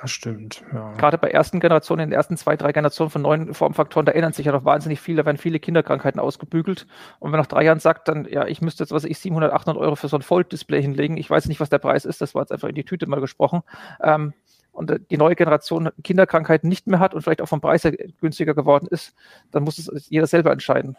Das 0.02 0.12
stimmt, 0.12 0.64
ja. 0.74 0.94
Gerade 0.94 1.18
bei 1.18 1.30
ersten 1.32 1.60
Generationen, 1.60 2.04
in 2.04 2.10
den 2.12 2.16
ersten 2.16 2.38
zwei, 2.38 2.56
drei 2.56 2.72
Generationen 2.72 3.10
von 3.10 3.22
neuen 3.24 3.54
Formfaktoren, 3.56 4.06
da 4.06 4.12
erinnern 4.12 4.32
sich 4.32 4.46
ja 4.46 4.52
noch 4.52 4.64
wahnsinnig 4.64 5.00
viel, 5.00 5.16
da 5.16 5.26
werden 5.26 5.38
viele 5.38 5.60
Kinderkrankheiten 5.60 6.22
ausgebügelt. 6.22 6.86
Und 7.20 7.32
wenn 7.32 7.40
nach 7.40 7.48
drei 7.48 7.64
Jahren 7.64 7.80
sagt, 7.80 8.08
dann, 8.08 8.26
ja, 8.26 8.46
ich 8.46 8.62
müsste 8.62 8.84
jetzt, 8.84 8.92
was 8.92 9.06
ich, 9.06 9.18
700, 9.18 9.52
800 9.52 9.82
Euro 9.82 9.96
für 9.96 10.08
so 10.08 10.18
ein 10.18 10.22
Fold-Display 10.22 10.82
hinlegen, 10.82 11.18
ich 11.18 11.30
weiß 11.30 11.48
nicht, 11.48 11.60
was 11.60 11.70
der 11.70 11.80
Preis 11.80 12.06
ist, 12.06 12.22
das 12.22 12.36
war 12.36 12.44
jetzt 12.44 12.52
einfach 12.52 12.70
in 12.70 12.76
die 12.76 12.84
Tüte 12.84 13.08
mal 13.08 13.20
gesprochen, 13.20 13.64
ähm, 14.02 14.34
und 14.72 14.96
die 15.10 15.18
neue 15.18 15.36
Generation 15.36 15.90
Kinderkrankheiten 16.04 16.70
nicht 16.70 16.86
mehr 16.86 17.00
hat 17.00 17.16
und 17.16 17.24
vielleicht 17.24 17.42
auch 17.42 17.48
vom 17.48 17.62
Preis 17.62 17.84
her 17.84 17.94
günstiger 18.22 18.54
geworden 18.54 18.88
ist, 18.92 19.16
dann 19.50 19.64
muss 19.64 19.80
es 19.80 20.08
jeder 20.12 20.28
selber 20.28 20.52
entscheiden. 20.52 20.96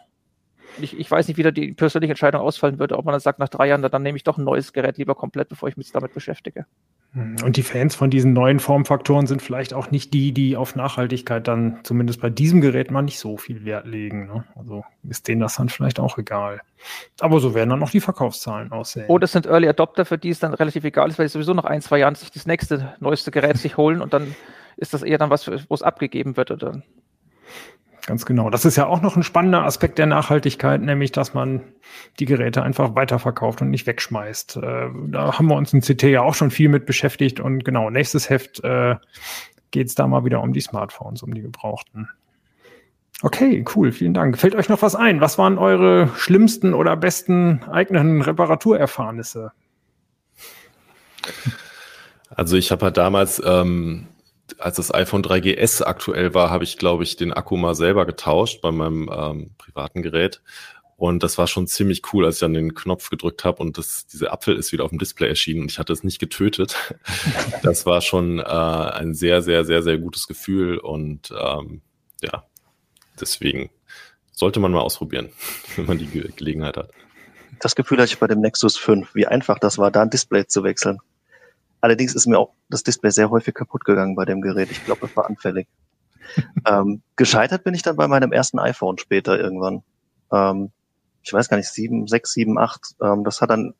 Ich, 0.81 0.99
ich, 0.99 1.09
weiß 1.09 1.29
nicht, 1.29 1.37
wie 1.37 1.43
da 1.43 1.51
die 1.51 1.71
persönliche 1.71 2.11
Entscheidung 2.11 2.41
ausfallen 2.41 2.77
würde, 2.77 2.97
ob 2.97 3.05
man 3.05 3.13
dann 3.13 3.21
sagt, 3.21 3.39
nach 3.39 3.47
drei 3.47 3.69
Jahren, 3.69 3.81
dann, 3.81 3.91
dann 3.91 4.03
nehme 4.03 4.17
ich 4.17 4.25
doch 4.25 4.37
ein 4.37 4.43
neues 4.43 4.73
Gerät 4.73 4.97
lieber 4.97 5.15
komplett, 5.15 5.47
bevor 5.47 5.69
ich 5.69 5.77
mich 5.77 5.93
damit 5.93 6.13
beschäftige. 6.13 6.65
Hm, 7.13 7.37
und 7.43 7.57
die 7.57 7.63
Fans 7.63 7.95
von 7.95 8.09
diesen 8.09 8.33
neuen 8.33 8.59
Formfaktoren 8.59 9.25
sind 9.25 9.41
vielleicht 9.41 9.73
auch 9.73 9.89
nicht 9.89 10.13
die, 10.13 10.31
die 10.31 10.55
auf 10.55 10.75
Nachhaltigkeit 10.75 11.47
dann 11.47 11.79
zumindest 11.83 12.21
bei 12.21 12.29
diesem 12.29 12.61
Gerät 12.61 12.91
mal 12.91 13.01
nicht 13.01 13.19
so 13.19 13.37
viel 13.37 13.65
Wert 13.65 13.87
legen. 13.87 14.27
Ne? 14.27 14.43
Also 14.55 14.83
ist 15.07 15.27
denen 15.27 15.41
das 15.41 15.55
dann 15.55 15.69
vielleicht 15.69 15.99
auch 15.99 16.17
egal. 16.17 16.61
Aber 17.19 17.39
so 17.39 17.55
werden 17.55 17.71
dann 17.71 17.83
auch 17.83 17.89
die 17.89 17.99
Verkaufszahlen 17.99 18.71
aussehen. 18.71 19.07
Oder 19.07 19.25
es 19.25 19.31
sind 19.31 19.47
Early 19.47 19.67
Adopter, 19.67 20.05
für 20.05 20.17
die 20.17 20.29
es 20.29 20.39
dann 20.39 20.53
relativ 20.53 20.83
egal 20.83 21.09
ist, 21.09 21.17
weil 21.17 21.27
sie 21.27 21.33
sowieso 21.33 21.53
nach 21.53 21.65
ein, 21.65 21.81
zwei 21.81 21.97
Jahren 21.97 22.15
sich 22.15 22.31
das 22.31 22.45
nächste, 22.45 22.93
neueste 22.99 23.31
Gerät 23.31 23.57
sich 23.57 23.77
holen 23.77 24.01
und 24.01 24.13
dann 24.13 24.35
ist 24.77 24.93
das 24.93 25.03
eher 25.03 25.17
dann 25.17 25.29
was, 25.29 25.47
wo 25.47 25.73
es 25.73 25.81
abgegeben 25.81 26.37
wird 26.37 26.51
oder 26.51 26.81
Ganz 28.05 28.25
genau. 28.25 28.49
Das 28.49 28.65
ist 28.65 28.75
ja 28.75 28.87
auch 28.87 29.01
noch 29.01 29.15
ein 29.15 29.23
spannender 29.23 29.63
Aspekt 29.63 29.97
der 29.97 30.05
Nachhaltigkeit, 30.05 30.81
nämlich, 30.81 31.11
dass 31.11 31.33
man 31.33 31.61
die 32.19 32.25
Geräte 32.25 32.63
einfach 32.63 32.95
weiterverkauft 32.95 33.61
und 33.61 33.69
nicht 33.69 33.85
wegschmeißt. 33.87 34.57
Äh, 34.57 34.89
da 35.07 35.37
haben 35.37 35.47
wir 35.47 35.55
uns 35.55 35.73
in 35.73 35.81
CT 35.81 36.03
ja 36.03 36.21
auch 36.21 36.35
schon 36.35 36.51
viel 36.51 36.69
mit 36.69 36.85
beschäftigt 36.85 37.39
und 37.39 37.63
genau, 37.63 37.89
nächstes 37.89 38.29
Heft 38.29 38.63
äh, 38.63 38.95
geht 39.71 39.87
es 39.87 39.95
da 39.95 40.07
mal 40.07 40.25
wieder 40.25 40.41
um 40.41 40.53
die 40.53 40.61
Smartphones, 40.61 41.23
um 41.23 41.33
die 41.33 41.41
gebrauchten. 41.41 42.09
Okay, 43.21 43.65
cool, 43.75 43.91
vielen 43.91 44.13
Dank. 44.13 44.37
Fällt 44.37 44.55
euch 44.55 44.69
noch 44.69 44.81
was 44.81 44.95
ein? 44.95 45.19
Was 45.19 45.37
waren 45.37 45.57
eure 45.57 46.09
schlimmsten 46.15 46.73
oder 46.73 46.95
besten 46.95 47.63
eigenen 47.69 48.21
Reparaturerfahrnisse? 48.21 49.51
Also 52.29 52.55
ich 52.55 52.71
habe 52.71 52.85
halt 52.85 52.97
damals 52.97 53.41
ähm, 53.45 54.07
als 54.57 54.77
das 54.77 54.93
iPhone 54.93 55.23
3GS 55.23 55.83
aktuell 55.83 56.33
war, 56.33 56.49
habe 56.49 56.63
ich, 56.63 56.77
glaube 56.77 57.03
ich, 57.03 57.15
den 57.15 57.33
Akku 57.33 57.57
mal 57.57 57.75
selber 57.75 58.05
getauscht 58.05 58.61
bei 58.61 58.71
meinem 58.71 59.09
ähm, 59.11 59.51
privaten 59.57 60.01
Gerät. 60.01 60.41
Und 60.99 61.23
das 61.23 61.37
war 61.37 61.47
schon 61.47 61.65
ziemlich 61.65 62.01
cool, 62.11 62.25
als 62.25 62.35
ich 62.35 62.39
dann 62.41 62.53
den 62.53 62.75
Knopf 62.75 63.09
gedrückt 63.09 63.45
habe 63.45 63.63
und 63.63 63.77
das, 63.77 64.05
diese 64.07 64.33
Apfel 64.33 64.57
ist 64.57 64.73
wieder 64.73 64.83
auf 64.83 64.89
dem 64.89 64.99
Display 64.99 65.29
erschienen 65.29 65.61
und 65.61 65.71
ich 65.71 65.79
hatte 65.79 65.93
es 65.93 66.03
nicht 66.03 66.19
getötet. 66.19 66.75
das 67.63 67.85
war 67.85 68.01
schon 68.01 68.39
äh, 68.39 68.43
ein 68.43 69.13
sehr, 69.13 69.41
sehr, 69.41 69.63
sehr, 69.63 69.81
sehr 69.81 69.97
gutes 69.97 70.27
Gefühl 70.27 70.77
und 70.77 71.31
ähm, 71.31 71.81
ja, 72.21 72.43
deswegen 73.17 73.69
sollte 74.33 74.59
man 74.59 74.73
mal 74.73 74.81
ausprobieren, 74.81 75.29
wenn 75.77 75.85
man 75.85 75.97
die 75.99 76.07
Ge 76.07 76.31
Gelegenheit 76.35 76.75
hat. 76.75 76.91
Das 77.61 77.75
Gefühl 77.75 77.99
hatte 77.99 78.11
ich 78.11 78.19
bei 78.19 78.27
dem 78.27 78.41
Nexus 78.41 78.77
5, 78.77 79.15
wie 79.15 79.25
einfach 79.25 79.57
das 79.57 79.77
war, 79.77 79.91
da 79.91 80.01
ein 80.01 80.09
Display 80.09 80.47
zu 80.47 80.63
wechseln. 80.63 80.99
Allerdings 81.81 82.15
ist 82.15 82.27
mir 82.27 82.37
auch 82.37 82.53
das 82.69 82.83
Display 82.83 83.11
sehr 83.11 83.29
häufig 83.29 83.53
kaputt 83.53 83.85
gegangen 83.85 84.15
bei 84.15 84.25
dem 84.25 84.41
Gerät. 84.41 84.71
Ich 84.71 84.83
glaube, 84.85 85.05
es 85.05 85.15
war 85.15 85.27
anfällig. 85.27 85.67
ähm, 86.67 87.01
gescheitert 87.15 87.63
bin 87.63 87.73
ich 87.73 87.81
dann 87.81 87.95
bei 87.95 88.07
meinem 88.07 88.31
ersten 88.31 88.59
iPhone 88.59 88.97
später 88.97 89.39
irgendwann. 89.39 89.83
Ähm, 90.31 90.71
ich 91.23 91.33
weiß 91.33 91.49
gar 91.49 91.57
nicht, 91.57 91.69
sieben, 91.69 92.07
sechs, 92.07 92.33
sieben, 92.33 92.57
acht. 92.57 92.95
Ähm, 93.01 93.23
das 93.23 93.41
hat 93.41 93.49
dann, 93.49 93.73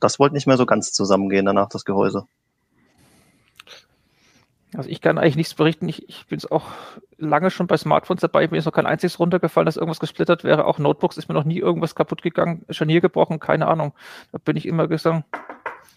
das 0.00 0.18
wollte 0.18 0.34
nicht 0.34 0.46
mehr 0.46 0.56
so 0.56 0.66
ganz 0.66 0.92
zusammengehen 0.92 1.46
danach, 1.46 1.68
das 1.68 1.84
Gehäuse. 1.84 2.26
Also 4.74 4.90
ich 4.90 5.00
kann 5.00 5.18
eigentlich 5.18 5.36
nichts 5.36 5.54
berichten. 5.54 5.88
Ich, 5.88 6.08
ich 6.08 6.26
bin 6.26 6.38
es 6.38 6.50
auch 6.50 6.66
lange 7.16 7.50
schon 7.50 7.66
bei 7.66 7.76
Smartphones 7.76 8.20
dabei. 8.20 8.46
Mir 8.48 8.58
ist 8.58 8.66
noch 8.66 8.72
kein 8.72 8.86
einziges 8.86 9.18
runtergefallen, 9.18 9.64
dass 9.64 9.76
irgendwas 9.76 10.00
gesplittert 10.00 10.44
wäre. 10.44 10.66
Auch 10.66 10.78
Notebooks 10.78 11.16
ist 11.16 11.28
mir 11.28 11.34
noch 11.34 11.44
nie 11.44 11.58
irgendwas 11.58 11.94
kaputt 11.94 12.20
gegangen, 12.20 12.64
Scharnier 12.68 13.00
gebrochen, 13.00 13.38
keine 13.40 13.68
Ahnung. 13.68 13.94
Da 14.32 14.38
bin 14.38 14.56
ich 14.56 14.66
immer 14.66 14.86
gesagt, 14.88 15.24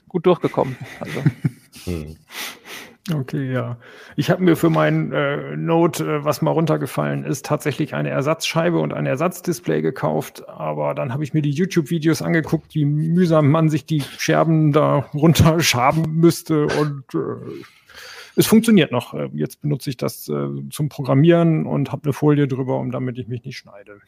gut 0.10 0.26
durchgekommen. 0.26 0.76
Also. 1.00 1.24
Okay, 3.14 3.52
ja. 3.52 3.78
Ich 4.16 4.30
habe 4.30 4.44
mir 4.44 4.56
für 4.56 4.70
mein 4.70 5.12
äh, 5.12 5.56
Note, 5.56 6.04
äh, 6.04 6.26
was 6.26 6.42
mal 6.42 6.52
runtergefallen 6.52 7.24
ist, 7.24 7.46
tatsächlich 7.46 7.96
eine 7.96 8.10
Ersatzscheibe 8.10 8.80
und 8.80 8.94
ein 8.94 9.06
Ersatzdisplay 9.06 9.82
gekauft. 9.82 10.48
Aber 10.48 10.94
dann 10.94 11.14
habe 11.14 11.24
ich 11.24 11.34
mir 11.34 11.42
die 11.42 11.52
YouTube-Videos 11.52 12.22
angeguckt, 12.22 12.76
wie 12.76 12.86
mühsam 12.86 13.50
man 13.50 13.70
sich 13.70 13.86
die 13.86 14.02
Scherben 14.02 14.72
da 14.74 15.10
runterschaben 15.14 16.20
müsste. 16.20 16.66
Und 16.66 17.04
äh, 17.16 17.64
es 18.36 18.46
funktioniert 18.46 18.92
noch. 18.92 19.14
Äh, 19.14 19.30
jetzt 19.34 19.62
benutze 19.62 19.90
ich 19.90 19.98
das 19.98 20.30
äh, 20.30 20.48
zum 20.70 20.90
Programmieren 20.90 21.66
und 21.66 21.92
habe 21.92 22.04
eine 22.04 22.14
Folie 22.14 22.48
drüber, 22.48 22.78
um 22.78 22.92
damit 22.92 23.18
ich 23.18 23.28
mich 23.28 23.44
nicht 23.44 23.58
schneide. 23.58 24.00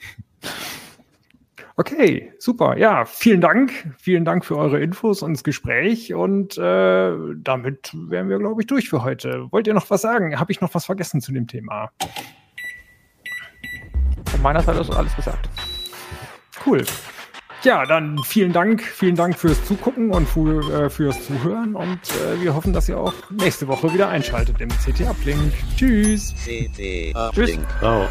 Okay, 1.76 2.34
super. 2.40 2.78
Ja, 2.78 3.06
vielen 3.06 3.42
Dank. 3.42 3.72
Vielen 3.98 4.26
Dank 4.26 4.46
für 4.46 4.58
eure 4.58 4.80
Infos 4.82 5.22
und 5.22 5.34
das 5.34 5.44
Gespräch. 5.44 6.14
Und 6.14 6.58
äh, 6.58 7.14
damit 7.36 7.92
wären 7.94 8.30
wir, 8.30 8.40
glaube 8.40 8.62
ich, 8.62 8.68
durch 8.68 8.90
für 8.90 9.04
heute. 9.04 9.52
Wollt 9.52 9.68
ihr 9.68 9.74
noch 9.74 9.90
was 9.90 10.02
sagen? 10.02 10.40
Habe 10.40 10.52
ich 10.52 10.62
noch 10.62 10.74
was 10.74 10.86
vergessen 10.86 11.22
zu 11.22 11.32
dem 11.32 11.48
Thema? 11.48 11.92
Von 14.30 14.42
meiner 14.42 14.62
Seite 14.62 14.80
ist 14.82 14.92
alles 14.92 15.16
gesagt. 15.16 15.50
Cool. 16.66 16.84
Ja, 17.64 17.86
dann 17.86 18.18
vielen 18.24 18.54
Dank, 18.54 18.82
vielen 18.82 19.16
Dank 19.16 19.38
fürs 19.38 19.64
Zugucken 19.66 20.10
und 20.12 20.28
für, 20.28 20.86
äh, 20.86 20.90
fürs 20.90 21.28
Zuhören 21.28 21.76
und 21.76 22.00
äh, 22.10 22.42
wir 22.42 22.56
hoffen, 22.56 22.74
dass 22.74 22.90
ihr 22.90 22.98
auch 22.98 23.14
nächste 23.30 23.68
Woche 23.68 23.94
wieder 23.94 24.10
einschaltet 24.10 24.60
im 24.62 24.70
CT 24.70 25.02
Uplink. 25.08 25.54
Tschüss. 25.76 26.34
CT 26.44 27.16
Uplink. 27.16 27.34
Tschüss. 27.34 27.60
Ciao. 27.80 28.08